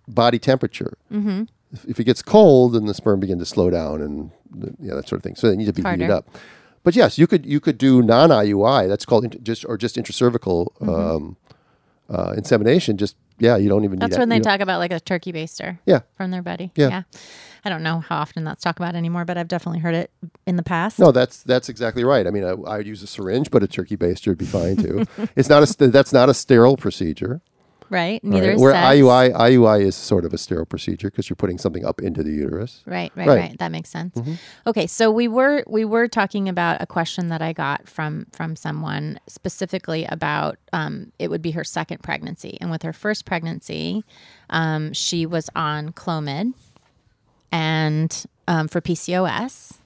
body 0.09 0.38
temperature. 0.38 0.96
Mm-hmm. 1.12 1.44
If, 1.85 2.01
it 2.01 2.05
gets 2.05 2.23
cold, 2.23 2.75
then 2.75 2.87
the 2.87 2.95
sperm 2.95 3.21
begin 3.21 3.39
to 3.39 3.47
slow 3.47 3.71
down 3.71 4.01
and 4.01 4.31
yeah 4.81 4.95
that 4.95 5.09
sort 5.09 5.19
of 5.19 5.23
thing. 5.23 5.37
So 5.37 5.49
they 5.49 5.57
need 5.57 5.67
to 5.67 5.73
be 5.73 5.83
heated 5.83 6.11
up. 6.11 6.29
But 6.83 6.95
yes, 6.95 7.19
you 7.19 7.27
could 7.27 7.45
you 7.45 7.59
could 7.61 7.79
do 7.79 8.03
non 8.03 8.31
IUI. 8.31 8.89
That's 8.89 9.05
called 9.05 9.25
int- 9.25 9.43
just 9.43 9.65
or 9.65 9.77
just 9.77 9.97
intracervical 9.97 10.89
um, 10.89 11.37
uh, 12.09 12.35
insemination. 12.37 12.97
Just 12.97 13.17
yeah, 13.39 13.57
you 13.57 13.69
don't 13.69 13.85
even. 13.85 13.99
Mm-hmm. 13.99 14.09
That's 14.09 14.19
when 14.19 14.29
they 14.29 14.37
you 14.37 14.43
know- 14.43 14.51
talk 14.51 14.61
about 14.61 14.79
like 14.79 14.93
a 14.93 15.01
turkey 15.01 15.33
baster 15.33 15.79
Yeah. 15.85 16.01
from 16.17 16.31
their 16.31 16.43
buddy. 16.43 16.71
Yeah. 16.77 17.03
I 17.65 17.69
don't 17.69 17.83
know 17.83 17.99
how 17.99 18.19
often 18.19 18.45
that's 18.45 18.62
talked 18.62 18.79
about 18.79 18.95
anymore, 18.95 19.25
but 19.25 19.37
I've 19.37 19.49
definitely 19.49 19.81
heard 19.81 19.97
it 19.97 20.12
in 20.47 20.55
the 20.55 20.62
past. 20.62 21.01
No, 21.01 21.11
that's 21.11 21.43
that's 21.43 21.69
exactly 21.69 22.05
right. 22.05 22.25
I 22.25 22.31
mean, 22.31 22.45
I, 22.45 22.51
I 22.51 22.77
would 22.77 22.87
use 22.87 23.03
a 23.03 23.09
syringe, 23.09 23.51
but 23.51 23.65
a 23.65 23.67
turkey 23.67 23.97
baster 23.97 24.29
would 24.29 24.39
be 24.39 24.47
fine 24.47 24.77
too. 24.77 25.05
it's 25.37 25.49
not 25.49 25.69
a 25.69 25.87
that's 25.89 26.12
not 26.12 26.29
a 26.29 26.35
sterile 26.35 26.77
procedure. 26.77 27.41
Right? 27.88 28.22
Neither 28.25 28.51
right? 28.51 28.59
Where 28.59 28.72
sex. 28.72 28.96
IUI 28.96 29.33
IUI 29.33 29.83
is 29.83 29.94
sort 29.94 30.25
of 30.25 30.35
a 30.35 30.38
sterile 30.38 30.66
procedure 30.66 31.09
because 31.11 31.29
you're 31.29 31.37
putting 31.37 31.59
something 31.59 31.85
up 31.85 32.01
into 32.03 32.22
the 32.22 32.31
uterus. 32.33 32.83
Right, 32.87 33.12
right, 33.14 33.29
Right. 33.29 33.38
right, 33.38 33.59
That 33.59 33.70
makes 33.70 33.90
sense. 33.90 34.18
Okay, 34.66 34.87
so 34.87 35.11
we 35.11 35.29
were 35.29 35.62
we 35.66 35.85
were 35.85 36.09
talking 36.09 36.49
about 36.49 36.83
a 36.83 36.87
question 36.87 37.29
that 37.29 37.42
I 37.42 37.53
got 37.53 37.88
from 37.88 38.27
from 38.33 38.57
someone 38.57 39.18
specifically 39.29 40.05
about 40.07 40.59
um, 40.72 41.12
it 41.18 41.29
would 41.31 41.42
be 41.42 41.53
her 41.53 41.64
second 41.64 42.03
pregnancy, 42.03 42.59
and 42.61 42.70
with 42.70 42.83
her 42.83 42.92
first 42.92 43.25
pregnancy, 43.25 44.05
um, 44.51 44.92
she 44.92 45.27
was 45.27 45.49
on 45.55 45.92
Clomid, 45.92 46.55
and 47.53 48.25
um, 48.49 48.68
for 48.68 48.81
PCOS, 48.81 49.79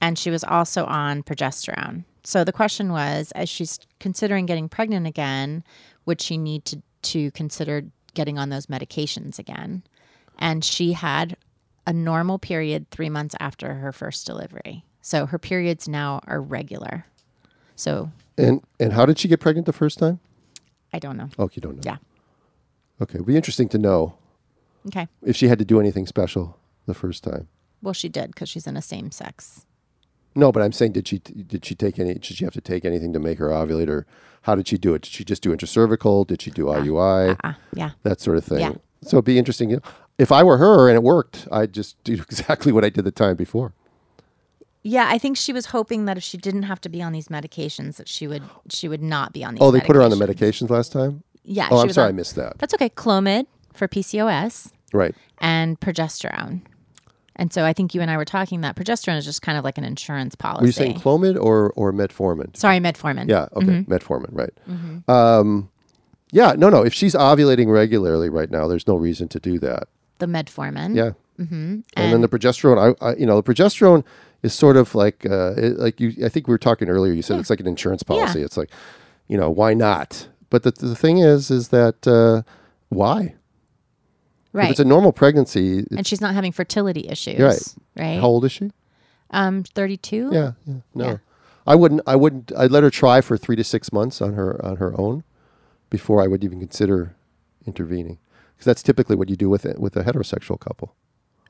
and 0.00 0.18
she 0.18 0.30
was 0.30 0.44
also 0.44 0.84
on 0.84 1.22
progesterone. 1.22 2.04
So 2.24 2.44
the 2.44 2.52
question 2.52 2.90
was, 2.90 3.30
as 3.32 3.48
she's 3.48 3.78
considering 4.00 4.46
getting 4.46 4.68
pregnant 4.68 5.06
again, 5.06 5.62
would 6.06 6.20
she 6.20 6.36
need 6.36 6.64
to 6.66 6.82
to 7.12 7.30
consider 7.32 7.84
getting 8.14 8.38
on 8.38 8.48
those 8.50 8.66
medications 8.66 9.38
again? 9.38 9.82
And 10.38 10.64
she 10.64 10.92
had 10.92 11.36
a 11.86 11.92
normal 11.92 12.38
period 12.38 12.90
three 12.90 13.08
months 13.10 13.34
after 13.40 13.74
her 13.74 13.92
first 13.92 14.26
delivery. 14.26 14.84
So 15.02 15.26
her 15.26 15.38
periods 15.38 15.88
now 15.88 16.20
are 16.26 16.40
regular. 16.40 17.06
So 17.76 18.10
And 18.36 18.62
and 18.80 18.92
how 18.92 19.06
did 19.06 19.18
she 19.18 19.28
get 19.28 19.40
pregnant 19.40 19.66
the 19.66 19.72
first 19.72 19.98
time? 19.98 20.18
I 20.92 20.98
don't 20.98 21.16
know. 21.16 21.28
Oh, 21.38 21.48
you 21.52 21.60
don't 21.60 21.76
know. 21.76 21.82
Yeah. 21.84 21.96
Okay, 23.00 23.16
it'd 23.16 23.26
be 23.26 23.36
interesting 23.36 23.68
to 23.70 23.78
know 23.78 24.14
Okay. 24.88 25.06
if 25.22 25.36
she 25.36 25.48
had 25.48 25.58
to 25.58 25.64
do 25.64 25.78
anything 25.80 26.06
special 26.06 26.58
the 26.86 26.94
first 26.94 27.22
time. 27.24 27.48
Well, 27.82 27.92
she 27.94 28.08
did 28.08 28.28
because 28.32 28.48
she's 28.48 28.66
in 28.66 28.76
a 28.76 28.82
same 28.82 29.10
sex 29.10 29.66
No, 30.34 30.50
but 30.52 30.62
I'm 30.62 30.72
saying, 30.72 30.92
did 30.92 31.06
she 31.08 31.18
did 31.18 31.64
she 31.64 31.74
take 31.74 31.98
any? 31.98 32.14
Did 32.14 32.24
she 32.24 32.44
have 32.44 32.54
to 32.54 32.60
take 32.60 32.84
anything 32.84 33.12
to 33.12 33.18
make 33.20 33.38
her 33.38 33.48
ovulate, 33.48 33.88
or 33.88 34.06
how 34.46 34.54
did 34.54 34.68
she 34.68 34.78
do 34.78 34.94
it? 34.94 35.02
Did 35.02 35.10
she 35.12 35.24
just 35.24 35.42
do 35.42 35.50
intracervical? 35.54 36.24
Did 36.24 36.40
she 36.40 36.52
do 36.52 36.66
IUI? 36.66 37.36
Ah, 37.42 37.58
yeah. 37.74 37.90
That 38.04 38.20
sort 38.20 38.36
of 38.36 38.44
thing. 38.44 38.60
Yeah. 38.60 38.72
So 39.02 39.16
it'd 39.16 39.24
be 39.24 39.38
interesting. 39.38 39.70
you 39.70 39.76
know, 39.76 39.82
If 40.18 40.30
I 40.30 40.44
were 40.44 40.56
her 40.58 40.88
and 40.88 40.94
it 40.94 41.02
worked, 41.02 41.48
I'd 41.50 41.72
just 41.72 42.02
do 42.04 42.12
exactly 42.28 42.70
what 42.70 42.84
I 42.84 42.88
did 42.88 43.04
the 43.04 43.10
time 43.10 43.34
before. 43.34 43.72
Yeah, 44.84 45.08
I 45.10 45.18
think 45.18 45.36
she 45.36 45.52
was 45.52 45.66
hoping 45.66 46.04
that 46.04 46.16
if 46.16 46.22
she 46.22 46.36
didn't 46.38 46.62
have 46.62 46.80
to 46.82 46.88
be 46.88 47.02
on 47.02 47.12
these 47.12 47.26
medications, 47.26 47.96
that 47.96 48.06
she 48.08 48.28
would 48.28 48.44
she 48.70 48.86
would 48.88 49.02
not 49.02 49.32
be 49.32 49.42
on 49.42 49.54
these. 49.54 49.62
Oh, 49.62 49.72
they 49.72 49.80
put 49.80 49.96
her 49.96 50.02
on 50.02 50.10
the 50.10 50.16
medications. 50.16 50.70
last 50.70 50.92
time. 50.92 51.24
Yeah. 51.42 51.66
Oh, 51.72 51.78
I'm 51.78 51.90
sorry, 51.92 52.10
I 52.10 52.12
missed 52.12 52.36
that. 52.36 52.56
That's 52.58 52.72
okay. 52.74 52.88
Clomid 52.90 53.46
for 53.72 53.88
PCOS 53.88 54.70
Right. 54.92 55.12
and 55.38 55.80
progesterone. 55.80 56.60
And 57.36 57.52
so 57.52 57.64
I 57.64 57.72
think 57.72 57.94
you 57.94 58.00
and 58.00 58.10
I 58.10 58.16
were 58.16 58.24
talking 58.24 58.62
that 58.62 58.76
progesterone 58.76 59.16
is 59.16 59.24
just 59.24 59.42
kind 59.42 59.56
of 59.56 59.64
like 59.64 59.78
an 59.78 59.84
insurance 59.84 60.34
policy. 60.34 60.62
Were 60.62 60.66
you 60.66 60.72
saying 60.72 60.94
Clomid 61.00 61.40
or 61.40 61.72
or 61.76 61.92
metformin? 61.92 62.56
Sorry, 62.56 62.78
metformin. 62.78 63.28
Yeah. 63.28 63.46
Okay. 63.54 63.66
Mm-hmm. 63.66 63.92
Metformin. 63.92 64.30
Right. 64.32 64.52
Um, 65.08 65.70
yeah. 66.32 66.52
No. 66.56 66.70
No. 66.70 66.82
If 66.82 66.94
she's 66.94 67.14
ovulating 67.14 67.68
regularly 67.68 68.28
right 68.28 68.50
now, 68.50 68.66
there's 68.66 68.86
no 68.86 68.96
reason 68.96 69.28
to 69.28 69.40
do 69.40 69.58
that. 69.60 69.88
The 70.18 70.26
metformin. 70.26 70.96
Yeah. 70.96 71.10
Mm-hmm. 71.38 71.80
And, 71.96 72.12
then 72.12 72.22
the 72.22 72.28
progesterone, 72.28 72.96
I, 73.02 73.06
I, 73.06 73.14
you 73.16 73.26
know, 73.26 73.38
the 73.38 73.52
progesterone 73.52 74.04
is 74.42 74.54
sort 74.54 74.78
of 74.78 74.94
like, 74.94 75.26
uh, 75.26 75.52
it, 75.56 75.78
like 75.78 76.00
you. 76.00 76.24
I 76.24 76.30
think 76.30 76.48
we 76.48 76.52
were 76.52 76.58
talking 76.58 76.88
earlier. 76.88 77.12
You 77.12 77.20
said 77.20 77.38
it's 77.38 77.50
like 77.50 77.60
an 77.60 77.66
insurance 77.66 78.02
policy. 78.02 78.40
It's 78.40 78.56
like, 78.56 78.70
you 79.28 79.36
know, 79.36 79.50
why 79.50 79.74
not? 79.74 80.28
But 80.48 80.62
the 80.62 80.70
the 80.70 80.94
thing 80.94 81.18
is, 81.18 81.50
is 81.50 81.68
that 81.68 82.06
uh, 82.06 82.42
why? 82.88 83.34
If 84.56 84.62
Right. 84.62 84.70
it's 84.70 84.80
a 84.80 84.84
normal 84.84 85.12
pregnancy, 85.12 85.84
and 85.90 86.06
she's 86.06 86.20
not 86.22 86.32
having 86.34 86.50
fertility 86.50 87.06
issues. 87.08 87.38
Right. 87.38 87.74
Right. 88.04 88.20
how 88.20 88.26
old 88.28 88.44
is 88.46 88.52
she? 88.52 88.70
Um, 89.30 89.64
32. 89.64 90.30
Yeah, 90.32 90.52
yeah, 90.66 90.74
no. 90.94 91.04
Yeah. 91.06 91.16
I 91.66 91.74
wouldn't. 91.74 92.00
I 92.06 92.16
wouldn't. 92.16 92.52
I'd 92.56 92.70
let 92.70 92.82
her 92.82 92.90
try 92.90 93.20
for 93.20 93.36
three 93.36 93.56
to 93.56 93.64
six 93.64 93.92
months 93.92 94.22
on 94.22 94.32
her 94.34 94.64
on 94.64 94.76
her 94.76 94.98
own 94.98 95.24
before 95.90 96.22
I 96.22 96.26
would 96.26 96.42
even 96.44 96.58
consider 96.60 97.14
intervening, 97.66 98.18
because 98.54 98.64
that's 98.64 98.82
typically 98.82 99.16
what 99.16 99.28
you 99.28 99.36
do 99.36 99.50
with 99.50 99.66
it 99.66 99.78
with 99.80 99.96
a 99.96 100.04
heterosexual 100.04 100.58
couple. 100.58 100.94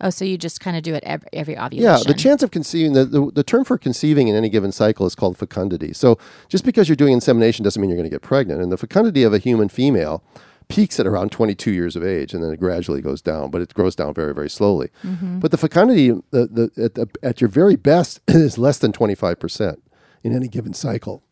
Oh, 0.01 0.11
so 0.11 0.25
you 0.27 0.37
just 0.37 0.61
kind 0.61 0.77
of 0.77 0.83
do 0.83 0.95
it 0.95 1.03
every, 1.07 1.29
every 1.33 1.57
ovulation. 1.59 1.83
Yeah, 1.83 1.99
the 2.07 2.19
chance 2.19 2.43
of 2.43 2.51
conceiving 2.51 2.93
the, 2.95 3.05
the 3.05 3.31
the 3.31 3.45
term 3.45 3.65
for 3.65 3.79
conceiving 3.79 4.29
in 4.29 4.35
any 4.37 4.49
given 4.49 4.73
cycle 4.73 5.07
is 5.07 5.15
called 5.15 5.39
fecundity. 5.39 5.93
So 5.93 6.19
just 6.49 6.65
because 6.65 6.89
you're 6.89 6.97
doing 6.97 7.13
insemination 7.15 7.63
doesn't 7.63 7.81
mean 7.81 7.89
you're 7.91 7.97
going 7.97 8.09
to 8.09 8.15
get 8.15 8.23
pregnant. 8.23 8.61
And 8.61 8.73
the 8.73 8.77
fecundity 8.77 9.23
of 9.23 9.33
a 9.33 9.39
human 9.39 9.69
female 9.69 10.23
peaks 10.69 10.99
at 10.99 11.07
around 11.07 11.31
22 11.33 11.71
years 11.71 11.97
of 11.97 12.05
age, 12.05 12.35
and 12.35 12.43
then 12.43 12.53
it 12.53 12.61
gradually 12.61 13.01
goes 13.01 13.23
down, 13.23 13.51
but 13.51 13.63
it 13.63 13.73
grows 13.75 13.95
down 13.95 14.15
very 14.15 14.35
very 14.35 14.51
slowly. 14.51 14.91
Mm-hmm. 15.05 15.39
But 15.39 15.51
the 15.51 15.57
fecundity 15.57 16.11
the, 16.31 16.47
the, 16.47 16.85
at, 16.85 16.95
the, 16.95 17.09
at 17.23 17.41
your 17.41 17.49
very 17.49 17.77
best 17.77 18.21
is 18.29 18.59
less 18.59 18.79
than 18.79 18.93
25 18.93 19.39
percent 19.39 19.83
in 20.23 20.35
any 20.35 20.49
given 20.49 20.75
cycle. 20.75 21.23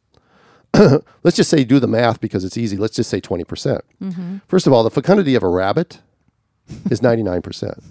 Let's 1.23 1.37
just 1.37 1.51
say 1.51 1.65
do 1.65 1.79
the 1.79 1.87
math 1.87 2.21
because 2.21 2.45
it's 2.45 2.57
easy. 2.57 2.77
Let's 2.77 2.97
just 2.97 3.11
say 3.11 3.21
20 3.21 3.45
percent. 3.45 3.83
Mm-hmm. 4.01 4.39
First 4.47 4.67
of 4.67 4.73
all, 4.73 4.83
the 4.83 4.91
fecundity 4.91 5.35
of 5.35 5.43
a 5.43 5.49
rabbit 5.49 6.01
is 6.91 7.03
99 7.03 7.43
percent. 7.43 7.83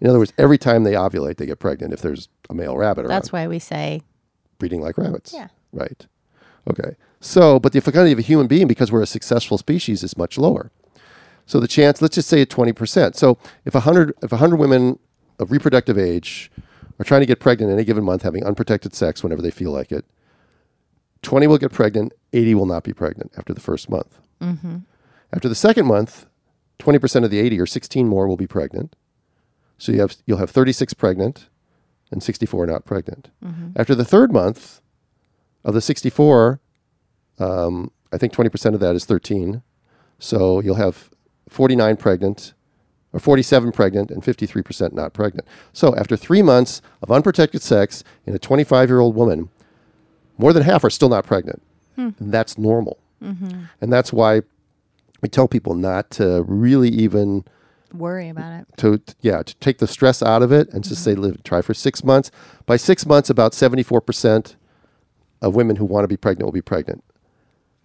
In 0.00 0.06
other 0.06 0.18
words, 0.18 0.32
every 0.38 0.58
time 0.58 0.84
they 0.84 0.92
ovulate, 0.92 1.36
they 1.36 1.46
get 1.46 1.58
pregnant 1.58 1.92
if 1.92 2.00
there's 2.00 2.28
a 2.48 2.54
male 2.54 2.76
rabbit 2.76 3.02
around 3.02 3.08
That's 3.08 3.32
why 3.32 3.48
we 3.48 3.58
say 3.58 4.02
breeding 4.58 4.80
like 4.80 4.96
rabbits. 4.96 5.32
Yeah. 5.32 5.48
Right. 5.72 6.06
Okay. 6.68 6.96
So, 7.20 7.58
but 7.58 7.72
the 7.72 7.80
fecundity 7.80 8.12
of 8.12 8.18
a 8.18 8.22
human 8.22 8.46
being, 8.46 8.66
because 8.66 8.92
we're 8.92 9.02
a 9.02 9.06
successful 9.06 9.58
species, 9.58 10.02
is 10.02 10.16
much 10.16 10.38
lower. 10.38 10.70
So 11.50 11.58
the 11.58 11.66
chance, 11.66 12.00
let's 12.00 12.14
just 12.14 12.28
say 12.28 12.42
at 12.42 12.48
20%. 12.48 13.16
So 13.16 13.36
if 13.64 13.74
100, 13.74 14.14
if 14.22 14.30
100 14.30 14.54
women 14.54 15.00
of 15.40 15.50
reproductive 15.50 15.98
age 15.98 16.48
are 17.00 17.04
trying 17.04 17.22
to 17.22 17.26
get 17.26 17.40
pregnant 17.40 17.72
in 17.72 17.76
any 17.76 17.84
given 17.84 18.04
month, 18.04 18.22
having 18.22 18.44
unprotected 18.46 18.94
sex 18.94 19.24
whenever 19.24 19.42
they 19.42 19.50
feel 19.50 19.72
like 19.72 19.90
it, 19.90 20.04
20 21.22 21.48
will 21.48 21.58
get 21.58 21.72
pregnant, 21.72 22.12
80 22.32 22.54
will 22.54 22.66
not 22.66 22.84
be 22.84 22.92
pregnant 22.92 23.32
after 23.36 23.52
the 23.52 23.58
first 23.58 23.90
month. 23.90 24.20
After 25.32 25.48
the 25.48 25.56
second 25.56 25.86
month, 25.86 26.26
20% 26.78 27.24
of 27.24 27.32
the 27.32 27.40
80 27.40 27.58
or 27.58 27.66
16 27.66 28.06
more 28.06 28.28
will 28.28 28.36
be 28.36 28.46
pregnant. 28.46 28.94
So 29.76 29.90
you 29.90 29.98
have, 30.02 30.14
you'll 30.26 30.38
have 30.38 30.50
36 30.50 30.94
pregnant 30.94 31.48
and 32.12 32.22
64 32.22 32.66
not 32.66 32.84
pregnant. 32.84 33.30
After 33.74 33.96
the 33.96 34.04
third 34.04 34.32
month 34.32 34.80
of 35.64 35.74
the 35.74 35.80
64, 35.80 36.60
um, 37.40 37.90
I 38.12 38.18
think 38.18 38.32
20% 38.32 38.74
of 38.74 38.78
that 38.78 38.94
is 38.94 39.04
13. 39.04 39.62
So 40.20 40.60
you'll 40.60 40.76
have 40.76 41.10
49 41.50 41.96
pregnant, 41.96 42.54
or 43.12 43.20
47 43.20 43.72
pregnant, 43.72 44.10
and 44.10 44.22
53% 44.22 44.92
not 44.92 45.12
pregnant. 45.12 45.46
So 45.72 45.94
after 45.96 46.16
three 46.16 46.42
months 46.42 46.80
of 47.02 47.10
unprotected 47.10 47.60
sex 47.60 48.04
in 48.24 48.34
a 48.34 48.38
25 48.38 48.88
year 48.88 49.00
old 49.00 49.14
woman, 49.14 49.50
more 50.38 50.52
than 50.52 50.62
half 50.62 50.84
are 50.84 50.90
still 50.90 51.08
not 51.08 51.26
pregnant. 51.26 51.60
Hmm. 51.96 52.10
And 52.18 52.32
that's 52.32 52.56
normal. 52.56 52.98
Mm-hmm. 53.22 53.64
And 53.80 53.92
that's 53.92 54.12
why 54.12 54.42
we 55.20 55.28
tell 55.28 55.48
people 55.48 55.74
not 55.74 56.10
to 56.12 56.42
really 56.46 56.88
even 56.88 57.44
worry 57.92 58.28
about 58.28 58.60
it. 58.60 58.66
to 58.76 58.98
to- 58.98 59.14
yeah 59.20 59.42
to 59.42 59.54
take 59.56 59.78
the 59.78 59.86
stress 59.86 60.22
out 60.22 60.42
of 60.42 60.52
it 60.52 60.72
and 60.72 60.84
just 60.84 61.02
say 61.02 61.12
mm-hmm. 61.12 61.22
live 61.22 61.42
try 61.42 61.60
for 61.60 61.74
six 61.74 62.04
months 62.04 62.30
by 62.64 62.76
six 62.76 63.04
months 63.04 63.28
about 63.28 63.50
74% 63.50 64.54
of 65.42 65.56
women 65.56 65.74
who 65.74 65.84
want 65.84 66.04
to 66.04 66.08
be 66.08 66.16
pregnant 66.16 66.46
will 66.46 66.52
be 66.52 66.62
pregnant 66.62 67.02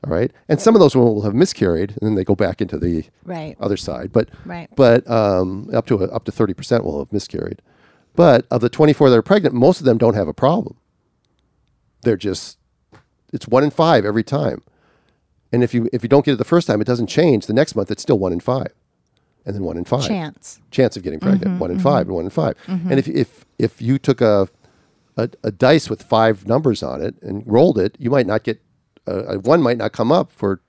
all 0.05 0.11
right? 0.11 0.31
And 0.47 0.61
some 0.61 0.75
of 0.75 0.79
those 0.79 0.95
women 0.95 1.13
will 1.13 1.21
have 1.23 1.33
miscarried 1.33 1.91
and 1.91 1.99
then 2.01 2.15
they 2.15 2.23
go 2.23 2.35
back 2.35 2.61
into 2.61 2.77
the 2.77 3.05
Right. 3.23 3.55
other 3.59 3.77
side. 3.77 4.11
But 4.11 4.29
Right. 4.45 4.69
but 4.75 5.09
um, 5.09 5.69
up 5.73 5.85
to 5.87 5.95
a, 5.95 6.07
up 6.07 6.25
to 6.25 6.31
30% 6.31 6.83
will 6.83 6.99
have 6.99 7.11
miscarried. 7.11 7.61
But 8.15 8.45
of 8.51 8.61
the 8.61 8.69
24 8.69 9.09
that 9.09 9.17
are 9.17 9.21
pregnant 9.21 9.55
most 9.55 9.79
of 9.79 9.85
them 9.85 9.97
don't 9.97 10.13
have 10.13 10.27
a 10.27 10.33
problem. 10.33 10.77
They're 12.03 12.17
just 12.17 12.57
it's 13.33 13.47
one 13.47 13.63
in 13.63 13.71
five 13.71 14.05
every 14.05 14.23
time. 14.23 14.61
And 15.51 15.63
if 15.63 15.73
you 15.73 15.89
if 15.91 16.03
you 16.03 16.09
don't 16.09 16.23
get 16.25 16.33
it 16.33 16.37
the 16.37 16.43
first 16.43 16.67
time 16.67 16.81
it 16.81 16.87
doesn't 16.87 17.07
change 17.07 17.47
the 17.47 17.53
next 17.53 17.75
month 17.75 17.89
it's 17.91 18.01
still 18.01 18.19
one 18.19 18.33
in 18.33 18.39
five. 18.39 18.71
And 19.45 19.53
then 19.55 19.63
one 19.63 19.77
in 19.77 19.85
five. 19.85 20.07
Chance. 20.07 20.59
chance 20.71 20.97
of 20.97 21.03
getting 21.03 21.19
pregnant, 21.19 21.43
mm-hmm. 21.45 21.59
one 21.59 21.71
in 21.71 21.79
five 21.79 22.07
and 22.07 22.15
one 22.15 22.25
in 22.25 22.31
5 22.31 22.55
mm-hmm. 22.65 22.89
And 22.89 22.99
if 22.99 23.07
if 23.07 23.45
if 23.59 23.81
you 23.81 23.97
took 23.99 24.21
a, 24.21 24.47
a 25.17 25.29
a 25.43 25.51
dice 25.51 25.89
with 25.89 26.01
five 26.03 26.47
numbers 26.47 26.81
on 26.81 27.01
it 27.01 27.15
and 27.21 27.43
rolled 27.45 27.77
it, 27.77 27.95
you 27.99 28.09
might 28.09 28.25
not 28.27 28.43
get 28.43 28.59
uh, 29.07 29.35
one 29.37 29.61
might 29.61 29.77
not 29.77 29.91
come 29.93 30.11
up 30.11 30.31
for 30.31 30.61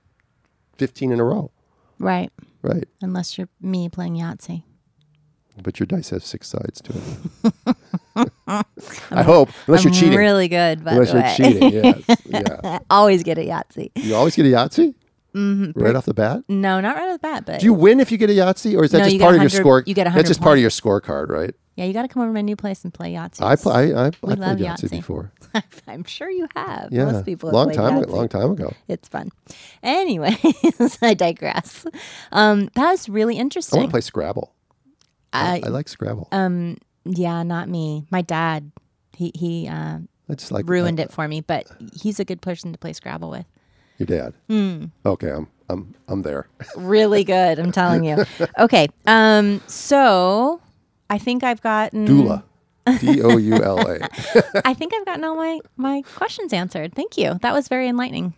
fifteen 0.77 1.11
in 1.11 1.19
a 1.19 1.23
row, 1.23 1.51
Right. 1.99 2.31
right? 2.61 2.87
Unless 3.01 3.37
you're 3.37 3.49
me 3.61 3.89
playing 3.89 4.15
Yahtzee. 4.15 4.63
But 5.63 5.79
your 5.79 5.87
dice 5.87 6.11
has 6.11 6.23
six 6.23 6.47
sides 6.47 6.81
to 6.81 6.93
it. 8.15 8.27
I 9.11 9.23
hope, 9.23 9.49
unless 9.65 9.85
I'm 9.85 9.91
you're 9.91 9.99
cheating. 10.01 10.17
really 10.19 10.47
good, 10.47 10.83
by 10.85 10.91
unless 10.93 11.11
the 11.11 11.19
you're 11.19 11.49
cheating, 11.51 11.71
yes, 12.07 12.21
yeah. 12.25 12.79
Always 12.91 13.23
get 13.23 13.37
a 13.37 13.41
Yahtzee. 13.41 13.91
You 13.95 14.13
always 14.15 14.35
get 14.35 14.45
a 14.45 14.49
Yahtzee 14.49 14.93
right 15.33 15.95
off 15.95 16.05
the 16.05 16.13
bat. 16.13 16.41
No, 16.47 16.79
not 16.79 16.95
right 16.95 17.07
off 17.09 17.13
the 17.21 17.27
bat, 17.27 17.45
but 17.45 17.59
Do 17.59 17.65
you 17.65 17.73
win 17.73 17.99
if 17.99 18.11
you 18.11 18.17
get 18.17 18.29
a 18.29 18.33
Yahtzee, 18.33 18.77
or 18.77 18.83
is 18.83 18.91
that 18.91 18.99
No, 18.99 19.05
just 19.05 19.19
part 19.19 19.35
of 19.35 19.41
your 19.41 19.49
score? 19.49 19.83
you 19.85 19.93
get 19.93 20.05
That's 20.05 20.13
100 20.15 20.27
just 20.27 20.41
part 20.41 20.57
of 20.57 20.61
your 20.61 20.69
scorecard, 20.71 21.29
right? 21.29 21.53
yeah, 21.75 21.85
you 21.85 21.93
got 21.93 22.01
to 22.01 22.07
come 22.07 22.23
over 22.23 22.29
to 22.29 22.33
my 22.33 22.41
new 22.41 22.55
place 22.55 22.83
and 22.83 22.91
play 22.93 23.13
Yahtzee. 23.13 23.45
I 23.45 23.55
play. 23.55 23.93
I, 23.93 24.05
I, 24.05 24.07
I 24.07 24.09
played 24.11 24.37
Yahtzee, 24.39 24.65
Yahtzee. 24.65 24.89
before. 24.89 25.31
I'm 25.87 26.03
sure 26.05 26.29
you 26.29 26.47
have. 26.55 26.89
Yeah, 26.91 27.05
Most 27.05 27.25
people 27.25 27.49
have 27.49 27.53
long 27.53 27.65
played 27.67 27.75
time, 27.77 27.93
Yahtzee. 28.01 28.09
long 28.09 28.27
time 28.29 28.51
ago. 28.51 28.73
It's 28.87 29.07
fun. 29.07 29.29
Anyways, 29.83 30.97
I 31.01 31.13
digress. 31.13 31.85
Um, 32.31 32.69
that 32.73 32.89
was 32.91 33.07
really 33.09 33.37
interesting. 33.37 33.77
I 33.77 33.81
want 33.81 33.89
to 33.89 33.93
play 33.93 34.01
Scrabble. 34.01 34.53
I- 35.33 35.61
I 35.63 35.67
like 35.69 35.87
Scrabble. 35.87 36.29
um, 36.31 36.77
yeah, 37.05 37.43
not 37.43 37.69
me. 37.69 38.05
My 38.09 38.21
dad, 38.21 38.71
he 39.15 39.31
he 39.35 39.67
uh, 39.67 39.99
I 40.29 40.33
just 40.35 40.51
like 40.51 40.67
ruined 40.67 40.99
uh, 40.99 41.03
it 41.03 41.11
for 41.11 41.27
me, 41.27 41.41
but 41.41 41.65
he's 41.93 42.19
a 42.19 42.25
good 42.25 42.41
person 42.41 42.71
to 42.73 42.77
play 42.79 42.91
Scrabble 42.93 43.29
with. 43.29 43.45
Your 43.97 44.05
dad. 44.07 44.33
Hmm. 44.47 44.85
Okay, 45.05 45.29
I'm 45.31 45.47
I'm 45.69 45.95
I'm 46.07 46.21
there. 46.21 46.47
Really 46.77 47.23
good, 47.23 47.59
I'm 47.59 47.71
telling 47.71 48.03
you. 48.03 48.23
Okay, 48.59 48.87
um, 49.05 49.61
so 49.67 50.61
I 51.09 51.17
think 51.17 51.43
I've 51.43 51.61
gotten 51.61 52.07
Doula. 52.07 52.43
D 53.01 53.21
O 53.21 53.35
U 53.37 53.55
L 53.63 53.79
A. 53.79 53.99
I 54.65 54.73
think 54.73 54.93
I've 54.93 55.05
gotten 55.05 55.23
all 55.23 55.35
my 55.35 55.59
my 55.75 56.03
questions 56.15 56.53
answered. 56.53 56.93
Thank 56.95 57.17
you. 57.17 57.37
That 57.41 57.53
was 57.53 57.67
very 57.67 57.87
enlightening. 57.89 58.33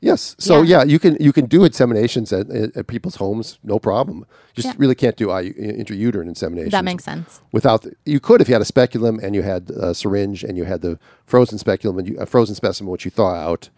Yes. 0.00 0.36
So 0.38 0.62
Yeah. 0.62 0.78
yeah. 0.78 0.84
you 0.84 0.98
can 1.00 1.16
you 1.18 1.32
can 1.32 1.46
do 1.46 1.60
inseminations 1.60 2.30
at, 2.38 2.48
at, 2.54 2.76
at 2.76 2.86
people's 2.86 3.16
homes, 3.16 3.58
no 3.64 3.78
problem. 3.80 4.24
Just 4.54 4.68
Yeah. 4.68 4.74
really 4.76 4.94
can't 4.94 5.16
do 5.16 5.28
intrauterine 5.28 6.28
insemination. 6.28 6.70
That 6.70 6.84
makes 6.84 7.02
sense. 7.02 7.40
Without 7.50 7.82
the, 7.82 7.92
you 8.04 8.20
could 8.20 8.40
if 8.40 8.48
you 8.48 8.54
had 8.54 8.62
a 8.62 8.66
speculum 8.66 9.18
and 9.22 9.34
you 9.34 9.42
had 9.42 9.70
a 9.70 9.94
syringe 9.94 10.44
and 10.44 10.56
you 10.56 10.64
had 10.64 10.82
the 10.82 10.98
frozen 11.24 11.58
speculum 11.58 11.98
and 11.98 12.08
you, 12.08 12.16
a 12.18 12.26
frozen 12.26 12.54
specimen 12.54 12.92
which 12.92 13.04
you 13.04 13.10
thaw 13.10 13.34
out, 13.34 13.70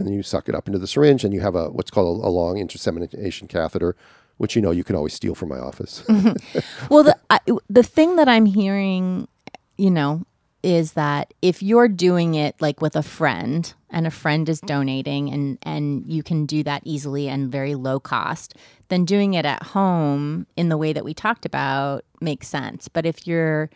and 0.00 0.08
then 0.08 0.14
you 0.14 0.22
suck 0.22 0.48
it 0.48 0.54
up 0.54 0.66
into 0.66 0.78
the 0.78 0.86
syringe 0.86 1.24
and 1.24 1.34
you 1.34 1.40
have 1.40 1.54
a 1.54 1.68
what's 1.68 1.90
called 1.90 2.24
a, 2.24 2.26
a 2.26 2.30
long 2.30 2.56
insemination 2.56 3.46
catheter, 3.46 3.94
which 4.38 4.56
you 4.56 4.62
know 4.62 4.70
you 4.70 4.82
can 4.82 4.96
always 4.96 5.12
steal 5.12 5.34
from 5.34 5.50
my 5.50 5.58
office. 5.58 6.02
Mm-hmm. 6.08 6.92
Well, 6.92 7.04
the 7.04 7.18
I, 7.28 7.38
the 7.68 7.82
thing 7.82 8.16
that 8.16 8.28
I'm 8.28 8.46
hearing, 8.46 9.28
you 9.76 9.90
know, 9.90 10.24
is 10.62 10.92
that 10.92 11.34
if 11.42 11.62
you're 11.62 11.86
doing 11.86 12.34
it 12.34 12.56
like 12.60 12.80
with 12.80 12.96
a 12.96 13.02
friend 13.02 13.72
and 13.90 14.06
a 14.06 14.10
friend 14.10 14.48
is 14.48 14.60
donating 14.62 15.30
and 15.32 15.58
and 15.62 16.04
you 16.10 16.22
can 16.22 16.46
do 16.46 16.62
that 16.62 16.82
easily 16.86 17.28
and 17.28 17.52
very 17.52 17.74
low 17.74 18.00
cost, 18.00 18.54
then 18.88 19.04
doing 19.04 19.34
it 19.34 19.44
at 19.44 19.62
home 19.62 20.46
in 20.56 20.70
the 20.70 20.78
way 20.78 20.94
that 20.94 21.04
we 21.04 21.12
talked 21.12 21.44
about 21.44 22.04
makes 22.22 22.48
sense. 22.48 22.88
But 22.88 23.04
if 23.04 23.26
you're 23.26 23.68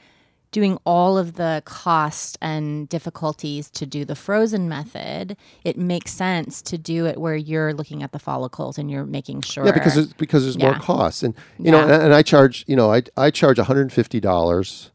doing 0.55 0.79
all 0.87 1.19
of 1.19 1.35
the 1.35 1.61
cost 1.65 2.39
and 2.41 2.89
difficulties 2.89 3.69
to 3.71 3.85
do 3.85 4.05
the 4.05 4.15
frozen 4.15 4.69
method, 4.69 5.37
it 5.65 5.77
makes 5.77 6.13
sense 6.13 6.63
to 6.63 6.79
do 6.79 7.07
it 7.07 7.19
where 7.19 7.35
you're 7.35 7.75
looking 7.75 8.05
at 8.05 8.13
the 8.13 8.21
follicles 8.21 8.79
and 8.79 8.89
you're 8.89 9.05
making 9.05 9.43
sure. 9.43 9.67
Yeah, 9.67 9.73
because 9.73 9.97
there's, 9.97 10.13
because 10.13 10.45
there's 10.45 10.57
more 10.57 10.75
costs, 10.75 11.25
and 11.25 11.35
you 11.59 11.73
know, 11.73 11.83
and, 11.83 11.91
and 12.05 12.15
I 12.15 12.23
charge, 12.23 12.65
you 12.69 12.77
know, 12.77 12.93
I 12.93 13.03
I 13.17 13.31
charge 13.33 13.59
150 13.59 14.21
dollars 14.21 14.93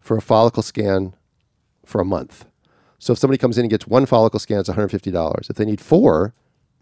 for 0.00 0.16
a 0.16 0.20
follicle 0.20 0.62
scan 0.64 1.14
for 1.84 2.00
a 2.00 2.04
month. 2.04 2.44
So 2.98 3.12
if 3.12 3.20
somebody 3.20 3.38
comes 3.38 3.58
in 3.58 3.64
and 3.64 3.70
gets 3.70 3.86
one 3.86 4.04
follicle 4.04 4.40
scan, 4.40 4.58
it's 4.58 4.68
150 4.68 5.12
dollars. 5.12 5.48
If 5.48 5.56
they 5.56 5.64
need 5.64 5.80
four, 5.80 6.34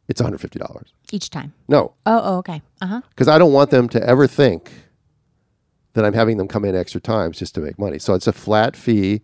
it's 0.08 0.22
150 0.22 0.58
dollars. 0.58 0.94
each 1.12 1.28
time. 1.28 1.52
No, 1.68 1.92
Oh, 2.06 2.20
oh 2.24 2.38
okay. 2.38 2.62
Uh 2.80 2.86
huh. 2.86 3.00
because 3.10 3.28
I 3.28 3.36
don't 3.36 3.52
want 3.52 3.68
them 3.70 3.90
to 3.90 4.02
ever 4.08 4.26
think 4.26 4.72
that 5.94 6.04
I'm 6.04 6.12
having 6.12 6.36
them 6.36 6.46
come 6.48 6.64
in 6.64 6.76
extra 6.76 7.00
times 7.00 7.38
just 7.38 7.54
to 7.56 7.60
make 7.60 7.78
money. 7.78 7.98
So 7.98 8.14
it's 8.14 8.26
a 8.26 8.32
flat 8.32 8.76
fee. 8.76 9.22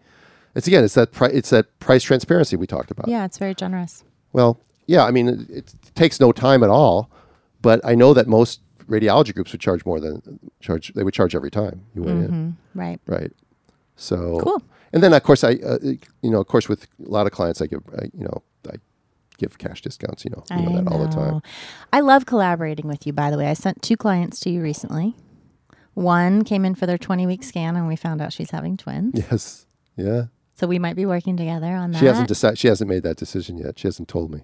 It's 0.55 0.67
again, 0.67 0.83
it's 0.83 0.95
that 0.95 1.13
pri- 1.13 1.29
it's 1.31 1.51
that 1.51 1.79
price 1.79 2.03
transparency 2.03 2.57
we 2.57 2.67
talked 2.67 2.91
about. 2.91 3.07
Yeah, 3.09 3.25
it's 3.25 3.39
very 3.39 3.55
generous. 3.55 4.03
Well, 4.33 4.61
yeah, 4.87 5.05
I 5.05 5.11
mean, 5.11 5.29
it, 5.29 5.51
it 5.51 5.75
takes 5.95 6.19
no 6.19 6.33
time 6.33 6.63
at 6.65 6.71
all, 6.71 7.11
but 7.63 7.81
I 7.85 7.95
know 7.95 8.15
that 8.15 8.27
most 8.27 8.61
radiology 8.89 9.33
groups 9.35 9.53
would 9.53 9.61
charge 9.61 9.85
more 9.85 10.01
than 10.01 10.41
charge. 10.61 10.93
They 10.95 11.05
would 11.05 11.15
charge 11.15 11.35
every 11.37 11.51
time 11.51 11.83
you 11.95 12.03
went 12.03 12.25
in, 12.25 12.57
Right. 12.75 12.99
right? 13.07 13.33
So 13.97 14.41
Cool. 14.41 14.63
And 14.93 15.03
then 15.03 15.13
of 15.13 15.23
course 15.23 15.45
I, 15.45 15.53
uh, 15.65 15.79
you 16.23 16.31
know, 16.31 16.41
of 16.41 16.49
course 16.49 16.69
with 16.69 16.85
a 17.05 17.09
lot 17.09 17.27
of 17.27 17.33
clients 17.33 17.61
I 17.63 17.67
give, 17.67 17.83
I, 17.97 18.07
you 18.13 18.25
know, 18.25 18.43
I 18.69 18.77
give 19.39 19.59
cash 19.59 19.83
discounts. 19.83 20.25
You 20.25 20.33
know, 20.33 20.43
you 20.57 20.63
know 20.69 20.77
that 20.83 20.91
all 20.91 20.99
the 20.99 21.07
time. 21.13 21.43
I 21.93 22.01
love 22.01 22.27
collaborating 22.27 22.89
with 22.89 23.07
you, 23.07 23.13
by 23.13 23.31
the 23.31 23.39
way. 23.39 23.47
I 23.47 23.55
sent 23.55 23.83
two 23.83 23.97
clients 23.97 24.41
to 24.41 24.51
you 24.51 24.61
recently. 24.63 25.15
One 26.01 26.45
came 26.45 26.65
in 26.65 26.75
for 26.75 26.87
their 26.87 26.99
20 26.99 27.27
week 27.27 27.43
scan 27.45 27.77
and 27.77 27.87
we 27.87 27.97
found 27.97 28.21
out 28.23 28.33
she's 28.33 28.51
having 28.51 28.77
twins. 28.77 29.13
Yes, 29.31 29.67
yeah. 29.97 30.25
So 30.55 30.67
we 30.67 30.79
might 30.79 30.97
be 30.97 31.07
working 31.07 31.37
together 31.37 31.67
on 31.75 31.93
that. 31.93 31.99
She 32.01 32.07
hasn't 32.07 32.29
decided. 32.29 32.59
She 32.59 32.69
hasn't 32.69 32.89
made 32.89 33.03
that 33.03 33.17
decision 33.17 33.57
yet. 33.59 33.79
She 33.79 33.87
hasn't 33.89 34.09
told 34.09 34.31
me. 34.31 34.41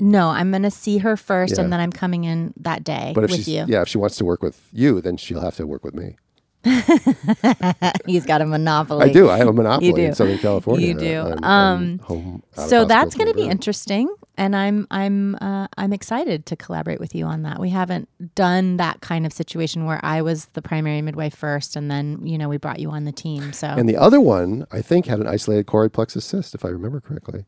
no, 0.00 0.28
I'm 0.28 0.50
going 0.50 0.62
to 0.62 0.70
see 0.70 0.98
her 0.98 1.16
first 1.16 1.54
Yeah. 1.56 1.62
and 1.64 1.72
then 1.72 1.78
I'm 1.80 1.92
coming 1.92 2.24
in 2.24 2.54
that 2.56 2.82
day 2.84 3.12
But 3.14 3.24
if 3.24 3.30
with 3.32 3.46
you. 3.48 3.64
yeah, 3.68 3.82
if 3.82 3.88
she 3.88 3.98
wants 3.98 4.16
to 4.16 4.24
work 4.24 4.42
with 4.42 4.68
you, 4.72 5.00
then 5.00 5.16
she'll 5.16 5.40
have 5.42 5.56
to 5.56 5.66
work 5.66 5.84
with 5.84 5.94
me. 5.94 6.16
He's 8.06 8.26
got 8.26 8.40
a 8.42 8.46
monopoly. 8.46 9.08
I 9.08 9.12
do. 9.12 9.30
I 9.30 9.38
have 9.38 9.48
a 9.48 9.52
monopoly 9.52 10.04
in 10.04 10.14
Southern 10.14 10.38
California. 10.38 10.86
You 10.88 10.94
do. 10.94 11.20
on 11.42 12.00
Um, 12.08 12.42
of 12.56 12.68
so 12.68 12.84
that's 12.84 13.14
going 13.14 13.28
to 13.28 13.34
be 13.34 13.46
interesting 13.46 14.08
and 14.36 14.54
i'm 14.56 14.86
i'm 14.90 15.34
uh, 15.36 15.49
i'm 15.78 15.92
excited 15.92 16.46
to 16.46 16.56
collaborate 16.56 17.00
with 17.00 17.14
you 17.14 17.24
on 17.24 17.42
that 17.42 17.58
we 17.60 17.70
haven't 17.70 18.08
done 18.34 18.76
that 18.76 19.00
kind 19.00 19.24
of 19.26 19.32
situation 19.32 19.84
where 19.84 20.00
i 20.04 20.20
was 20.22 20.46
the 20.46 20.62
primary 20.62 21.00
midwife 21.02 21.34
first 21.34 21.76
and 21.76 21.90
then 21.90 22.18
you 22.26 22.36
know 22.38 22.48
we 22.48 22.56
brought 22.56 22.80
you 22.80 22.90
on 22.90 23.04
the 23.04 23.12
team 23.12 23.52
so 23.52 23.66
And 23.68 23.88
the 23.88 23.96
other 23.96 24.20
one, 24.20 24.66
I 24.72 24.82
think, 24.82 25.06
had 25.06 25.20
an 25.20 25.26
isolated 25.26 25.66
choroid 25.66 25.92
plexus 25.92 26.24
cyst, 26.24 26.54
if 26.54 26.64
I 26.64 26.68
remember 26.68 27.00
correctly. 27.00 27.44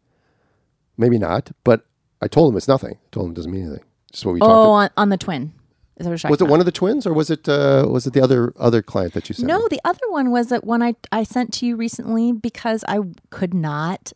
Maybe 0.96 1.18
not, 1.18 1.50
but 1.64 1.86
I 2.20 2.28
told 2.28 2.52
him 2.52 2.56
it's 2.56 2.68
nothing. 2.68 2.94
I 2.94 3.08
told 3.10 3.26
him 3.26 3.32
it 3.32 3.36
doesn't 3.36 3.50
mean 3.52 3.66
anything. 3.66 3.84
Just 4.12 4.24
what 4.26 4.32
we 4.34 4.40
oh 4.40 4.46
talked 4.46 4.92
on, 4.96 5.02
on 5.02 5.08
the 5.08 5.16
twin 5.16 5.52
Is 5.96 6.04
that 6.04 6.10
what 6.10 6.10
you're 6.10 6.12
about. 6.12 6.18
talking 6.18 6.30
Was 6.30 6.40
it 6.40 6.44
about? 6.44 6.50
one 6.50 6.60
of 6.60 6.66
the 6.66 6.72
twins, 6.72 7.06
or 7.06 7.12
was 7.14 7.30
it 7.30 7.48
uh, 7.48 7.86
was 7.88 8.06
it 8.06 8.12
the 8.12 8.20
other 8.22 8.52
other 8.58 8.82
client 8.82 9.14
that 9.14 9.28
you 9.28 9.34
sent? 9.34 9.48
no 9.48 9.58
me? 9.60 9.66
the 9.70 9.80
other 9.84 10.06
one 10.10 10.30
was 10.30 10.48
that 10.48 10.64
one 10.64 10.82
I, 10.82 10.94
I 11.10 11.22
sent 11.24 11.52
to 11.54 11.66
you 11.66 11.76
recently 11.76 12.32
because 12.32 12.84
i 12.88 12.98
could 13.30 13.54
not 13.54 14.12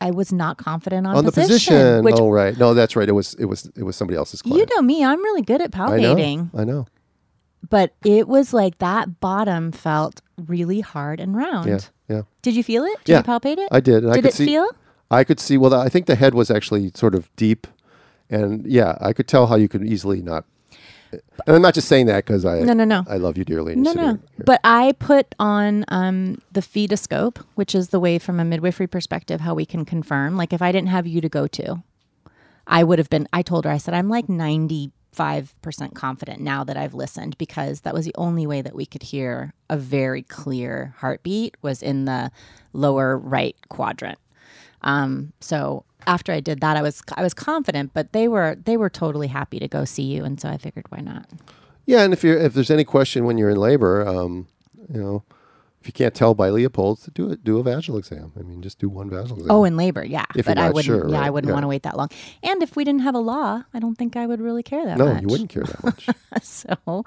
i 0.00 0.10
was 0.10 0.32
not 0.32 0.58
confident 0.58 1.06
on, 1.06 1.16
on 1.16 1.24
the 1.24 1.32
position. 1.32 2.04
which 2.04 2.14
oh, 2.18 2.30
right. 2.30 2.56
No, 2.58 2.74
that's 2.74 2.96
right. 2.96 3.08
It 3.08 3.12
was 3.12 3.34
it 3.34 3.46
was 3.46 3.70
it 3.76 3.82
was 3.82 3.96
somebody 3.96 4.16
else's 4.16 4.42
you 4.44 4.64
know 4.66 4.82
me 4.82 5.04
i'm 5.04 5.22
really 5.22 5.42
good 5.42 5.60
at 5.60 5.74
I 5.76 5.96
know. 5.98 6.14
palpating 6.14 6.50
I 6.54 6.64
know. 6.64 6.86
but 7.68 7.94
it 8.04 8.28
was 8.28 8.52
like 8.52 8.78
that 8.78 9.20
bottom 9.20 9.72
felt 9.72 10.20
really 10.36 10.80
hard 10.80 11.20
and 11.20 11.36
round 11.36 11.68
Yeah, 11.68 11.80
yeah. 12.08 12.22
did 12.42 12.54
you 12.54 12.62
feel 12.62 12.84
it 12.84 12.98
did 13.04 13.12
Yeah, 13.12 13.18
you 13.18 13.24
palpate 13.24 13.58
it 13.58 13.68
I 13.70 13.80
did. 13.80 14.02
And 14.04 14.12
I 14.12 14.16
did 14.16 14.24
could 14.24 14.30
it 14.30 14.34
see. 14.34 14.46
feel 14.46 14.68
I 15.10 15.22
could 15.24 15.38
see. 15.38 15.56
Well, 15.56 15.72
I 15.72 15.88
think 15.88 16.06
the 16.06 16.16
head 16.16 16.34
was 16.34 16.50
actually 16.50 16.90
sort 16.96 17.14
of 17.14 17.30
deep, 17.36 17.68
and 18.28 18.66
yeah, 18.66 18.98
I 19.00 19.12
could 19.12 19.28
tell 19.28 19.46
how 19.46 19.54
you 19.54 19.68
could 19.68 19.84
easily 19.86 20.20
not. 20.20 20.44
And 21.46 21.56
I'm 21.56 21.62
not 21.62 21.74
just 21.74 21.88
saying 21.88 22.06
that 22.06 22.24
because 22.24 22.44
I 22.44 22.60
No, 22.60 22.72
no, 22.72 22.84
no. 22.84 23.04
I 23.08 23.16
love 23.16 23.36
you 23.36 23.44
dearly. 23.44 23.76
No, 23.76 23.92
no. 23.92 24.18
But 24.44 24.60
I 24.64 24.92
put 24.98 25.34
on 25.38 25.84
um, 25.88 26.40
the 26.52 26.60
fetoscope, 26.60 27.38
which 27.54 27.74
is 27.74 27.88
the 27.88 28.00
way 28.00 28.18
from 28.18 28.40
a 28.40 28.44
midwifery 28.44 28.86
perspective 28.86 29.40
how 29.40 29.54
we 29.54 29.66
can 29.66 29.84
confirm. 29.84 30.36
Like 30.36 30.52
if 30.52 30.62
I 30.62 30.72
didn't 30.72 30.88
have 30.88 31.06
you 31.06 31.20
to 31.20 31.28
go 31.28 31.46
to, 31.46 31.82
I 32.66 32.84
would 32.84 32.98
have 32.98 33.10
been. 33.10 33.28
I 33.32 33.42
told 33.42 33.64
her. 33.64 33.70
I 33.70 33.78
said 33.78 33.94
I'm 33.94 34.08
like 34.08 34.28
ninety 34.28 34.92
five 35.12 35.54
percent 35.62 35.94
confident 35.94 36.40
now 36.40 36.62
that 36.62 36.76
I've 36.76 36.92
listened 36.92 37.38
because 37.38 37.80
that 37.80 37.94
was 37.94 38.04
the 38.04 38.14
only 38.18 38.46
way 38.46 38.60
that 38.60 38.74
we 38.74 38.84
could 38.84 39.02
hear 39.02 39.54
a 39.70 39.76
very 39.76 40.22
clear 40.22 40.94
heartbeat 40.98 41.56
was 41.62 41.82
in 41.82 42.04
the 42.04 42.30
lower 42.72 43.16
right 43.16 43.56
quadrant. 43.68 44.18
Um, 44.82 45.32
so 45.40 45.84
after 46.06 46.32
I 46.32 46.40
did 46.40 46.60
that, 46.60 46.76
I 46.76 46.82
was 46.82 47.02
I 47.16 47.22
was 47.22 47.34
confident, 47.34 47.92
but 47.94 48.12
they 48.12 48.28
were 48.28 48.56
they 48.64 48.76
were 48.76 48.90
totally 48.90 49.28
happy 49.28 49.58
to 49.58 49.68
go 49.68 49.84
see 49.84 50.02
you, 50.04 50.24
and 50.24 50.40
so 50.40 50.48
I 50.48 50.56
figured 50.58 50.86
why 50.90 51.00
not. 51.00 51.26
Yeah, 51.86 52.02
and 52.02 52.12
if 52.12 52.24
you're 52.24 52.38
if 52.38 52.54
there's 52.54 52.70
any 52.70 52.84
question 52.84 53.24
when 53.24 53.38
you're 53.38 53.50
in 53.50 53.56
labor, 53.58 54.06
um, 54.06 54.48
you 54.92 55.00
know, 55.00 55.22
if 55.80 55.86
you 55.86 55.92
can't 55.92 56.14
tell 56.14 56.34
by 56.34 56.50
Leopold's, 56.50 57.08
do 57.14 57.30
it. 57.30 57.44
Do 57.44 57.58
a 57.58 57.62
vaginal 57.62 57.98
exam. 57.98 58.32
I 58.38 58.42
mean, 58.42 58.60
just 58.62 58.78
do 58.80 58.88
one 58.88 59.08
vaginal 59.08 59.36
exam. 59.38 59.50
Oh, 59.50 59.64
in 59.64 59.76
labor, 59.76 60.04
yeah. 60.04 60.24
If 60.34 60.46
but 60.46 60.56
you're 60.56 60.66
I 60.66 60.70
wouldn't. 60.70 60.84
sure, 61.02 61.08
yeah, 61.08 61.20
I 61.20 61.30
wouldn't 61.30 61.48
yeah. 61.48 61.54
want 61.54 61.62
to 61.64 61.68
wait 61.68 61.82
that 61.84 61.96
long. 61.96 62.08
And 62.42 62.62
if 62.62 62.74
we 62.74 62.82
didn't 62.84 63.02
have 63.02 63.14
a 63.14 63.20
law, 63.20 63.62
I 63.72 63.78
don't 63.78 63.94
think 63.96 64.16
I 64.16 64.26
would 64.26 64.40
really 64.40 64.62
care 64.64 64.84
that 64.84 64.98
no, 64.98 65.06
much. 65.06 65.14
No, 65.14 65.20
you 65.20 65.26
wouldn't 65.28 65.50
care 65.50 65.62
that 65.62 65.84
much, 65.84 66.08
so, 66.42 67.04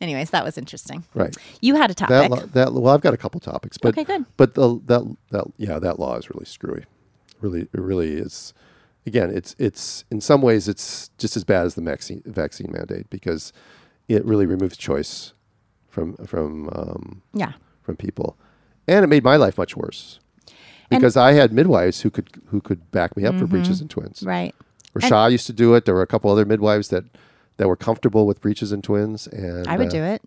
anyways, 0.00 0.30
that 0.30 0.44
was 0.44 0.56
interesting. 0.56 1.04
right? 1.14 1.36
You 1.60 1.74
had 1.74 1.90
a 1.90 1.94
That 1.94 2.08
topic. 2.08 2.30
law, 2.30 2.46
that 2.52 2.72
well, 2.72 2.94
I've 2.94 3.00
got 3.00 3.14
a 3.14 3.16
couple 3.16 3.40
topics, 3.40 3.78
but 3.78 3.90
Okay, 3.98 4.04
good. 4.04 4.24
But 4.36 4.54
the 4.54 4.80
that 4.86 5.16
that 5.30 5.44
yeah, 5.56 5.80
that 5.80 5.98
law 5.98 6.16
is 6.16 6.30
really 6.30 6.44
screwy. 6.46 6.84
Really, 7.40 7.62
it 7.62 7.68
really 7.80 8.14
is. 8.14 8.52
Again, 9.06 9.30
it's 9.34 9.56
it's 9.58 10.04
in 10.10 10.20
some 10.20 10.42
ways 10.42 10.68
it's 10.68 11.10
just 11.18 11.36
as 11.36 11.44
bad 11.44 11.64
as 11.66 11.74
the 11.74 11.80
vaccine 11.82 12.22
vaccine 12.26 12.70
mandate 12.70 13.08
because 13.10 13.52
it 14.08 14.24
really 14.24 14.46
removes 14.46 14.76
choice 14.76 15.32
from 15.88 16.16
from 16.26 16.68
um, 16.74 17.22
yeah, 17.32 17.52
from 17.82 17.96
people, 17.96 18.36
and 18.86 19.04
it 19.04 19.08
made 19.08 19.24
my 19.24 19.36
life 19.36 19.56
much 19.56 19.76
worse 19.76 20.20
And- 20.90 21.00
because 21.00 21.16
I 21.16 21.32
had 21.32 21.52
midwives 21.52 22.02
who 22.02 22.10
could 22.10 22.28
who 22.48 22.60
could 22.60 22.90
back 22.90 23.16
me 23.16 23.24
up 23.24 23.38
for 23.38 23.46
breeches 23.46 23.80
and 23.80 23.88
twins. 23.90 24.20
Mm-hmm. 24.20 24.28
right. 24.28 24.54
Rashad 24.94 25.30
used 25.30 25.46
to 25.46 25.52
do 25.52 25.74
it. 25.74 25.84
There 25.84 25.94
were 25.94 26.02
a 26.02 26.06
couple 26.06 26.30
other 26.30 26.44
midwives 26.44 26.88
that 26.88 27.04
that 27.56 27.68
were 27.68 27.76
comfortable 27.76 28.26
with 28.26 28.40
breeches 28.40 28.70
and 28.72 28.82
twins, 28.84 29.26
and 29.28 29.66
I 29.66 29.76
would 29.78 29.86
uh, 29.88 29.90
do 29.90 30.02
it. 30.02 30.22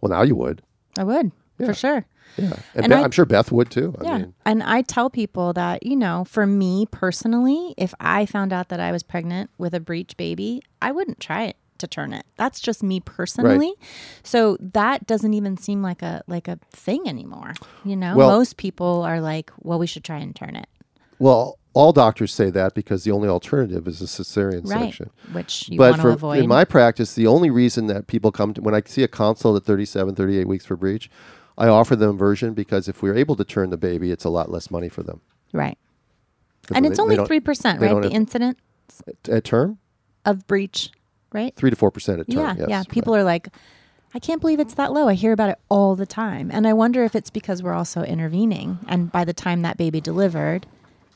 Well, 0.00 0.10
now 0.10 0.22
you 0.22 0.36
would, 0.36 0.62
I 0.98 1.04
would 1.04 1.32
Yeah. 1.58 1.66
for 1.66 1.74
sure. 1.74 2.06
yeah, 2.36 2.44
and, 2.74 2.84
And 2.84 2.88
Beth- 2.88 2.98
I- 3.00 3.04
I'm 3.04 3.10
sure 3.10 3.24
Beth 3.24 3.50
would 3.52 3.70
too. 3.70 3.94
I 4.00 4.04
yeah, 4.04 4.18
mean, 4.18 4.34
and 4.44 4.62
I 4.62 4.82
tell 4.82 5.08
people 5.10 5.52
that 5.54 5.84
you 5.86 5.96
know, 5.96 6.24
for 6.24 6.46
me 6.46 6.86
personally, 6.90 7.74
if 7.76 7.94
I 8.00 8.26
found 8.26 8.52
out 8.52 8.68
that 8.68 8.80
I 8.80 8.92
was 8.92 9.02
pregnant 9.02 9.50
with 9.58 9.74
a 9.74 9.80
breech 9.80 10.16
baby, 10.16 10.62
I 10.82 10.92
wouldn't 10.92 11.20
try 11.20 11.44
it 11.44 11.56
to 11.78 11.86
turn 11.86 12.12
it. 12.14 12.24
That's 12.36 12.58
just 12.60 12.82
me 12.82 13.00
personally. 13.00 13.74
So 14.22 14.56
that 14.60 15.06
doesn't 15.06 15.34
even 15.34 15.56
seem 15.56 15.82
like 15.82 16.02
a 16.02 16.22
like 16.26 16.48
a 16.48 16.58
thing 16.70 17.08
anymore. 17.08 17.52
You 17.84 17.96
know, 17.96 18.16
Well- 18.16 18.30
most 18.30 18.56
people 18.56 19.02
are 19.02 19.20
like, 19.20 19.50
"Well, 19.60 19.78
we 19.78 19.86
should 19.86 20.04
try 20.04 20.18
and 20.18 20.34
turn 20.34 20.56
it." 20.56 20.68
Well, 21.18 21.58
all 21.72 21.92
doctors 21.92 22.32
say 22.32 22.48
that 22.50 22.74
because 22.74 23.04
the 23.04 23.10
only 23.10 23.28
alternative 23.28 23.86
is 23.88 24.00
a 24.02 24.06
cesarean 24.06 24.66
right 24.66 24.84
section. 24.84 25.10
which 25.32 25.68
you 25.68 25.76
but 25.78 25.90
want 25.92 26.02
to 26.02 26.08
avoid 26.08 26.38
in 26.40 26.48
my 26.48 26.64
practice, 26.64 27.14
the 27.14 27.26
only 27.26 27.50
reason 27.50 27.86
that 27.86 28.06
people 28.06 28.32
come 28.32 28.52
to 28.54 28.60
when 28.62 28.74
I 28.74 28.82
see 28.86 29.02
a 29.02 29.08
consult 29.08 29.56
at 29.56 29.64
37, 29.64 30.14
38 30.14 30.48
weeks 30.48 30.64
for 30.66 30.76
breech, 30.76 31.10
I 31.58 31.68
offer 31.68 31.96
them 31.96 32.10
inversion 32.10 32.54
because 32.54 32.88
if 32.88 33.02
we're 33.02 33.16
able 33.16 33.36
to 33.36 33.44
turn 33.44 33.70
the 33.70 33.76
baby, 33.76 34.10
it's 34.10 34.24
a 34.24 34.30
lot 34.30 34.50
less 34.50 34.70
money 34.70 34.88
for 34.88 35.02
them. 35.02 35.20
right 35.52 35.78
and 36.74 36.84
it's 36.84 36.96
they 36.98 37.02
only 37.02 37.16
3% 37.16 37.80
right 37.80 38.02
the 38.02 38.10
incident 38.10 38.58
at, 39.06 39.28
at 39.28 39.44
term, 39.44 39.78
of 40.24 40.46
breech 40.46 40.90
right 41.32 41.54
three 41.56 41.70
to 41.70 41.76
four 41.76 41.90
percent 41.90 42.20
at 42.20 42.28
term. 42.28 42.40
yeah 42.40 42.54
yes, 42.58 42.66
yeah 42.68 42.78
right. 42.78 42.88
people 42.88 43.14
are 43.14 43.22
like 43.24 43.48
i 44.14 44.18
can't 44.18 44.40
believe 44.40 44.58
it's 44.58 44.74
that 44.74 44.92
low 44.92 45.08
i 45.08 45.14
hear 45.14 45.32
about 45.32 45.50
it 45.50 45.58
all 45.68 45.94
the 45.94 46.06
time 46.06 46.50
and 46.52 46.66
i 46.66 46.72
wonder 46.72 47.04
if 47.04 47.14
it's 47.14 47.30
because 47.30 47.62
we're 47.62 47.74
also 47.74 48.02
intervening 48.02 48.78
and 48.88 49.12
by 49.12 49.24
the 49.24 49.32
time 49.32 49.62
that 49.62 49.76
baby 49.76 50.00
delivered 50.00 50.66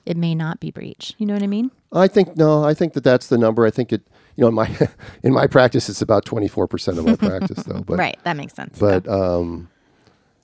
it 0.06 0.16
may 0.16 0.34
not 0.34 0.60
be 0.60 0.70
breech 0.70 1.14
you 1.18 1.26
know 1.26 1.34
what 1.34 1.42
i 1.42 1.46
mean 1.48 1.70
I 1.92 2.06
think 2.06 2.36
no. 2.36 2.62
I 2.62 2.72
think 2.72 2.92
that 2.92 3.02
that's 3.02 3.26
the 3.26 3.36
number. 3.36 3.66
I 3.66 3.70
think 3.70 3.92
it. 3.92 4.02
You 4.36 4.42
know, 4.42 4.48
in 4.48 4.54
my 4.54 4.88
in 5.24 5.32
my 5.32 5.48
practice, 5.48 5.88
it's 5.88 6.00
about 6.00 6.24
twenty 6.24 6.46
four 6.46 6.68
percent 6.68 6.98
of 6.98 7.04
my 7.04 7.16
practice, 7.28 7.64
though. 7.64 7.80
But 7.80 7.98
right 7.98 8.16
that 8.22 8.36
makes 8.36 8.54
sense 8.54 8.78
but 8.78 9.08
um, 9.08 9.68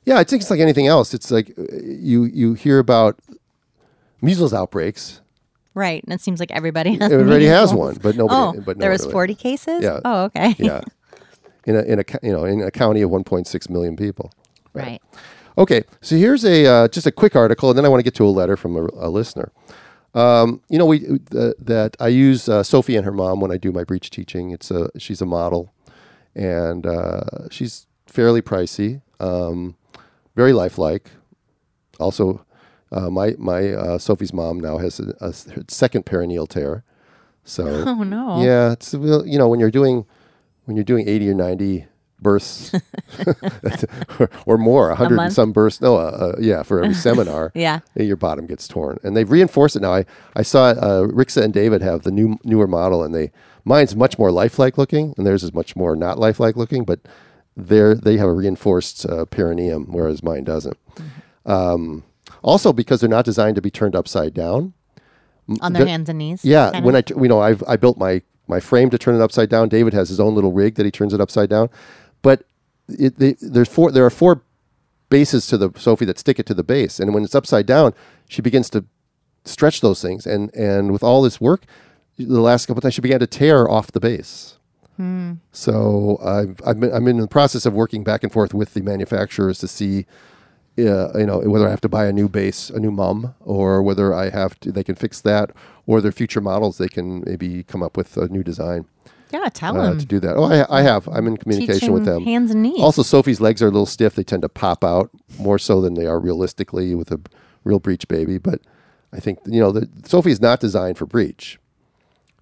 yeah, 0.07 0.16
I 0.18 0.24
think 0.24 0.40
it's 0.42 0.50
like 0.50 0.61
anything 0.61 0.86
else. 0.86 1.12
It's 1.12 1.30
like 1.30 1.50
uh, 1.59 1.64
you 1.82 2.24
you 2.24 2.54
hear 2.54 2.78
about 2.78 3.18
measles 4.22 4.54
outbreaks. 4.54 5.20
right 5.74 6.02
and 6.04 6.12
it 6.14 6.20
seems 6.22 6.40
like 6.40 6.50
everybody 6.52 6.96
has 6.96 7.12
Everybody 7.12 7.46
has 7.46 7.74
one, 7.74 7.96
but 8.00 8.16
nobody. 8.16 8.59
oh 8.59 8.62
but 8.64 8.78
there 8.78 8.90
was 8.90 9.04
40 9.04 9.34
cases 9.34 9.82
Yeah. 9.82 10.00
oh 10.04 10.24
okay 10.24 10.54
Yeah, 10.59 10.80
in 11.66 11.76
a 11.76 11.82
in 11.82 11.98
a 12.00 12.04
you 12.22 12.32
know 12.32 12.44
in 12.46 12.62
a 12.62 12.70
county 12.70 13.02
of 13.02 13.11
one 13.11 13.24
point 13.24 13.46
six 13.46 13.68
million 13.68 13.96
people. 13.96 14.32
right 14.72 15.00
Okay, 15.59 15.84
so 16.02 16.16
here's 16.16 16.44
a 16.44 16.66
uh, 16.66 16.88
just 16.88 17.07
a 17.07 17.11
quick 17.12 17.34
article, 17.34 17.70
and 17.70 17.76
then 17.78 17.86
I 17.86 17.88
want 17.88 18.00
to 18.00 18.04
get 18.04 18.14
to 18.16 18.26
a 18.26 18.34
letter 18.40 18.59
from 18.59 18.76
a, 18.76 18.84
a 19.07 19.09
listener. 19.09 19.50
Um, 20.14 20.61
you 20.68 20.78
know, 20.78 20.84
we 20.84 20.96
uh, 21.34 21.52
that 21.59 21.96
I 21.98 22.09
use 22.09 22.46
uh, 22.46 22.62
Sophie 22.62 22.94
and 22.94 23.07
her 23.07 23.12
mom 23.12 23.40
when 23.40 23.50
I 23.50 23.57
do 23.57 23.72
my 23.72 23.82
breech 23.82 24.11
teaching. 24.11 24.50
It's 24.50 24.70
a 24.70 24.90
she's 24.98 25.22
a 25.22 25.26
model, 25.26 25.72
and 26.34 26.84
uh, 26.86 27.48
she's 27.50 27.86
fairly 28.07 28.42
pricey. 28.42 29.00
Um, 29.18 29.76
very 30.37 30.53
lifelike. 30.53 31.11
Also, 31.99 32.45
uh, 32.93 33.11
my 33.11 33.34
my 33.39 33.72
uh, 33.72 33.99
Sophie's 33.99 34.32
mom 34.32 34.61
now 34.61 34.78
has 34.78 35.01
a, 35.01 35.12
a 35.20 35.32
second 35.68 36.07
perineal 36.07 36.47
tear. 36.49 36.84
So 37.45 37.66
Oh 37.87 38.03
no. 38.05 38.43
yeah, 38.45 38.72
it's 38.72 38.93
you 38.93 39.39
know 39.39 39.49
when 39.49 39.59
you're 39.59 39.70
doing 39.70 40.05
when 40.66 40.76
you're 40.76 40.84
doing 40.84 41.09
80 41.09 41.30
or 41.30 41.34
90 41.34 41.87
births 42.20 42.74
or, 44.18 44.30
or 44.47 44.59
more, 44.59 44.89
100 44.89 45.18
and 45.18 45.32
some 45.32 45.53
births. 45.53 45.80
No, 45.80 45.97
uh, 45.97 46.01
uh, 46.01 46.37
yeah, 46.41 46.62
for 46.64 46.82
every 46.82 46.95
seminar, 46.95 47.53
Yeah. 47.55 47.80
your 47.95 48.16
bottom 48.16 48.47
gets 48.47 48.66
torn, 48.66 48.99
and 49.05 49.16
they've 49.16 49.30
reinforced 49.30 49.76
it 49.76 49.80
now. 49.82 49.95
I 49.95 50.05
I 50.34 50.43
saw 50.43 50.68
uh, 50.70 51.03
Rixa 51.07 51.43
and 51.43 51.53
David 51.55 51.82
have 51.82 52.03
the 52.03 52.11
new 52.11 52.39
newer 52.45 52.66
model, 52.66 53.03
and 53.05 53.14
they 53.14 53.30
mine's 53.64 53.95
much 53.97 54.18
more 54.18 54.30
lifelike 54.30 54.76
looking, 54.78 55.14
and 55.16 55.26
theirs 55.26 55.43
is 55.43 55.53
much 55.55 55.76
more 55.76 55.95
not 55.97 56.18
lifelike 56.18 56.57
looking, 56.57 56.84
but 56.84 57.01
they're 57.57 57.94
they 57.94 58.16
have 58.18 58.28
a 58.28 58.32
reinforced 58.32 59.07
uh, 59.07 59.24
perineum, 59.24 59.86
whereas 59.90 60.22
mine 60.22 60.44
doesn't. 60.44 60.76
Um, 61.44 62.04
also, 62.42 62.72
because 62.72 63.00
they're 63.00 63.09
not 63.09 63.24
designed 63.24 63.57
to 63.57 63.62
be 63.62 63.70
turned 63.70 63.96
upside 63.96 64.34
down. 64.34 64.74
On 65.61 65.72
their 65.72 65.86
hands 65.86 66.09
and 66.09 66.18
knees. 66.18 66.44
Yeah, 66.44 66.80
when 66.80 66.96
I, 66.96 67.02
you 67.09 67.28
know, 67.28 67.40
I've 67.40 67.62
I 67.66 67.76
built 67.76 67.98
my 67.98 68.22
my 68.48 68.61
frame 68.61 68.90
to 68.90 68.98
turn 68.98 69.14
it 69.14 69.22
upside 69.22 69.48
down. 69.48 69.68
David 69.68 69.94
has 69.94 70.09
his 70.09 70.20
own 70.20 70.34
little 70.34 70.52
rig 70.52 70.74
that 70.74 70.84
he 70.84 70.90
turns 70.90 71.14
it 71.14 71.20
upside 71.20 71.48
down, 71.48 71.70
but 72.22 72.44
it, 72.88 73.18
they, 73.18 73.36
there's 73.40 73.68
four. 73.68 73.90
There 73.90 74.04
are 74.04 74.11
four 74.11 74.42
bases 75.09 75.46
to 75.46 75.57
the 75.57 75.70
Sophie 75.76 76.04
that 76.04 76.18
stick 76.18 76.38
it 76.38 76.46
to 76.46 76.54
the 76.54 76.64
base, 76.64 77.00
and 77.00 77.14
when 77.14 77.24
it's 77.24 77.34
upside 77.34 77.66
down, 77.66 77.94
she 78.28 78.42
begins 78.42 78.68
to 78.70 78.84
stretch 79.44 79.80
those 79.80 80.02
things, 80.02 80.26
and 80.26 80.54
and 80.54 80.92
with 80.92 81.02
all 81.02 81.22
this 81.22 81.40
work, 81.40 81.64
the 82.18 82.40
last 82.40 82.66
couple 82.66 82.78
of 82.78 82.82
times 82.82 82.94
she 82.94 83.00
began 83.00 83.20
to 83.20 83.26
tear 83.26 83.68
off 83.70 83.92
the 83.92 84.00
base. 84.00 84.59
So 85.53 86.18
I've, 86.22 86.61
I've 86.66 86.80
been, 86.80 86.92
I'm 86.92 87.09
in 87.09 87.18
the 87.18 87.28
process 87.28 87.66
of 87.66 87.74
working 87.74 88.05
back 88.05 88.22
and 88.22 88.32
forth 88.32 88.55
with 88.55 88.74
the 88.74 88.82
manufacturers 88.82 89.59
to 89.61 89.68
see 89.68 90.07
uh, 90.78 91.16
you 91.18 91.24
know 91.24 91.38
whether 91.38 91.66
I 91.66 91.70
have 91.70 91.80
to 91.82 91.88
buy 91.88 92.07
a 92.07 92.12
new 92.12 92.28
base, 92.28 92.68
a 92.68 92.78
new 92.78 92.90
mum, 92.90 93.34
or 93.40 93.82
whether 93.82 94.12
I 94.12 94.28
have 94.28 94.61
to. 94.61 94.70
They 94.70 94.84
can 94.84 94.94
fix 94.94 95.22
that, 95.22 95.51
or 95.86 96.03
their 96.03 96.12
future 96.12 96.42
models 96.42 96.76
they 96.76 96.88
can 96.88 97.24
maybe 97.24 97.62
come 97.62 97.82
up 97.82 97.97
with 97.97 98.16
a 98.18 98.28
new 98.28 98.42
design 98.42 98.86
yeah, 99.30 99.49
tell 99.49 99.80
uh, 99.80 99.90
them. 99.90 99.99
to 99.99 100.07
do 100.07 100.20
that. 100.20 100.36
Oh, 100.36 100.44
I, 100.44 100.80
I 100.80 100.82
have. 100.82 101.09
I'm 101.09 101.26
in 101.26 101.36
communication 101.36 101.92
with 101.92 102.05
them. 102.05 102.24
Hands 102.24 102.51
and 102.51 102.62
knees. 102.62 102.80
Also, 102.80 103.03
Sophie's 103.03 103.40
legs 103.40 103.62
are 103.62 103.66
a 103.66 103.70
little 103.70 103.86
stiff. 103.86 104.14
They 104.14 104.24
tend 104.24 104.42
to 104.42 104.49
pop 104.49 104.84
out 104.84 105.11
more 105.38 105.59
so 105.59 105.80
than 105.80 105.94
they 105.94 106.07
are 106.07 106.20
realistically 106.20 106.94
with 106.94 107.11
a 107.11 107.20
real 107.64 107.80
breech 107.80 108.07
baby. 108.09 108.38
But 108.38 108.61
I 109.12 109.20
think 109.20 109.40
you 109.47 109.61
know 109.61 109.72
the, 109.72 109.88
Sophie 110.05 110.30
is 110.30 110.40
not 110.40 110.61
designed 110.61 110.99
for 110.99 111.07
breech. 111.07 111.59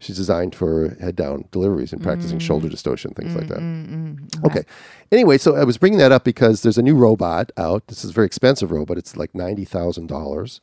She's 0.04 0.16
designed 0.16 0.54
for 0.54 0.96
head 1.00 1.16
down 1.16 1.46
deliveries 1.50 1.92
and 1.92 2.02
practicing 2.02 2.38
mm. 2.38 2.42
shoulder 2.42 2.68
dystocia 2.68 3.06
and 3.06 3.16
things 3.16 3.34
like 3.34 3.48
that. 3.48 3.58
Mm, 3.58 4.18
mm, 4.18 4.44
okay. 4.44 4.64
Anyway, 5.10 5.38
so 5.38 5.56
I 5.56 5.64
was 5.64 5.78
bringing 5.78 5.98
that 5.98 6.12
up 6.12 6.24
because 6.24 6.62
there's 6.62 6.76
a 6.76 6.82
new 6.82 6.94
robot 6.94 7.50
out. 7.56 7.86
This 7.86 8.04
is 8.04 8.10
a 8.10 8.12
very 8.12 8.26
expensive 8.26 8.70
robot. 8.70 8.98
It's 8.98 9.16
like 9.16 9.34
ninety 9.34 9.64
thousand 9.64 10.08
dollars. 10.08 10.60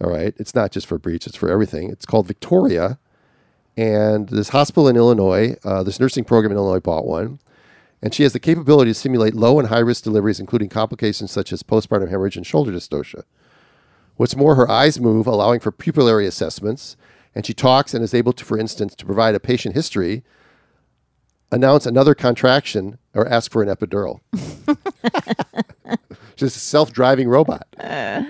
All 0.00 0.08
right. 0.08 0.34
It's 0.38 0.54
not 0.54 0.70
just 0.70 0.86
for 0.86 0.98
breech. 0.98 1.26
It's 1.26 1.36
for 1.36 1.50
everything. 1.50 1.90
It's 1.90 2.06
called 2.06 2.28
Victoria. 2.28 2.98
And 3.76 4.28
this 4.28 4.50
hospital 4.50 4.88
in 4.88 4.96
Illinois, 4.96 5.56
uh, 5.64 5.82
this 5.82 5.98
nursing 5.98 6.24
program 6.24 6.52
in 6.52 6.58
Illinois 6.58 6.80
bought 6.80 7.06
one. 7.06 7.40
And 8.02 8.14
she 8.14 8.22
has 8.22 8.32
the 8.32 8.40
capability 8.40 8.92
to 8.92 8.94
simulate 8.94 9.34
low 9.34 9.58
and 9.58 9.68
high 9.68 9.80
risk 9.80 10.04
deliveries, 10.04 10.40
including 10.40 10.68
complications 10.68 11.30
such 11.30 11.52
as 11.52 11.62
postpartum 11.62 12.08
hemorrhage 12.08 12.36
and 12.36 12.46
shoulder 12.46 12.72
dystocia. 12.72 13.24
What's 14.16 14.36
more, 14.36 14.54
her 14.54 14.70
eyes 14.70 15.00
move, 15.00 15.26
allowing 15.26 15.60
for 15.60 15.72
pupillary 15.72 16.26
assessments, 16.26 16.96
and 17.34 17.46
she 17.46 17.54
talks 17.54 17.94
and 17.94 18.02
is 18.02 18.14
able 18.14 18.32
to, 18.32 18.44
for 18.44 18.58
instance, 18.58 18.94
to 18.96 19.06
provide 19.06 19.34
a 19.34 19.40
patient 19.40 19.74
history, 19.74 20.22
announce 21.52 21.86
another 21.86 22.14
contraction, 22.14 22.98
or 23.14 23.26
ask 23.28 23.50
for 23.50 23.62
an 23.62 23.68
epidural. 23.68 24.20
Just 26.36 26.56
a 26.56 26.60
self-driving 26.60 27.28
robot. 27.28 27.66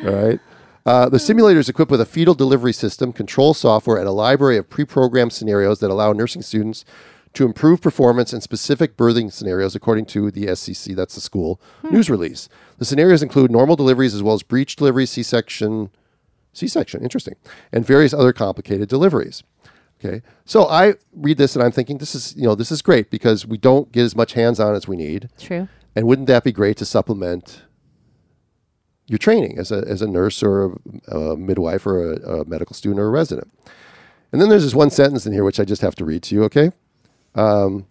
All 0.05 0.12
right. 0.12 0.40
Uh, 0.86 1.09
the 1.09 1.18
simulator 1.18 1.61
is 1.61 1.68
equipped 1.68 1.90
with 1.90 2.01
a 2.01 2.07
fetal 2.07 2.34
delivery 2.34 2.72
system, 2.72 3.12
control 3.12 3.55
software, 3.55 3.98
and 3.98 4.09
a 4.09 4.12
library 4.12 4.57
of 4.57 4.68
pre-programmed 4.68 5.32
scenarios 5.32 5.78
that 5.80 5.90
allow 5.90 6.12
nursing 6.12 6.42
students 6.42 6.84
to 7.34 7.44
improve 7.44 7.80
performance 7.80 8.32
in 8.32 8.40
specific 8.40 8.96
birthing 8.96 9.32
scenarios, 9.32 9.76
according 9.76 10.07
to 10.07 10.30
the 10.30 10.46
SCC, 10.46 10.96
that's 10.96 11.14
the 11.14 11.20
school 11.20 11.61
news 11.90 12.11
release. 12.11 12.48
The 12.78 12.84
scenarios 12.84 13.22
include 13.22 13.51
normal 13.51 13.76
deliveries 13.76 14.14
as 14.14 14.22
well 14.22 14.34
as 14.34 14.42
breech 14.42 14.76
delivery, 14.76 15.05
C-section, 16.53 17.01
C-section, 17.01 17.03
interesting, 17.03 17.34
and 17.72 17.86
various 17.86 18.12
other 18.12 18.32
complicated 18.32 18.88
deliveries. 18.88 19.42
Okay, 20.03 20.22
so 20.44 20.66
I 20.66 20.94
read 21.12 21.36
this 21.36 21.55
and 21.55 21.62
I'm 21.62 21.72
thinking 21.72 21.98
this 21.98 22.14
is 22.14 22.34
you 22.34 22.44
know 22.44 22.55
this 22.55 22.72
is 22.72 22.80
great 22.80 23.11
because 23.11 23.46
we 23.46 23.59
don't 23.59 23.92
get 23.92 24.03
as 24.03 24.16
much 24.16 24.32
hands-on 24.32 24.74
as 24.74 24.88
we 24.88 24.96
need. 24.96 25.28
True. 25.38 25.68
And 25.94 26.07
wouldn't 26.07 26.28
that 26.28 26.44
be 26.44 26.53
great 26.53 26.76
to 26.78 26.84
supplement 26.86 27.62
your 29.07 29.18
training 29.18 29.59
as 29.59 29.72
a, 29.72 29.84
as 29.88 30.03
a 30.03 30.07
nurse 30.07 30.42
or 30.42 30.78
a, 31.09 31.16
a 31.16 31.36
midwife 31.36 31.84
or 31.84 32.12
a, 32.12 32.40
a 32.40 32.44
medical 32.46 32.74
student 32.74 33.01
or 33.01 33.07
a 33.07 33.11
resident? 33.11 33.53
And 34.32 34.40
then 34.40 34.48
there's 34.48 34.62
this 34.62 34.74
one 34.74 34.90
sentence 34.90 35.26
in 35.26 35.32
here 35.32 35.44
which 35.44 35.59
I 35.59 35.64
just 35.64 35.82
have 35.82 35.96
to 35.96 36.05
read 36.05 36.22
to 36.24 36.34
you, 36.34 36.44
okay? 36.44 36.70
Um, 37.34 37.86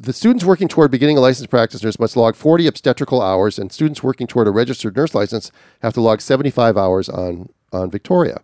the 0.00 0.12
students 0.12 0.44
working 0.44 0.68
toward 0.68 0.90
beginning 0.90 1.18
a 1.18 1.20
licensed 1.20 1.50
practice 1.50 1.82
nurse 1.82 1.98
must 1.98 2.16
log 2.16 2.36
40 2.36 2.66
obstetrical 2.66 3.20
hours, 3.20 3.58
and 3.58 3.72
students 3.72 4.02
working 4.02 4.26
toward 4.26 4.46
a 4.46 4.52
registered 4.52 4.96
nurse 4.96 5.14
license 5.14 5.50
have 5.80 5.92
to 5.94 6.00
log 6.00 6.20
75 6.20 6.76
hours 6.76 7.08
on, 7.08 7.48
on 7.72 7.90
Victoria. 7.90 8.42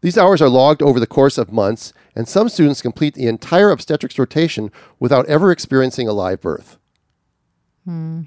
These 0.00 0.16
hours 0.16 0.40
are 0.40 0.48
logged 0.48 0.80
over 0.80 0.98
the 0.98 1.06
course 1.06 1.36
of 1.36 1.52
months, 1.52 1.92
and 2.14 2.28
some 2.28 2.48
students 2.48 2.80
complete 2.82 3.14
the 3.14 3.26
entire 3.26 3.70
obstetrics 3.70 4.18
rotation 4.18 4.70
without 4.98 5.26
ever 5.26 5.50
experiencing 5.50 6.08
a 6.08 6.12
live 6.12 6.40
birth. 6.40 6.78
Hmm. 7.84 8.22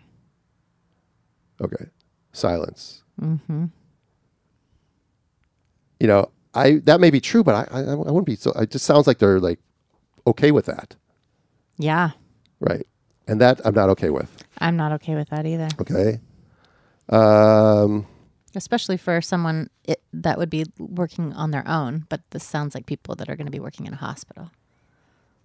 Okay, 1.62 1.86
silence. 2.32 3.04
Mm-hmm. 3.22 3.66
You 6.00 6.08
know, 6.08 6.32
I 6.54 6.82
that 6.84 7.00
may 7.00 7.10
be 7.10 7.22
true, 7.22 7.44
but 7.44 7.72
I, 7.72 7.80
I 7.80 7.84
I 7.92 7.96
wouldn't 7.96 8.26
be 8.26 8.36
so. 8.36 8.52
It 8.52 8.72
just 8.72 8.86
sounds 8.86 9.08
like 9.08 9.20
they're 9.20 9.40
like 9.40 9.60
okay 10.28 10.52
with 10.52 10.66
that, 10.66 10.96
Yeah. 11.78 12.12
Right? 12.64 12.86
And 13.28 13.40
that 13.42 13.62
I'm 13.66 13.74
not 13.74 13.90
okay 13.90 14.10
with. 14.10 14.44
I'm 14.60 14.76
not 14.76 14.92
okay 14.94 15.16
with 15.16 15.30
that 15.30 15.46
either. 15.46 15.70
Okay. 15.80 16.20
Um, 17.10 18.06
Especially 18.56 18.98
for 18.98 19.22
someone 19.22 19.70
it, 19.84 20.02
that 20.14 20.38
would 20.38 20.50
be 20.50 20.66
working 20.78 21.34
on 21.34 21.52
their 21.52 21.68
own. 21.68 22.06
But 22.10 22.22
this 22.32 22.44
sounds 22.44 22.76
like 22.76 22.86
people 22.86 23.16
that 23.16 23.30
are 23.30 23.36
going 23.36 23.48
to 23.48 23.52
be 23.52 23.60
working 23.60 23.86
in 23.86 23.94
a 23.94 23.98
hospital. 23.98 24.52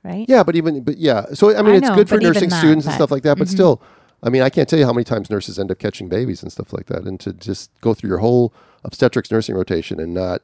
Right? 0.04 0.26
Yeah, 0.28 0.42
but 0.42 0.56
even 0.56 0.82
but 0.84 0.96
yeah, 0.96 1.26
so 1.34 1.56
I 1.56 1.62
mean, 1.62 1.74
I 1.74 1.76
it's 1.78 1.88
know, 1.88 1.94
good 1.94 2.08
for 2.08 2.18
nursing 2.18 2.50
that, 2.50 2.58
students 2.58 2.86
and 2.86 2.94
stuff 2.94 3.10
like 3.10 3.24
that. 3.24 3.36
But 3.36 3.48
still, 3.48 3.82
I 4.22 4.30
mean, 4.30 4.42
I 4.42 4.48
can't 4.48 4.68
tell 4.68 4.78
you 4.78 4.86
how 4.86 4.92
many 4.92 5.04
times 5.04 5.28
nurses 5.28 5.58
end 5.58 5.70
up 5.70 5.78
catching 5.78 6.08
babies 6.08 6.42
and 6.42 6.52
stuff 6.52 6.72
like 6.72 6.86
that, 6.86 7.02
and 7.02 7.18
to 7.20 7.32
just 7.32 7.70
go 7.80 7.94
through 7.94 8.08
your 8.08 8.18
whole 8.18 8.54
obstetrics 8.84 9.30
nursing 9.30 9.56
rotation 9.56 9.98
and 9.98 10.14
not 10.14 10.42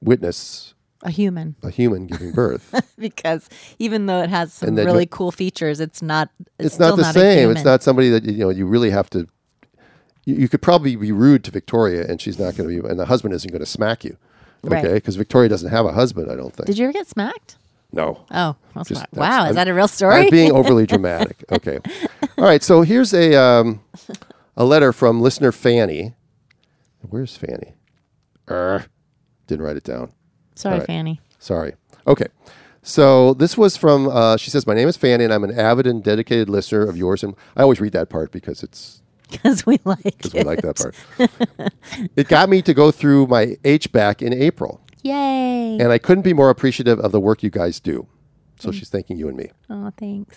witness 0.00 0.74
A 1.02 1.10
human. 1.10 1.54
a 1.62 1.70
human 1.70 2.06
giving 2.08 2.32
birth. 2.32 2.74
because 2.98 3.48
even 3.78 4.06
though 4.06 4.20
it 4.20 4.30
has 4.30 4.52
some 4.52 4.74
really 4.74 5.06
cool 5.06 5.30
features, 5.30 5.78
it's 5.78 6.02
not. 6.02 6.28
It's, 6.58 6.66
it's 6.74 6.78
not 6.78 6.96
the 6.96 7.02
not 7.02 7.14
same. 7.14 7.50
It's 7.52 7.64
not 7.64 7.82
somebody 7.84 8.10
that 8.10 8.24
you 8.24 8.38
know 8.38 8.48
you 8.50 8.66
really 8.66 8.90
have 8.90 9.08
to. 9.10 9.28
You, 10.24 10.34
you 10.34 10.48
could 10.48 10.60
probably 10.60 10.96
be 10.96 11.12
rude 11.12 11.44
to 11.44 11.50
Victoria, 11.52 12.04
and 12.08 12.20
she's 12.20 12.38
not 12.38 12.56
going 12.56 12.68
to 12.68 12.82
be, 12.82 12.88
and 12.88 12.98
the 12.98 13.06
husband 13.06 13.32
isn't 13.34 13.50
going 13.50 13.60
to 13.60 13.66
smack 13.66 14.04
you. 14.04 14.16
Okay, 14.66 14.94
because 14.94 15.14
Victoria 15.14 15.48
doesn't 15.48 15.70
have 15.70 15.86
a 15.86 15.92
husband. 15.92 16.32
I 16.32 16.34
don't 16.34 16.52
think. 16.52 16.66
Did 16.66 16.78
you 16.78 16.84
ever 16.86 16.92
get 16.92 17.06
smacked? 17.06 17.56
no. 17.92 18.24
Oh, 18.32 18.56
Just- 18.84 19.06
wow! 19.12 19.42
I'm- 19.42 19.50
Is 19.50 19.54
that 19.54 19.68
a 19.68 19.74
real 19.74 19.88
story? 19.88 20.16
I'm 20.22 20.30
being 20.30 20.50
overly 20.52 20.84
dramatic. 20.94 21.44
Okay. 21.52 21.78
All 22.36 22.44
right. 22.44 22.62
So 22.62 22.82
here's 22.82 23.14
a 23.14 23.36
um, 23.40 23.80
a 24.56 24.64
letter 24.64 24.92
from 24.92 25.20
listener 25.20 25.52
Fanny. 25.52 26.14
Where's 27.02 27.36
Fanny? 27.36 27.74
Er, 28.50 28.86
didn't 29.46 29.64
write 29.64 29.76
it 29.76 29.84
down. 29.84 30.12
Sorry, 30.58 30.78
right. 30.78 30.86
Fanny. 30.86 31.20
Sorry. 31.38 31.74
Okay. 32.06 32.26
So 32.82 33.34
this 33.34 33.56
was 33.58 33.76
from. 33.76 34.08
Uh, 34.08 34.36
she 34.36 34.50
says, 34.50 34.66
"My 34.66 34.74
name 34.74 34.88
is 34.88 34.96
Fanny, 34.96 35.24
and 35.24 35.32
I'm 35.32 35.44
an 35.44 35.58
avid 35.58 35.86
and 35.86 36.02
dedicated 36.02 36.48
listener 36.48 36.82
of 36.82 36.96
yours." 36.96 37.22
And 37.22 37.34
I 37.56 37.62
always 37.62 37.80
read 37.80 37.92
that 37.92 38.08
part 38.08 38.32
because 38.32 38.62
it's 38.62 39.02
Because 39.30 39.66
we 39.66 39.78
like 39.84 40.02
because 40.02 40.32
we 40.32 40.42
like 40.42 40.62
that 40.62 40.76
part. 40.76 40.94
it 42.16 42.28
got 42.28 42.48
me 42.48 42.62
to 42.62 42.72
go 42.74 42.90
through 42.90 43.26
my 43.26 43.56
HBAC 43.64 44.22
in 44.22 44.32
April, 44.32 44.80
Yay! 45.02 45.78
and 45.78 45.92
I 45.92 45.98
couldn't 45.98 46.22
be 46.22 46.32
more 46.32 46.48
appreciative 46.50 46.98
of 47.00 47.12
the 47.12 47.20
work 47.20 47.42
you 47.42 47.50
guys 47.50 47.78
do. 47.78 48.06
So 48.58 48.72
she's 48.72 48.88
thanking 48.88 49.18
you 49.18 49.28
and 49.28 49.36
me, 49.36 49.50
oh, 49.70 49.92
thanks. 49.98 50.36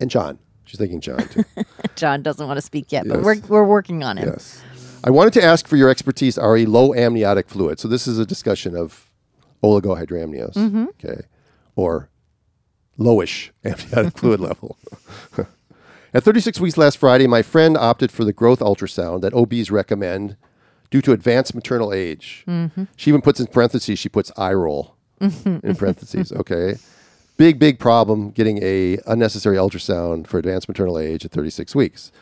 and 0.00 0.08
John. 0.10 0.38
She's 0.64 0.78
thanking 0.78 1.00
John 1.02 1.28
too. 1.28 1.44
John 1.96 2.22
doesn't 2.22 2.46
want 2.46 2.56
to 2.56 2.62
speak 2.62 2.92
yet, 2.92 3.06
but 3.06 3.16
Yes. 3.18 3.24
we're 3.24 3.40
we're 3.48 3.64
working 3.66 4.02
on 4.04 4.16
it. 4.16 4.24
Yes. 4.26 4.62
I 5.04 5.10
wanted 5.10 5.32
to 5.34 5.42
ask 5.44 5.66
for 5.66 5.76
your 5.76 5.90
expertise, 5.90 6.38
Ari, 6.38 6.64
low 6.64 6.94
amniotic 6.94 7.48
fluid. 7.48 7.80
So 7.80 7.88
this 7.88 8.06
is 8.06 8.18
a 8.20 8.24
discussion 8.24 8.74
of 8.76 9.10
oligohydramnios, 9.62 10.54
mm-hmm. 10.54 10.86
okay, 10.90 11.22
or 11.76 12.08
lowish 12.98 13.50
amniotic 13.64 14.16
fluid 14.18 14.40
level. 14.48 14.78
At 16.14 16.24
36 16.24 16.60
weeks 16.60 16.76
last 16.76 16.98
Friday, 16.98 17.26
my 17.26 17.40
friend 17.40 17.76
opted 17.76 18.12
for 18.12 18.24
the 18.24 18.34
growth 18.34 18.60
ultrasound 18.60 19.22
that 19.22 19.32
OBs 19.32 19.70
recommend 19.70 20.36
due 20.90 21.00
to 21.00 21.12
advanced 21.12 21.54
maternal 21.54 21.92
age. 21.92 22.44
Mm-hmm. 22.46 22.84
She 22.96 23.10
even 23.10 23.22
puts 23.22 23.40
in 23.40 23.46
parentheses, 23.46 23.98
she 23.98 24.10
puts 24.10 24.30
eye 24.36 24.52
roll 24.52 24.96
mm-hmm. 25.18 25.66
in 25.66 25.74
parentheses, 25.74 26.30
okay? 26.32 26.76
Big, 27.38 27.58
big 27.58 27.78
problem 27.78 28.30
getting 28.30 28.62
a 28.62 28.98
unnecessary 29.06 29.56
ultrasound 29.56 30.26
for 30.26 30.38
advanced 30.38 30.68
maternal 30.68 30.98
age 30.98 31.24
at 31.24 31.30
36 31.30 31.74
weeks. 31.74 32.12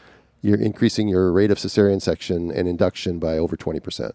you're 0.40 0.60
increasing 0.60 1.08
your 1.08 1.32
rate 1.32 1.50
of 1.50 1.58
cesarean 1.58 2.00
section 2.00 2.50
and 2.50 2.68
induction 2.68 3.18
by 3.18 3.36
over 3.36 3.56
20% 3.56 4.12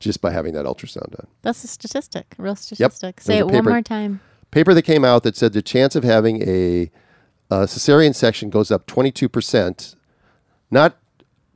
just 0.00 0.20
by 0.20 0.32
having 0.32 0.54
that 0.54 0.64
ultrasound 0.64 1.10
done. 1.10 1.26
That's 1.42 1.62
a 1.62 1.68
statistic, 1.68 2.34
a 2.38 2.42
real 2.42 2.56
statistic. 2.56 3.16
There's 3.16 3.26
Say 3.26 3.38
it 3.38 3.46
one 3.46 3.64
more 3.64 3.82
time. 3.82 4.20
Paper 4.50 4.74
that 4.74 4.82
came 4.82 5.04
out 5.04 5.22
that 5.22 5.36
said 5.36 5.52
the 5.52 5.62
chance 5.62 5.94
of 5.94 6.02
having 6.02 6.42
a, 6.42 6.90
a 7.50 7.64
cesarean 7.66 8.14
section 8.14 8.50
goes 8.50 8.72
up 8.72 8.86
22%, 8.86 9.94
not 10.70 10.96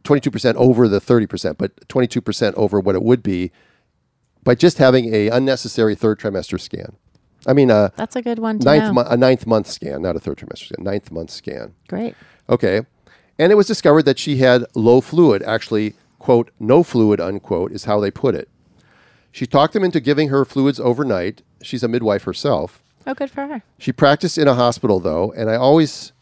22% 0.04 0.54
over 0.54 0.86
the 0.86 1.00
30%, 1.00 1.56
but 1.58 1.74
22% 1.88 2.54
over 2.54 2.78
what 2.78 2.94
it 2.94 3.02
would 3.02 3.22
be 3.22 3.50
by 4.44 4.54
just 4.54 4.78
having 4.78 5.12
a 5.12 5.28
unnecessary 5.30 5.94
third 5.94 6.20
trimester 6.20 6.60
scan. 6.60 6.96
I 7.46 7.52
mean, 7.54 7.70
a 7.70 7.92
That's 7.96 8.14
a 8.16 8.22
good 8.22 8.38
one 8.38 8.58
ninth, 8.58 8.94
mo- 8.94 9.06
a 9.08 9.16
ninth 9.16 9.46
month 9.46 9.66
scan, 9.66 10.02
not 10.02 10.16
a 10.16 10.20
third 10.20 10.38
trimester 10.38 10.66
scan, 10.66 10.84
ninth 10.84 11.10
month 11.10 11.30
scan. 11.30 11.74
Great. 11.88 12.14
Okay. 12.48 12.82
And 13.38 13.50
it 13.50 13.56
was 13.56 13.66
discovered 13.66 14.02
that 14.02 14.18
she 14.18 14.36
had 14.36 14.64
low 14.74 15.00
fluid, 15.00 15.42
actually, 15.42 15.94
quote, 16.24 16.50
no 16.58 16.82
fluid, 16.82 17.20
unquote, 17.20 17.70
is 17.70 17.84
how 17.84 18.00
they 18.00 18.10
put 18.10 18.34
it. 18.34 18.48
She 19.30 19.46
talked 19.46 19.74
them 19.74 19.84
into 19.84 20.00
giving 20.00 20.30
her 20.30 20.46
fluids 20.46 20.80
overnight. 20.80 21.42
She's 21.60 21.82
a 21.82 21.88
midwife 21.88 22.22
herself. 22.22 22.82
Oh, 23.06 23.12
good 23.12 23.30
for 23.30 23.46
her. 23.46 23.62
She 23.76 23.92
practiced 23.92 24.38
in 24.38 24.48
a 24.48 24.54
hospital, 24.54 25.00
though, 25.00 25.32
and 25.32 25.50
I 25.50 25.56
always 25.56 26.12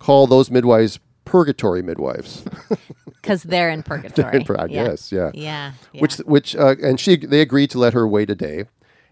call 0.00 0.26
those 0.26 0.50
midwives 0.50 0.98
purgatory 1.24 1.80
midwives. 1.80 2.44
Because 3.22 3.42
they're 3.52 3.70
in 3.70 3.84
purgatory. 3.84 4.36
In 4.36 4.44
pur- 4.44 4.66
yeah. 4.68 4.84
Yes, 4.84 5.12
yeah. 5.12 5.30
Yeah. 5.34 5.72
yeah. 5.92 6.00
Which, 6.00 6.16
which, 6.18 6.56
uh, 6.56 6.74
and 6.82 6.98
she, 6.98 7.16
they 7.16 7.40
agreed 7.40 7.70
to 7.70 7.78
let 7.78 7.92
her 7.92 8.06
wait 8.06 8.30
a 8.30 8.36
day, 8.36 8.64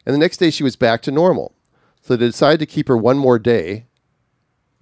and 0.04 0.14
the 0.14 0.18
next 0.18 0.38
day 0.38 0.50
she 0.50 0.62
was 0.64 0.74
back 0.74 1.02
to 1.02 1.12
normal. 1.12 1.52
So 2.02 2.16
they 2.16 2.26
decided 2.26 2.58
to 2.60 2.66
keep 2.66 2.86
her 2.88 2.96
one 2.96 3.18
more 3.18 3.38
day. 3.38 3.86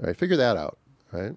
All 0.01 0.07
right, 0.07 0.17
figure 0.17 0.37
that 0.37 0.57
out, 0.57 0.79
right? 1.13 1.37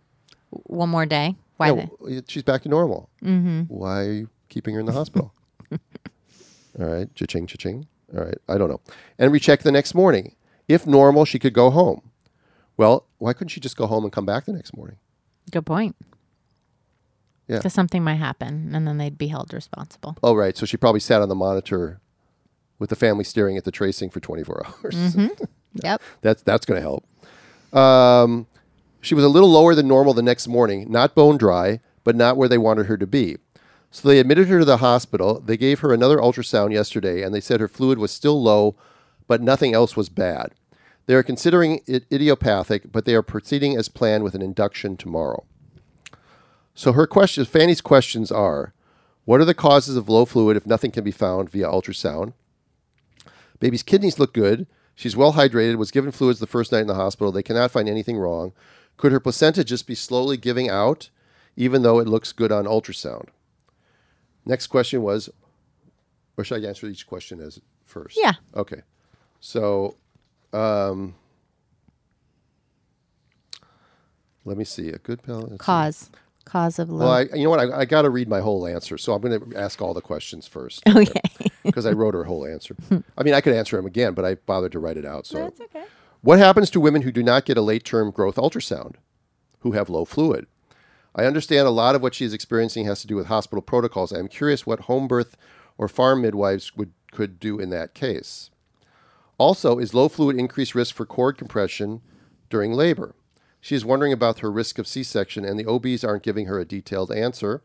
one 0.50 0.90
more 0.90 1.06
day. 1.06 1.36
Why? 1.58 1.68
Yeah, 1.72 1.86
well, 2.00 2.22
she's 2.28 2.44
back 2.44 2.64
to 2.64 2.70
normal. 2.70 3.10
Mm-hmm. 3.24 3.62
Why 3.64 4.00
are 4.06 4.12
you 4.12 4.30
keeping 4.50 4.74
her 4.74 4.80
in 4.80 4.86
the 4.86 4.92
hospital? 4.92 5.34
All 5.72 6.86
right, 6.86 7.14
cha-ching, 7.16 7.48
cha-ching. 7.48 7.88
All 8.16 8.24
right, 8.24 8.38
I 8.50 8.58
don't 8.58 8.70
know. 8.70 8.82
And 9.18 9.32
we 9.32 9.40
checked 9.40 9.64
the 9.64 9.72
next 9.72 9.94
morning. 9.96 10.36
If 10.68 10.86
normal, 10.86 11.26
she 11.26 11.40
could 11.40 11.54
go 11.54 11.70
home. 11.70 12.12
Well, 12.78 13.06
why 13.20 13.34
couldn't 13.34 13.50
she 13.50 13.60
just 13.60 13.78
go 13.78 13.88
home 13.88 14.04
and 14.04 14.12
come 14.12 14.26
back 14.26 14.46
the 14.46 14.54
next 14.54 14.76
morning? 14.76 14.98
Good 15.52 15.66
point. 15.66 15.96
Yeah. 17.48 17.58
Because 17.58 17.74
something 17.74 18.04
might 18.04 18.16
happen, 18.16 18.72
and 18.74 18.88
then 18.88 18.98
they'd 18.98 19.18
be 19.18 19.28
held 19.28 19.54
responsible. 19.54 20.18
Oh, 20.24 20.34
right. 20.34 20.58
So 20.58 20.66
she 20.66 20.78
probably 20.78 21.00
sat 21.00 21.22
on 21.22 21.30
the 21.30 21.36
monitor 21.36 22.02
with 22.80 22.90
the 22.90 22.96
family 22.96 23.24
staring 23.24 23.56
at 23.58 23.64
the 23.64 23.72
tracing 23.72 24.10
for 24.10 24.20
24 24.20 24.66
hours. 24.84 25.18
Yep. 25.84 26.02
That's 26.22 26.42
that's 26.44 26.66
going 26.66 26.82
to 26.82 26.82
help. 26.82 27.06
Um, 27.78 28.48
she 29.06 29.16
was 29.16 29.24
a 29.24 29.30
little 29.30 29.50
lower 29.50 29.76
than 29.76 29.88
normal 29.88 30.14
the 30.14 30.22
next 30.22 30.48
morning, 30.48 30.90
not 30.90 31.16
bone 31.16 31.38
dry, 31.38 31.80
but 32.04 32.16
not 32.16 32.38
where 32.38 32.50
they 32.50 32.58
wanted 32.58 32.88
her 32.88 32.98
to 32.98 33.08
be. 33.08 33.38
So 33.92 34.08
they 34.08 34.20
admitted 34.20 34.48
her 34.48 34.60
to 34.60 34.66
the 34.66 34.78
hospital. 34.78 35.40
They 35.40 35.58
gave 35.58 35.80
her 35.80 35.94
another 35.94 36.18
ultrasound 36.18 36.74
yesterday, 36.74 37.22
and 37.22 37.34
they 37.34 37.40
said 37.40 37.60
her 37.60 37.68
fluid 37.68 37.98
was 37.98 38.12
still 38.12 38.42
low, 38.42 38.76
but 39.28 39.42
nothing 39.42 39.74
else 39.74 39.96
was 39.96 40.10
bad. 40.10 40.54
They 41.06 41.14
are 41.14 41.24
considering 41.24 41.82
it 41.86 42.06
idiopathic, 42.12 42.92
but 42.92 43.06
they 43.06 43.16
are 43.16 43.22
proceeding 43.22 43.78
as 43.78 43.90
planned 43.90 44.24
with 44.24 44.36
an 44.36 44.42
induction 44.42 44.98
tomorrow. 44.98 45.46
So 46.74 46.92
her 46.92 47.08
questions, 47.08 47.48
Fanny's 47.48 47.82
questions 47.82 48.32
are: 48.32 48.74
What 49.24 49.40
are 49.40 49.46
the 49.46 49.54
causes 49.54 49.96
of 49.96 50.10
low 50.10 50.26
fluid 50.26 50.58
if 50.58 50.66
nothing 50.66 50.92
can 50.92 51.04
be 51.04 51.12
found 51.12 51.50
via 51.50 51.68
ultrasound? 51.68 52.34
Baby's 53.60 53.84
kidneys 53.84 54.20
look 54.20 54.34
good. 54.34 54.68
She's 54.96 55.16
well 55.16 55.34
hydrated, 55.34 55.78
was 55.78 55.92
given 55.92 56.12
fluids 56.12 56.40
the 56.40 56.48
first 56.48 56.72
night 56.72 56.82
in 56.82 56.88
the 56.88 56.96
hospital. 56.96 57.32
They 57.32 57.44
cannot 57.44 57.72
find 57.72 57.88
anything 57.88 58.18
wrong. 58.18 58.54
Could 58.98 59.12
her 59.12 59.20
placenta 59.20 59.64
just 59.64 59.88
be 59.88 59.96
slowly 59.96 60.38
giving 60.38 60.70
out, 60.70 61.10
even 61.56 61.82
though 61.82 62.00
it 62.00 62.08
looks 62.08 62.32
good 62.32 62.52
on 62.52 62.66
ultrasound? 62.66 63.28
Next 64.46 64.68
question 64.68 65.02
was, 65.02 65.30
or 66.38 66.44
should 66.44 66.64
I 66.64 66.68
answer 66.68 66.88
each 66.88 67.08
question 67.08 67.40
as 67.40 67.60
first? 67.84 68.18
Yeah. 68.22 68.34
Okay. 68.56 68.82
So, 69.40 69.96
um, 70.54 71.16
let 74.46 74.58
me 74.58 74.64
see. 74.64 74.90
A 74.90 74.98
good 74.98 75.22
see. 75.26 75.58
Cause. 75.58 76.10
Cause 76.46 76.78
of 76.78 76.92
low. 76.92 77.06
Well, 77.06 77.12
I, 77.12 77.22
you 77.36 77.44
know 77.46 77.50
what? 77.50 77.60
I, 77.60 77.80
I 77.80 77.86
got 77.86 78.04
to 78.04 78.12
read 78.12 78.30
my 78.30 78.40
whole 78.40 78.68
answer, 78.68 79.00
so 79.00 79.14
I'm 79.14 79.22
going 79.22 79.52
to 79.52 79.58
ask 79.58 79.82
all 79.82 79.96
the 79.96 80.02
questions 80.02 80.46
first 80.46 80.84
okay. 80.96 81.22
because 81.64 81.88
I 81.88 81.92
wrote 81.92 82.14
her 82.14 82.24
whole 82.24 82.46
answer. 82.46 82.76
I 83.18 83.24
mean, 83.24 83.34
I 83.34 83.42
could 83.42 83.54
answer 83.54 83.76
them 83.78 83.88
again, 83.88 84.14
but 84.14 84.26
I 84.26 84.36
bothered 84.36 84.72
to 84.74 84.80
write 84.80 84.98
it 84.98 85.06
out. 85.06 85.26
So, 85.26 85.40
That's 85.40 85.62
okay. 85.62 85.86
What 86.26 86.40
happens 86.40 86.72
to 86.72 86.80
women 86.80 87.04
who 87.04 87.12
do 87.12 87.22
not 87.22 87.46
get 87.46 87.56
a 87.56 87.62
late 87.62 87.86
term 87.86 88.10
growth 88.10 88.38
ultrasound, 88.38 88.96
who 89.60 89.74
have 89.74 89.92
low 89.92 90.06
fluid? 90.06 90.48
I 91.14 91.26
understand 91.26 91.68
a 91.68 91.72
lot 91.72 91.94
of 91.94 92.02
what 92.02 92.16
she 92.16 92.26
is 92.26 92.34
experiencing 92.34 92.86
has 92.86 93.00
to 93.02 93.08
do 93.08 93.16
with 93.16 93.28
hospital 93.28 93.62
protocols. 93.62 94.12
I 94.12 94.18
am 94.18 94.28
curious 94.28 94.66
what 94.66 94.82
home 94.82 95.08
birth 95.08 95.38
or 95.78 95.88
farm 95.88 96.24
midwives 96.24 96.76
would 96.76 96.94
could 97.12 97.40
do 97.40 97.60
in 97.60 97.70
that 97.70 97.94
case. 97.94 98.50
Also, 99.38 99.78
is 99.78 99.94
low 99.94 100.10
fluid 100.10 100.36
increased 100.36 100.74
risk 100.74 100.96
for 100.96 101.06
cord 101.06 101.38
compression 101.38 102.02
during 102.50 102.74
labor? 102.74 103.14
She 103.62 103.76
is 103.76 103.86
wondering 103.86 104.12
about 104.12 104.40
her 104.40 104.52
risk 104.52 104.80
of 104.80 104.88
C 104.88 105.04
section, 105.04 105.46
and 105.46 105.60
the 105.60 105.68
OBs 105.68 106.04
aren't 106.04 106.24
giving 106.24 106.48
her 106.48 106.60
a 106.60 106.66
detailed 106.66 107.12
answer. 107.12 107.62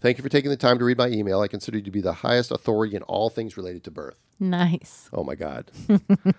Thank 0.00 0.16
you 0.16 0.22
for 0.22 0.30
taking 0.30 0.50
the 0.50 0.56
time 0.56 0.78
to 0.78 0.84
read 0.84 0.96
my 0.96 1.08
email. 1.08 1.40
I 1.40 1.48
consider 1.48 1.78
you 1.78 1.84
to 1.84 1.90
be 1.90 2.00
the 2.00 2.14
highest 2.14 2.50
authority 2.50 2.96
in 2.96 3.02
all 3.02 3.28
things 3.28 3.56
related 3.56 3.84
to 3.84 3.90
birth. 3.90 4.16
Nice. 4.38 5.10
Oh 5.12 5.22
my 5.22 5.34
God. 5.34 5.70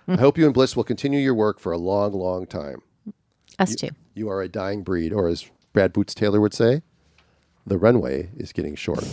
I 0.08 0.16
hope 0.16 0.36
you 0.36 0.46
and 0.46 0.54
Blyss 0.54 0.74
will 0.74 0.84
continue 0.84 1.20
your 1.20 1.34
work 1.34 1.60
for 1.60 1.70
a 1.70 1.78
long, 1.78 2.12
long 2.12 2.46
time. 2.46 2.82
Us 3.58 3.76
too. 3.76 3.90
You 4.14 4.28
are 4.28 4.42
a 4.42 4.48
dying 4.48 4.82
breed, 4.82 5.12
or 5.12 5.28
as 5.28 5.48
Brad 5.72 5.92
Boots 5.92 6.14
Taylor 6.14 6.40
would 6.40 6.54
say, 6.54 6.82
the 7.64 7.78
runway 7.78 8.30
is 8.36 8.52
getting 8.52 8.74
short. 8.74 9.04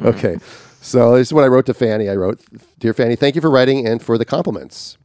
okay. 0.00 0.38
So 0.80 1.16
this 1.16 1.28
is 1.28 1.32
what 1.32 1.44
I 1.44 1.48
wrote 1.48 1.66
to 1.66 1.74
Fanny. 1.74 2.08
I 2.08 2.16
wrote, 2.16 2.42
Dear 2.80 2.92
Fanny, 2.92 3.14
thank 3.14 3.36
you 3.36 3.40
for 3.40 3.50
writing 3.50 3.86
and 3.86 4.02
for 4.02 4.18
the 4.18 4.24
compliments. 4.24 4.98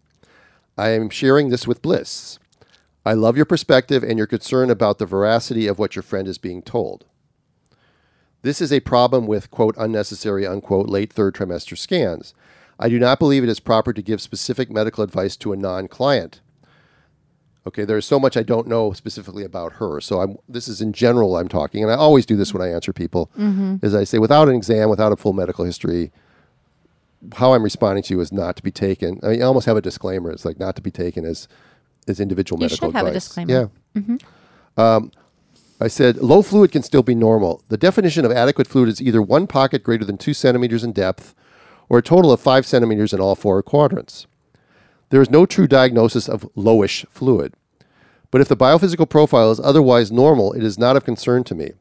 I 0.75 0.89
am 0.89 1.11
sharing 1.11 1.49
this 1.49 1.67
with 1.67 1.83
Blyss. 1.83 2.39
I 3.05 3.13
love 3.13 3.37
your 3.37 3.45
perspective 3.45 4.03
and 4.03 4.17
your 4.17 4.27
concern 4.27 4.71
about 4.71 4.97
the 4.97 5.05
veracity 5.05 5.67
of 5.67 5.77
what 5.77 5.95
your 5.95 6.03
friend 6.03 6.27
is 6.27 6.39
being 6.39 6.63
told. 6.63 7.05
This 8.41 8.61
is 8.61 8.71
a 8.71 8.79
problem 8.79 9.27
with, 9.27 9.51
quote, 9.51 9.75
unnecessary, 9.77 10.45
unquote, 10.45 10.87
late 10.87 11.11
third 11.11 11.35
trimester 11.35 11.77
scans. 11.77 12.33
I 12.79 12.89
do 12.89 12.99
not 12.99 13.19
believe 13.19 13.43
it 13.43 13.49
is 13.49 13.59
proper 13.59 13.91
to 13.93 14.01
give 14.01 14.21
specific 14.21 14.69
medical 14.69 15.03
advice 15.03 15.35
to 15.37 15.53
a 15.53 15.57
non 15.57 15.87
client. 15.87 16.41
Okay, 17.65 17.83
there's 17.83 18.05
so 18.05 18.19
much 18.19 18.37
I 18.37 18.43
don't 18.43 18.67
know 18.67 18.93
specifically 18.93 19.43
about 19.43 19.73
her. 19.73 19.99
So 19.99 20.21
I'm 20.21 20.37
this 20.47 20.69
is 20.69 20.79
in 20.79 20.93
general 20.93 21.35
I'm 21.35 21.49
talking, 21.49 21.83
and 21.83 21.91
I 21.91 21.95
always 21.95 22.25
do 22.25 22.37
this 22.37 22.53
when 22.53 22.61
I 22.61 22.71
answer 22.71 22.93
people. 22.93 23.29
Is 23.81 23.93
I 23.93 24.05
say 24.05 24.19
without 24.19 24.47
an 24.47 24.55
exam, 24.55 24.89
without 24.89 25.11
a 25.11 25.17
full 25.17 25.33
medical 25.33 25.65
history, 25.65 26.11
how 27.33 27.53
I'm 27.53 27.63
responding 27.63 28.03
to 28.03 28.13
you 28.13 28.21
is 28.21 28.31
not 28.31 28.55
to 28.55 28.63
be 28.63 28.71
taken. 28.71 29.19
I, 29.21 29.27
mean, 29.29 29.41
I 29.41 29.45
almost 29.45 29.65
have 29.65 29.75
a 29.75 29.81
disclaimer. 29.81 30.31
It's 30.31 30.45
like 30.45 30.59
not 30.59 30.77
to 30.77 30.81
be 30.81 30.91
taken 30.91 31.25
as 31.25 31.49
as 32.07 32.21
individual 32.21 32.61
You 32.61 32.65
medical 32.65 32.89
should 32.89 32.95
have 32.95 33.07
a 33.07 33.11
disclaimer. 33.11 33.69
Yeah. 33.95 34.17
Um, 34.77 35.11
I 35.79 35.87
said 35.87 36.17
low 36.17 36.41
fluid 36.41 36.71
can 36.71 36.83
still 36.83 37.03
be 37.03 37.13
normal. 37.13 37.63
The 37.69 37.77
definition 37.77 38.25
of 38.25 38.31
adequate 38.31 38.67
fluid 38.67 38.89
is 38.89 39.01
either 39.01 39.21
one 39.21 39.45
pocket 39.45 39.83
greater 39.83 40.05
than 40.05 40.17
two 40.17 40.33
centimeters 40.33 40.83
in 40.83 40.91
depth, 40.91 41.35
or 41.89 41.99
a 41.99 42.03
total 42.03 42.31
of 42.31 42.41
five 42.41 42.65
centimeters 42.65 43.13
in 43.13 43.19
all 43.19 43.35
four 43.35 43.61
quadrants. 43.61 44.25
There 45.09 45.21
is 45.21 45.29
no 45.29 45.45
true 45.45 45.67
diagnosis 45.67 46.27
of 46.27 46.49
lowish 46.55 47.07
fluid. 47.09 47.53
But 48.31 48.41
if 48.41 48.47
the 48.49 48.57
biophysical 48.57 49.09
profile 49.09 49.51
is 49.51 49.59
otherwise 49.59 50.11
normal, 50.11 50.51
it 50.53 50.63
is 50.63 50.77
not 50.77 50.97
of 50.97 51.05
concern 51.05 51.43
to 51.45 51.55
me. 51.55 51.71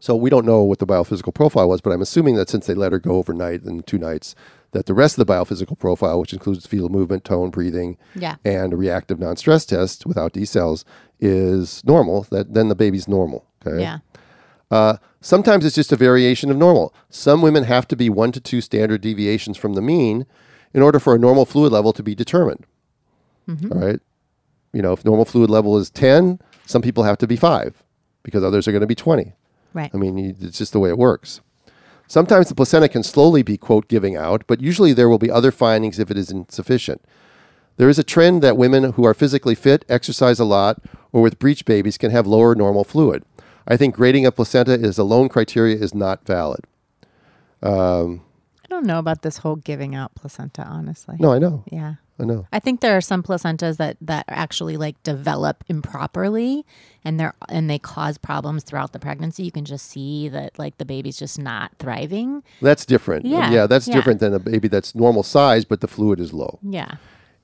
So 0.00 0.14
we 0.14 0.30
don't 0.30 0.46
know 0.46 0.62
what 0.62 0.78
the 0.78 0.86
biophysical 0.86 1.34
profile 1.34 1.68
was, 1.68 1.80
but 1.80 1.90
I'm 1.90 2.02
assuming 2.02 2.36
that 2.36 2.48
since 2.48 2.66
they 2.66 2.74
let 2.74 2.92
her 2.92 2.98
go 2.98 3.12
overnight 3.12 3.62
and 3.62 3.86
two 3.86 3.98
nights, 3.98 4.34
that 4.74 4.86
the 4.86 4.92
rest 4.94 5.18
of 5.18 5.26
the 5.26 5.32
biophysical 5.32 5.78
profile, 5.78 6.20
which 6.20 6.32
includes 6.34 6.66
fetal 6.66 6.90
movement, 6.90 7.24
tone, 7.24 7.48
breathing, 7.50 7.96
Yeah. 8.14 8.36
and 8.44 8.72
a 8.72 8.76
reactive 8.76 9.18
non-stress 9.18 9.64
test 9.64 10.04
without 10.04 10.34
decels, 10.34 10.84
is 11.18 11.82
normal. 11.84 12.26
That 12.30 12.52
then 12.54 12.68
the 12.68 12.74
baby's 12.74 13.08
normal. 13.08 13.46
Okay. 13.66 13.80
Yeah. 13.80 13.98
Uh, 14.70 14.96
sometimes 15.20 15.64
it's 15.64 15.74
just 15.76 15.92
a 15.92 15.96
variation 15.96 16.50
of 16.50 16.56
normal. 16.56 16.92
Some 17.08 17.40
women 17.42 17.64
have 17.64 17.88
to 17.88 17.96
be 17.96 18.10
one 18.10 18.32
to 18.32 18.40
two 18.40 18.60
standard 18.60 19.00
deviations 19.00 19.56
from 19.56 19.74
the 19.74 19.82
mean 19.82 20.26
in 20.74 20.82
order 20.82 20.98
for 20.98 21.14
a 21.14 21.18
normal 21.18 21.44
fluid 21.46 21.72
level 21.72 21.92
to 21.92 22.02
be 22.02 22.14
determined. 22.14 22.66
All 23.48 23.54
right. 23.78 24.00
You 24.72 24.82
know, 24.82 24.92
if 24.92 25.04
normal 25.04 25.24
fluid 25.24 25.50
level 25.50 25.76
is 25.78 25.90
10, 25.90 26.40
some 26.66 26.82
people 26.82 27.04
have 27.04 27.18
to 27.18 27.26
be 27.26 27.36
five 27.36 27.82
because 28.22 28.42
others 28.42 28.66
are 28.66 28.72
going 28.72 28.80
to 28.80 28.86
be 28.86 28.94
20. 28.94 29.32
Right. 29.72 29.90
I 29.94 29.96
mean, 29.98 30.36
it's 30.40 30.58
just 30.58 30.72
the 30.72 30.80
way 30.80 30.88
it 30.88 30.98
works. 30.98 31.40
Sometimes 32.06 32.48
the 32.48 32.54
placenta 32.54 32.88
can 32.88 33.02
slowly 33.02 33.42
be, 33.42 33.56
quote, 33.56 33.88
giving 33.88 34.16
out, 34.16 34.44
but 34.46 34.60
usually 34.60 34.92
there 34.92 35.08
will 35.08 35.18
be 35.18 35.30
other 35.30 35.50
findings 35.50 35.98
if 35.98 36.10
it 36.10 36.18
is 36.18 36.30
insufficient. 36.30 37.02
There 37.76 37.88
is 37.88 37.98
a 37.98 38.04
trend 38.04 38.42
that 38.42 38.56
women 38.56 38.92
who 38.92 39.04
are 39.04 39.14
physically 39.14 39.54
fit, 39.54 39.84
exercise 39.88 40.38
a 40.38 40.44
lot, 40.44 40.82
or 41.12 41.22
with 41.22 41.38
breech 41.38 41.64
babies 41.64 41.98
can 41.98 42.10
have 42.10 42.26
lower 42.26 42.54
normal 42.54 42.84
fluid. 42.84 43.24
I 43.66 43.76
think 43.76 43.94
grading 43.94 44.26
a 44.26 44.32
placenta 44.32 44.72
as 44.72 44.98
a 44.98 45.04
lone 45.04 45.28
criteria 45.28 45.76
is 45.76 45.94
not 45.94 46.26
valid. 46.26 46.60
Um, 47.62 48.22
I 48.62 48.68
don't 48.68 48.86
know 48.86 48.98
about 48.98 49.22
this 49.22 49.38
whole 49.38 49.56
giving 49.56 49.94
out 49.94 50.14
placenta, 50.14 50.62
honestly. 50.62 51.16
No, 51.18 51.32
I 51.32 51.38
know. 51.38 51.64
Yeah. 51.72 51.94
I 52.18 52.24
know. 52.24 52.46
I 52.52 52.60
think 52.60 52.80
there 52.80 52.96
are 52.96 53.00
some 53.00 53.22
placentas 53.22 53.76
that 53.78 53.96
that 54.00 54.24
actually 54.28 54.76
like 54.76 55.02
develop 55.02 55.64
improperly 55.68 56.64
and 57.04 57.18
they're 57.18 57.34
and 57.48 57.68
they 57.68 57.78
cause 57.78 58.18
problems 58.18 58.62
throughout 58.62 58.92
the 58.92 58.98
pregnancy. 59.00 59.42
You 59.42 59.50
can 59.52 59.64
just 59.64 59.86
see 59.90 60.28
that 60.28 60.58
like 60.58 60.78
the 60.78 60.84
baby's 60.84 61.18
just 61.18 61.38
not 61.38 61.72
thriving. 61.78 62.42
That's 62.62 62.86
different. 62.86 63.24
Yeah, 63.26 63.50
yeah, 63.50 63.66
that's 63.66 63.88
yeah. 63.88 63.94
different 63.94 64.20
than 64.20 64.32
a 64.32 64.38
baby 64.38 64.68
that's 64.68 64.94
normal 64.94 65.22
size, 65.24 65.64
but 65.64 65.80
the 65.80 65.88
fluid 65.88 66.20
is 66.20 66.32
low. 66.32 66.58
Yeah. 66.62 66.96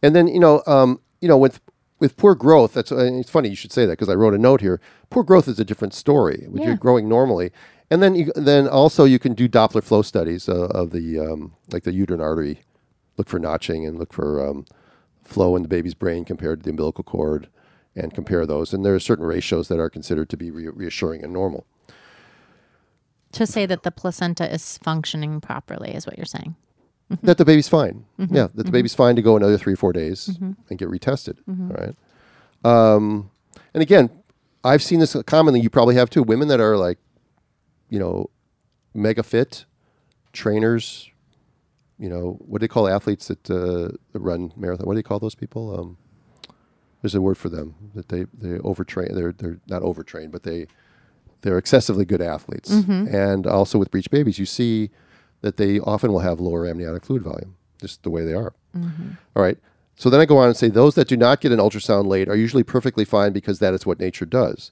And 0.03 0.15
then 0.15 0.29
you 0.29 0.41
know, 0.41 0.63
um, 0.67 1.01
you 1.21 1.29
know, 1.29 1.37
with 1.37 1.61
with 1.99 2.17
poor 2.17 2.35
growth, 2.35 2.75
that's 2.75 2.93
it's 2.93 3.31
funny 3.31 3.49
you 3.49 3.57
should 3.57 3.73
say 3.73 3.87
that 3.87 3.93
because 3.93 4.09
I 4.09 4.15
wrote 4.15 4.35
a 4.35 4.39
note 4.39 4.61
here. 4.61 4.81
Poor 5.11 5.23
growth 5.25 5.49
is 5.49 5.59
a 5.59 5.65
different 5.65 5.95
story. 5.95 6.47
When 6.49 6.63
Yeah. 6.63 6.69
you're 6.69 6.77
growing 6.77 7.09
normally, 7.09 7.51
and 7.91 8.03
then 8.03 8.15
you, 8.15 8.33
then 8.37 8.69
also 8.69 9.05
you 9.05 9.19
can 9.19 9.35
do 9.35 9.49
Doppler 9.49 9.83
flow 9.83 10.03
studies 10.03 10.49
uh, 10.49 10.67
of 10.69 10.93
the 10.93 11.19
um, 11.19 11.53
like 11.73 11.83
the 11.83 11.93
uterine 11.93 12.21
artery, 12.21 12.61
look 13.17 13.29
for 13.29 13.39
notching 13.39 13.87
and 13.87 13.99
look 13.99 14.13
for 14.13 14.47
um, 14.47 14.65
flow 15.25 15.57
in 15.57 15.63
the 15.63 15.69
baby's 15.69 15.95
brain 15.95 16.25
compared 16.25 16.61
to 16.61 16.65
the 16.65 16.71
umbilical 16.71 17.05
cord, 17.05 17.49
and 17.95 18.15
compare 18.15 18.47
those. 18.47 18.73
And 18.73 18.85
there 18.85 18.95
are 18.95 19.01
certain 19.01 19.25
ratios 19.25 19.69
that 19.69 19.79
are 19.81 19.91
considered 19.91 20.29
to 20.31 20.37
be 20.37 20.51
re- 20.51 20.69
reassuring 20.69 21.23
and 21.25 21.33
normal. 21.33 21.67
To 23.33 23.47
say 23.47 23.67
that 23.67 23.83
the 23.85 23.91
placenta 23.91 24.53
is 24.53 24.79
functioning 24.79 25.41
properly 25.41 25.93
is 25.95 26.07
what 26.07 26.17
you're 26.17 26.25
saying. 26.25 26.57
that 27.23 27.39
the 27.39 27.45
baby's 27.45 27.69
fine. 27.69 28.05
Mm-hmm. 28.19 28.35
Yeah, 28.35 28.49
that 28.55 28.65
the 28.67 28.73
baby's 28.73 28.95
fine 28.95 29.17
to 29.17 29.23
go 29.23 29.37
another 29.37 29.59
three 29.59 29.73
or 29.75 29.77
four 29.77 29.93
days 29.93 30.29
and 30.41 30.79
get 30.79 30.89
retested. 30.89 31.39
Mm-hmm. 31.49 31.71
all 31.71 31.77
right. 31.77 31.97
Um, 32.95 33.31
and 33.75 33.83
again, 33.83 34.11
I've 34.63 34.83
seen 34.83 35.01
this 35.01 35.17
commonly. 35.27 35.61
You 35.61 35.71
probably 35.71 35.95
have 35.95 36.11
too. 36.11 36.23
Women 36.23 36.49
that 36.49 36.61
are 36.61 36.77
like, 36.77 36.99
you 37.89 37.99
know, 37.99 38.31
mega 38.95 39.23
fit, 39.23 39.65
trainers. 40.33 41.10
You 42.01 42.09
know, 42.09 42.39
what 42.41 42.61
do 42.61 42.65
they 42.65 42.69
call 42.69 42.89
athletes 42.89 43.29
that, 43.29 43.51
uh, 43.51 43.95
that 44.13 44.21
run 44.21 44.53
marathon? 44.57 44.87
What 44.87 44.95
do 44.95 44.99
they 44.99 45.03
call 45.03 45.19
those 45.21 45.35
people? 45.35 45.79
Um, 45.79 45.99
there's 47.03 47.15
a 47.15 47.21
word 47.21 47.39
for 47.39 47.49
them 47.49 47.75
that 47.95 48.09
they 48.09 48.25
they 48.37 48.59
overtrain. 48.59 49.15
They're 49.15 49.33
they're 49.33 49.59
not 49.69 49.83
overtrained, 49.83 50.33
but 50.33 50.43
they 50.43 50.67
they're 51.43 51.59
excessively 51.59 52.05
good 52.05 52.21
athletes. 52.21 52.71
And 53.15 53.47
also 53.47 53.79
with 53.79 53.91
breech 53.91 54.11
babies, 54.11 54.39
you 54.39 54.47
see 54.47 54.91
that 55.43 55.57
they 55.57 55.79
often 55.81 56.13
will 56.13 56.21
have 56.21 56.41
lower 56.41 56.67
amniotic 56.67 57.05
fluid 57.05 57.23
volume, 57.23 57.57
just 57.81 58.03
the 58.03 58.11
way 58.11 58.25
they 58.25 58.35
are. 58.35 58.53
All 59.37 59.43
right. 59.43 59.59
So 59.97 60.09
then 60.11 60.21
I 60.21 60.25
go 60.27 60.39
on 60.39 60.49
and 60.49 60.57
say 60.57 60.69
those 60.69 60.95
that 60.95 61.09
do 61.09 61.17
not 61.17 61.41
get 61.41 61.53
an 61.53 61.59
ultrasound 61.59 62.07
late 62.07 62.29
are 62.29 62.37
usually 62.37 62.63
perfectly 62.63 63.05
fine 63.05 63.33
because 63.33 63.59
that 63.59 63.75
is 63.75 63.85
what 63.87 63.99
nature 64.01 64.27
does. 64.27 64.71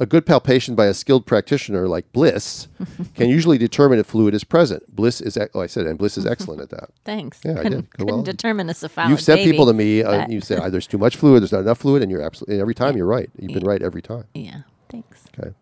A 0.00 0.06
good 0.06 0.26
palpation 0.26 0.74
by 0.74 0.86
a 0.86 0.94
skilled 0.94 1.24
practitioner 1.24 1.86
like 1.86 2.12
Blyss 2.12 2.66
can 3.14 3.28
usually 3.28 3.58
determine 3.58 4.00
if 4.00 4.06
fluid 4.06 4.34
is 4.34 4.42
present. 4.42 4.94
Blyss 4.94 5.22
is, 5.24 5.38
oh, 5.54 5.60
I 5.60 5.66
said, 5.68 5.86
and 5.86 5.98
Blyss 5.98 6.18
is 6.18 6.26
excellent 6.34 6.60
at 6.62 6.70
that. 6.70 6.90
Thanks. 7.04 7.40
Yeah, 7.44 7.52
I 7.52 7.62
couldn't, 7.62 7.80
did. 7.82 7.90
Couldn't 7.90 8.06
well. 8.14 8.22
determine 8.22 8.68
a 8.68 8.74
cephalic 8.74 9.10
You've 9.10 9.20
sent 9.20 9.38
baby, 9.38 9.52
people 9.52 9.66
to 9.66 9.72
me, 9.72 10.02
uh, 10.02 10.26
you 10.28 10.40
say 10.40 10.56
"Ah, 10.56 10.68
there's 10.68 10.88
too 10.88 10.98
much 10.98 11.16
fluid, 11.16 11.42
there's 11.42 11.52
not 11.52 11.60
enough 11.60 11.78
fluid, 11.78 12.02
and 12.02 12.10
you're 12.10 12.22
absolutely 12.22 12.60
every 12.60 12.74
time 12.74 12.96
you're 12.96 13.06
right. 13.06 13.30
You've 13.38 13.54
been 13.54 13.64
right 13.64 13.82
every 13.82 14.02
time. 14.02 14.24
Yeah. 14.34 14.62
Thanks. 14.88 15.24
Okay. 15.38 15.54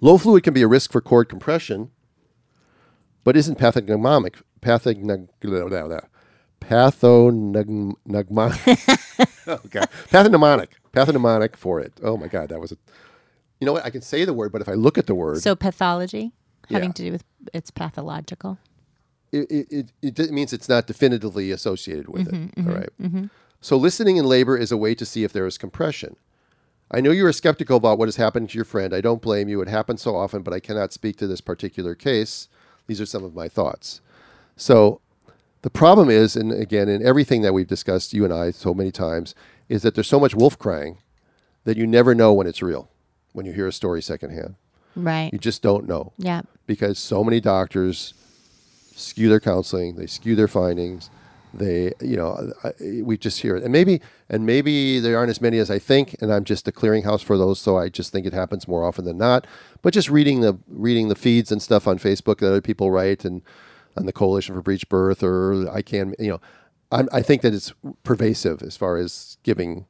Low 0.00 0.18
fluid 0.18 0.42
can 0.42 0.52
be 0.52 0.62
a 0.62 0.68
risk 0.68 0.90
for 0.90 1.00
cord 1.00 1.28
compression, 1.28 1.90
but 3.22 3.36
isn't 3.36 3.58
pathognomonic. 3.58 4.42
Pathognom- 4.60 5.28
blah, 6.68 6.90
oh, 7.02 7.30
blah, 7.30 8.22
blah. 8.22 8.48
Pathognomonic. 8.48 8.68
okay. 9.48 9.80
Pathognomonic. 10.92 11.56
For 11.56 11.80
it. 11.80 11.92
Oh 12.02 12.16
my 12.16 12.28
God, 12.28 12.48
that 12.50 12.60
was 12.60 12.72
a. 12.72 12.76
You 13.60 13.66
know 13.66 13.72
what? 13.72 13.84
I 13.84 13.90
can 13.90 14.02
say 14.02 14.24
the 14.24 14.32
word, 14.34 14.52
but 14.52 14.60
if 14.60 14.68
I 14.68 14.74
look 14.74 14.98
at 14.98 15.06
the 15.06 15.14
word, 15.14 15.42
So 15.42 15.54
pathology 15.54 16.32
having 16.70 16.90
Yeah. 16.90 16.92
to 16.94 17.02
do 17.04 17.12
with 17.12 17.24
it's 17.52 17.70
pathological. 17.70 18.58
it, 19.32 19.50
it, 19.50 19.92
it, 20.02 20.18
it 20.18 20.30
means 20.32 20.52
it's 20.52 20.68
not 20.68 20.86
definitively 20.86 21.50
associated 21.50 22.08
with 22.08 22.28
it. 22.28 22.34
Mm-hmm, 22.34 22.68
All 22.70 22.76
right. 22.76 22.90
Mm-hmm, 23.00 23.16
mm-hmm. 23.16 23.26
So 23.60 23.76
listening 23.76 24.16
in 24.16 24.24
labor 24.26 24.56
is 24.56 24.70
a 24.72 24.76
way 24.76 24.94
to 24.94 25.04
see 25.06 25.24
if 25.24 25.32
there 25.32 25.46
is 25.46 25.58
compression. 25.58 26.16
I 26.90 27.00
know 27.00 27.10
you 27.10 27.26
are 27.26 27.32
skeptical 27.32 27.76
about 27.78 27.98
what 27.98 28.08
has 28.08 28.16
happened 28.16 28.50
to 28.50 28.56
your 28.58 28.64
friend. 28.66 28.92
I 28.94 29.00
don't 29.00 29.22
blame 29.22 29.48
you. 29.48 29.60
It 29.62 29.68
happens 29.68 30.02
so 30.02 30.14
often, 30.16 30.42
but 30.42 30.52
I 30.54 30.60
cannot 30.60 30.92
speak 30.92 31.16
to 31.16 31.26
this 31.26 31.40
particular 31.40 31.94
case. 31.94 32.48
These 32.86 33.00
are 33.00 33.06
some 33.06 33.24
of 33.24 33.34
my 33.34 33.48
thoughts. 33.48 34.00
So 34.56 35.00
the 35.64 35.70
problem 35.70 36.10
is, 36.10 36.36
and 36.36 36.52
again, 36.52 36.90
in 36.90 37.04
everything 37.04 37.40
that 37.40 37.54
we've 37.54 37.66
discussed, 37.66 38.12
you 38.12 38.22
and 38.22 38.34
I, 38.34 38.50
so 38.50 38.74
many 38.74 38.90
times, 38.90 39.34
is 39.70 39.80
that 39.80 39.94
there's 39.94 40.06
so 40.06 40.20
much 40.20 40.34
wolf 40.34 40.58
crying 40.58 40.98
that 41.64 41.78
you 41.78 41.86
never 41.86 42.14
know 42.14 42.34
when 42.34 42.46
it's 42.46 42.60
real, 42.60 42.90
when 43.32 43.46
you 43.46 43.52
hear 43.54 43.66
a 43.66 43.72
story 43.72 44.02
secondhand. 44.02 44.56
Right. 44.94 45.30
You 45.32 45.38
just 45.38 45.62
don't 45.62 45.88
know 45.88 46.12
Yeah. 46.18 46.42
because 46.66 46.98
so 46.98 47.24
many 47.24 47.40
doctors 47.40 48.12
skew 48.94 49.30
their 49.30 49.40
counseling, 49.40 49.96
they 49.96 50.04
skew 50.06 50.36
their 50.36 50.48
findings. 50.48 51.08
They, 51.54 51.94
you 51.98 52.16
know, 52.18 52.52
I- 52.62 53.00
we 53.02 53.16
just 53.16 53.40
hear 53.40 53.56
it, 53.56 53.62
and 53.62 53.72
maybe, 53.72 54.02
and 54.28 54.44
maybe 54.44 55.00
there 55.00 55.16
aren't 55.16 55.30
as 55.30 55.40
many 55.40 55.56
as 55.58 55.70
I 55.70 55.78
think, 55.78 56.14
and 56.20 56.30
I'm 56.30 56.44
just 56.44 56.68
a 56.68 56.72
clearinghouse 56.72 57.22
for 57.24 57.38
those, 57.38 57.58
so 57.58 57.78
I 57.78 57.88
just 57.88 58.12
think 58.12 58.26
it 58.26 58.34
happens 58.34 58.68
more 58.68 58.84
often 58.84 59.06
than 59.06 59.16
not. 59.16 59.46
But 59.80 59.94
just 59.94 60.10
reading 60.10 60.40
the 60.42 60.58
reading 60.68 61.08
the 61.08 61.14
feeds 61.14 61.50
and 61.50 61.62
stuff 61.62 61.86
on 61.88 61.98
Facebook 61.98 62.38
that 62.40 62.48
other 62.48 62.60
people 62.60 62.90
write, 62.90 63.24
and 63.24 63.40
on 63.96 64.06
the 64.06 64.12
Coalition 64.12 64.54
for 64.54 64.62
Breech 64.62 64.88
Birth, 64.88 65.22
or 65.22 65.68
I 65.70 65.82
can, 65.82 66.14
you 66.18 66.30
know, 66.30 66.40
I'm, 66.92 67.08
I 67.12 67.22
think 67.22 67.42
that 67.42 67.54
it's 67.54 67.72
pervasive 68.02 68.62
as 68.62 68.76
far 68.76 68.96
as 68.96 69.38
giving 69.42 69.86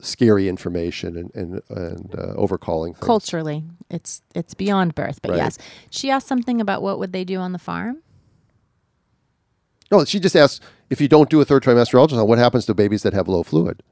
scary 0.00 0.48
information 0.48 1.16
and 1.16 1.30
and, 1.34 1.62
and 1.70 2.14
uh, 2.16 2.34
overcalling 2.34 2.94
things. 2.94 3.06
Culturally, 3.06 3.64
it's 3.90 4.22
it's 4.34 4.54
beyond 4.54 4.94
birth, 4.94 5.20
but 5.22 5.30
Right. 5.32 5.36
yes. 5.38 5.58
She 5.90 6.10
asked 6.10 6.26
something 6.26 6.60
about 6.60 6.82
what 6.82 6.98
would 6.98 7.12
they 7.12 7.24
do 7.24 7.38
on 7.38 7.52
the 7.52 7.58
farm? 7.58 8.02
No, 9.90 10.04
she 10.04 10.18
just 10.18 10.34
asked 10.34 10.62
if 10.90 11.00
you 11.00 11.08
don't 11.08 11.28
do 11.30 11.40
a 11.40 11.44
third 11.44 11.62
trimester 11.62 11.94
ultrasound, 11.94 12.26
what 12.26 12.38
happens 12.38 12.66
to 12.66 12.74
babies 12.74 13.02
that 13.02 13.12
have 13.12 13.28
low 13.28 13.42
fluid? 13.42 13.82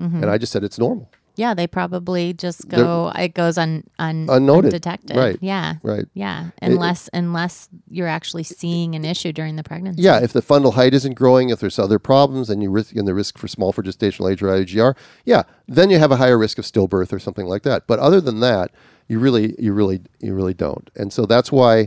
Mm-hmm. 0.00 0.22
And 0.22 0.30
I 0.30 0.38
just 0.38 0.52
said 0.52 0.64
it's 0.64 0.78
normal. 0.78 1.10
Yeah, 1.40 1.54
they 1.54 1.66
probably 1.66 2.34
just 2.34 2.68
They're- 2.68 2.84
go. 2.84 3.10
It 3.16 3.32
goes 3.32 3.56
un, 3.56 3.84
un 3.98 4.26
Unnoted. 4.28 4.66
undetected. 4.74 5.16
Right. 5.16 5.38
Yeah. 5.40 5.76
Right. 5.82 6.04
Yeah. 6.12 6.50
Unless 6.60 7.08
unless 7.14 7.68
you're 7.88 8.06
actually 8.18 8.42
seeing 8.44 8.94
an 8.94 9.06
issue 9.06 9.32
during 9.32 9.56
the 9.56 9.62
pregnancy. 9.62 10.02
Yeah, 10.02 10.18
if 10.22 10.32
the 10.34 10.42
fundal 10.42 10.74
height 10.74 10.92
isn't 10.92 11.14
growing, 11.14 11.48
if 11.48 11.58
there's 11.60 11.78
other 11.78 11.98
problems, 11.98 12.50
and 12.50 12.62
you 12.62 12.70
risk 12.70 12.94
and 12.94 13.08
the 13.08 13.14
risk 13.14 13.38
for 13.38 13.48
small 13.48 13.72
for 13.72 13.82
gestational 13.82 14.30
age 14.30 14.42
or 14.42 14.48
IUGR, 14.48 14.94
yeah, 15.24 15.44
then 15.66 15.88
you 15.88 15.98
have 15.98 16.12
a 16.12 16.16
higher 16.16 16.36
risk 16.36 16.58
of 16.58 16.66
stillbirth 16.66 17.10
or 17.12 17.18
something 17.18 17.46
like 17.46 17.62
that. 17.62 17.86
But 17.86 17.98
other 18.00 18.20
than 18.20 18.40
that, 18.40 18.70
you 19.08 19.18
really, 19.18 19.56
you 19.58 19.72
really, 19.72 20.02
you 20.20 20.34
really 20.34 20.54
don't. 20.54 20.90
And 20.94 21.10
so 21.10 21.24
that's 21.24 21.50
why 21.50 21.86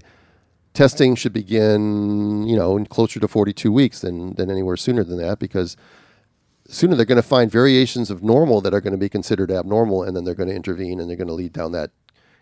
testing 0.73 1.13
should 1.15 1.33
begin, 1.33 2.47
you 2.47 2.55
know, 2.55 2.75
in 2.75 2.87
closer 2.87 3.19
to 3.19 3.27
42 3.27 3.71
weeks 3.71 4.01
than 4.01 4.33
than 4.33 4.49
anywhere 4.49 4.77
sooner 4.77 5.03
than 5.03 5.17
that, 5.19 5.37
because 5.37 5.77
sooner 6.73 6.95
they're 6.95 7.05
going 7.05 7.15
to 7.17 7.21
find 7.21 7.49
variations 7.51 8.09
of 8.09 8.23
normal 8.23 8.61
that 8.61 8.73
are 8.73 8.81
going 8.81 8.91
to 8.93 8.97
be 8.97 9.09
considered 9.09 9.51
abnormal, 9.51 10.03
and 10.03 10.15
then 10.15 10.23
they're 10.23 10.35
going 10.35 10.49
to 10.49 10.55
intervene 10.55 10.99
and 10.99 11.09
they're 11.09 11.17
going 11.17 11.27
to 11.27 11.33
lead 11.33 11.53
down 11.53 11.71
that 11.73 11.91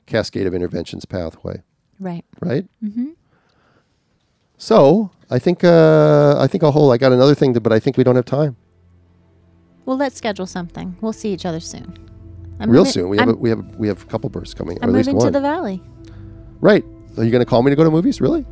cascade 0.05 0.47
of 0.47 0.53
interventions 0.53 1.05
pathway 1.05 1.61
Right. 1.99 2.25
right? 2.41 2.65
Mm-hmm. 2.83 3.09
So 4.57 5.11
I 5.29 5.39
think 5.39 5.63
uh, 5.63 6.35
I 6.39 6.47
think 6.47 6.63
I'll 6.63 6.71
hold. 6.71 6.93
I 6.93 6.97
got 6.97 7.11
another 7.11 7.35
thing, 7.35 7.53
to, 7.55 7.59
but 7.59 7.71
I 7.71 7.79
think 7.79 7.97
we 7.97 8.03
don't 8.03 8.15
have 8.15 8.25
time. 8.25 8.55
Well, 9.85 9.97
let's 9.97 10.15
schedule 10.15 10.45
something. 10.45 10.95
We'll 11.01 11.13
see 11.13 11.33
each 11.33 11.45
other 11.45 11.59
soon. 11.59 11.97
I'm 12.59 12.69
Real 12.69 12.81
moving- 12.81 12.91
soon. 12.93 13.09
We 13.09 13.17
have 13.17 13.29
I'm, 13.29 13.33
a, 13.35 13.37
we 13.37 13.49
have 13.49 13.59
a, 13.59 13.63
we 13.77 13.87
have 13.87 14.01
a 14.03 14.05
couple 14.05 14.29
bursts 14.29 14.53
coming, 14.53 14.77
I'm 14.81 14.89
at 14.89 14.95
least 14.95 15.07
moving 15.07 15.17
one. 15.17 15.27
to 15.27 15.31
the 15.31 15.41
valley. 15.41 15.81
right. 16.59 16.83
Are 17.17 17.23
you 17.25 17.31
going 17.31 17.43
to 17.43 17.49
call 17.49 17.61
me 17.61 17.71
to 17.71 17.75
go 17.75 17.83
to 17.83 17.91
movies? 17.91 18.21
Really? 18.21 18.45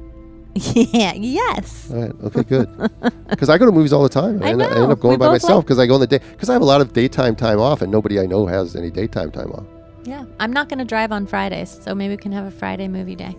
yeah. 0.93 1.13
Yes. 1.13 1.89
All 1.91 2.01
right. 2.01 2.11
Okay. 2.25 2.43
Good. 2.43 2.69
Because 3.29 3.47
I 3.49 3.57
go 3.59 3.65
to 3.67 3.71
movies 3.71 3.93
all 3.93 4.01
the 4.03 4.09
time. 4.09 4.35
and 4.41 4.43
I 4.43 4.49
end, 4.49 4.61
up- 4.61 4.71
I 4.71 4.81
end 4.81 4.91
up 4.91 4.99
going 4.99 5.13
We 5.13 5.17
by 5.17 5.27
myself 5.27 5.57
like- 5.57 5.65
because 5.65 5.79
I 5.79 5.85
go 5.85 5.95
in 5.95 6.01
the 6.01 6.07
day. 6.07 6.19
Because 6.31 6.49
I 6.49 6.53
have 6.53 6.61
a 6.61 6.65
lot 6.65 6.81
of 6.81 6.93
daytime 6.93 7.35
time 7.35 7.59
off, 7.59 7.81
and 7.81 7.91
nobody 7.91 8.19
I 8.19 8.25
know 8.25 8.45
has 8.47 8.75
any 8.75 8.89
daytime 8.89 9.31
time 9.31 9.51
off. 9.51 9.65
Yeah. 10.03 10.25
I'm 10.39 10.51
not 10.51 10.67
going 10.67 10.79
to 10.79 10.85
drive 10.85 11.11
on 11.11 11.27
Fridays, 11.27 11.79
so 11.83 11.93
maybe 11.93 12.15
we 12.15 12.17
can 12.17 12.31
have 12.31 12.45
a 12.45 12.51
Friday 12.51 12.87
movie 12.87 13.15
day. 13.15 13.35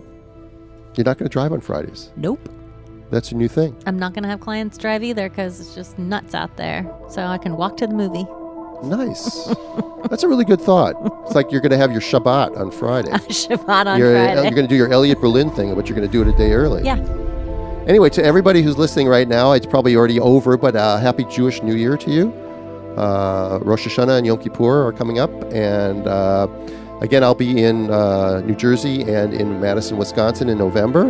You're 0.95 1.05
not 1.05 1.17
going 1.17 1.29
to 1.29 1.33
drive 1.33 1.51
on 1.53 1.59
Fridays. 1.61 2.11
Nope. 2.15 2.39
That's 3.11 3.31
a 3.33 3.35
new 3.35 3.49
thing. 3.49 3.75
I'm 3.85 3.99
not 3.99 4.13
going 4.13 4.23
to 4.23 4.29
have 4.29 4.39
clients 4.39 4.77
drive 4.77 5.03
either 5.03 5.27
because 5.29 5.59
it's 5.59 5.75
just 5.75 5.99
nuts 5.99 6.33
out 6.33 6.55
there. 6.55 6.89
So 7.09 7.21
I 7.23 7.37
can 7.37 7.57
walk 7.57 7.75
to 7.77 7.87
the 7.87 7.93
movie. 7.93 8.25
Nice. 8.83 9.45
That's 10.09 10.23
a 10.23 10.27
really 10.27 10.45
good 10.45 10.59
thought. 10.61 10.95
It's 11.25 11.35
like 11.35 11.51
you're 11.51 11.61
going 11.61 11.71
to 11.71 11.77
have 11.77 11.91
your 11.91 12.01
Shabbat 12.01 12.57
on 12.57 12.71
Friday. 12.71 13.09
Shabbat 13.11 13.85
on 13.85 13.99
you're, 13.99 14.13
Friday. 14.13 14.41
you're 14.43 14.51
going 14.51 14.67
to 14.67 14.67
do 14.67 14.75
your 14.75 14.91
Elliot 14.91 15.19
Berlin 15.21 15.49
thing, 15.51 15.73
but 15.75 15.87
you're 15.87 15.95
going 15.95 16.07
to 16.07 16.11
do 16.11 16.21
it 16.21 16.27
a 16.27 16.37
day 16.37 16.53
early. 16.53 16.83
yeah. 16.83 16.97
Anyway, 17.87 18.09
to 18.09 18.23
everybody 18.23 18.61
who's 18.61 18.77
listening 18.77 19.07
right 19.07 19.27
now, 19.27 19.53
it's 19.53 19.65
probably 19.65 19.95
already 19.95 20.19
over, 20.19 20.55
but 20.55 20.75
uh, 20.75 20.97
happy 20.97 21.23
Jewish 21.25 21.63
New 21.63 21.75
Year 21.75 21.97
to 21.97 22.11
you. 22.11 22.31
Uh, 22.95 23.59
Rosh 23.63 23.87
Hashanah 23.87 24.17
and 24.17 24.27
Yom 24.27 24.37
Kippur 24.37 24.85
are 24.87 24.93
coming 24.93 25.17
up, 25.17 25.31
and 25.51 26.07
uh, 26.07 26.47
again, 27.01 27.23
I'll 27.23 27.33
be 27.33 27.63
in 27.63 27.89
uh, 27.89 28.41
New 28.41 28.55
Jersey 28.55 29.01
and 29.11 29.33
in 29.33 29.59
Madison, 29.59 29.97
Wisconsin 29.97 30.49
in 30.49 30.57
November. 30.57 31.09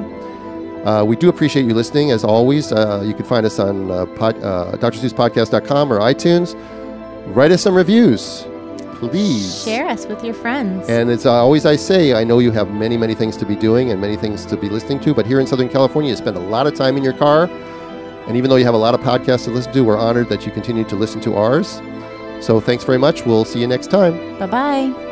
Uh, 0.86 1.04
we 1.04 1.16
do 1.16 1.30
appreciate 1.30 1.66
you 1.66 1.74
listening, 1.74 2.10
as 2.12 2.24
always. 2.24 2.72
Uh, 2.72 3.04
you 3.06 3.14
can 3.14 3.26
find 3.26 3.46
us 3.46 3.60
on 3.60 3.92
uh, 3.92 4.06
pod, 4.16 4.42
uh, 4.42 4.72
or 4.74 4.80
iTunes. 6.00 6.56
Write 7.34 7.52
us 7.52 7.62
some 7.64 7.76
reviews, 7.76 8.46
please. 8.96 9.64
Share 9.64 9.88
us 9.88 10.06
with 10.06 10.24
your 10.24 10.34
friends. 10.34 10.90
And 10.90 11.10
as 11.10 11.26
uh, 11.26 11.32
always 11.34 11.66
I 11.66 11.76
say, 11.78 12.14
I 12.14 12.24
know 12.24 12.40
you 12.40 12.52
have 12.52 12.72
many, 12.72 12.98
many 12.98 13.16
things 13.16 13.38
to 13.38 13.46
be 13.46 13.56
doing 13.56 13.92
and 13.92 14.02
many 14.02 14.18
things 14.18 14.46
to 14.48 14.58
be 14.58 14.70
listening 14.70 15.00
to, 15.02 15.14
but 15.14 15.26
here 15.26 15.40
in 15.40 15.48
Southern 15.48 15.70
California, 15.70 16.12
you 16.12 16.18
spend 16.18 16.38
a 16.38 16.42
lot 16.42 16.68
of 16.68 16.76
time 16.76 16.98
in 16.98 17.04
your 17.04 17.14
car 17.14 17.50
And 18.28 18.38
even 18.38 18.50
though 18.50 18.56
you 18.58 18.66
have 18.66 18.76
a 18.76 18.78
lot 18.78 18.94
of 18.94 19.02
podcasts 19.02 19.46
to 19.46 19.52
listen 19.52 19.74
to, 19.74 19.82
we're 19.84 19.98
honored 19.98 20.30
that 20.30 20.46
you 20.46 20.52
continue 20.52 20.84
to 20.86 20.96
listen 20.96 21.22
to 21.22 21.36
ours. 21.36 21.82
So 22.40 22.60
thanks 22.60 22.84
very 22.84 22.98
much. 23.00 23.26
We'll 23.26 23.46
see 23.46 23.60
you 23.60 23.68
next 23.68 23.88
time. 23.92 24.38
Bye 24.40 24.48
bye. 24.48 25.11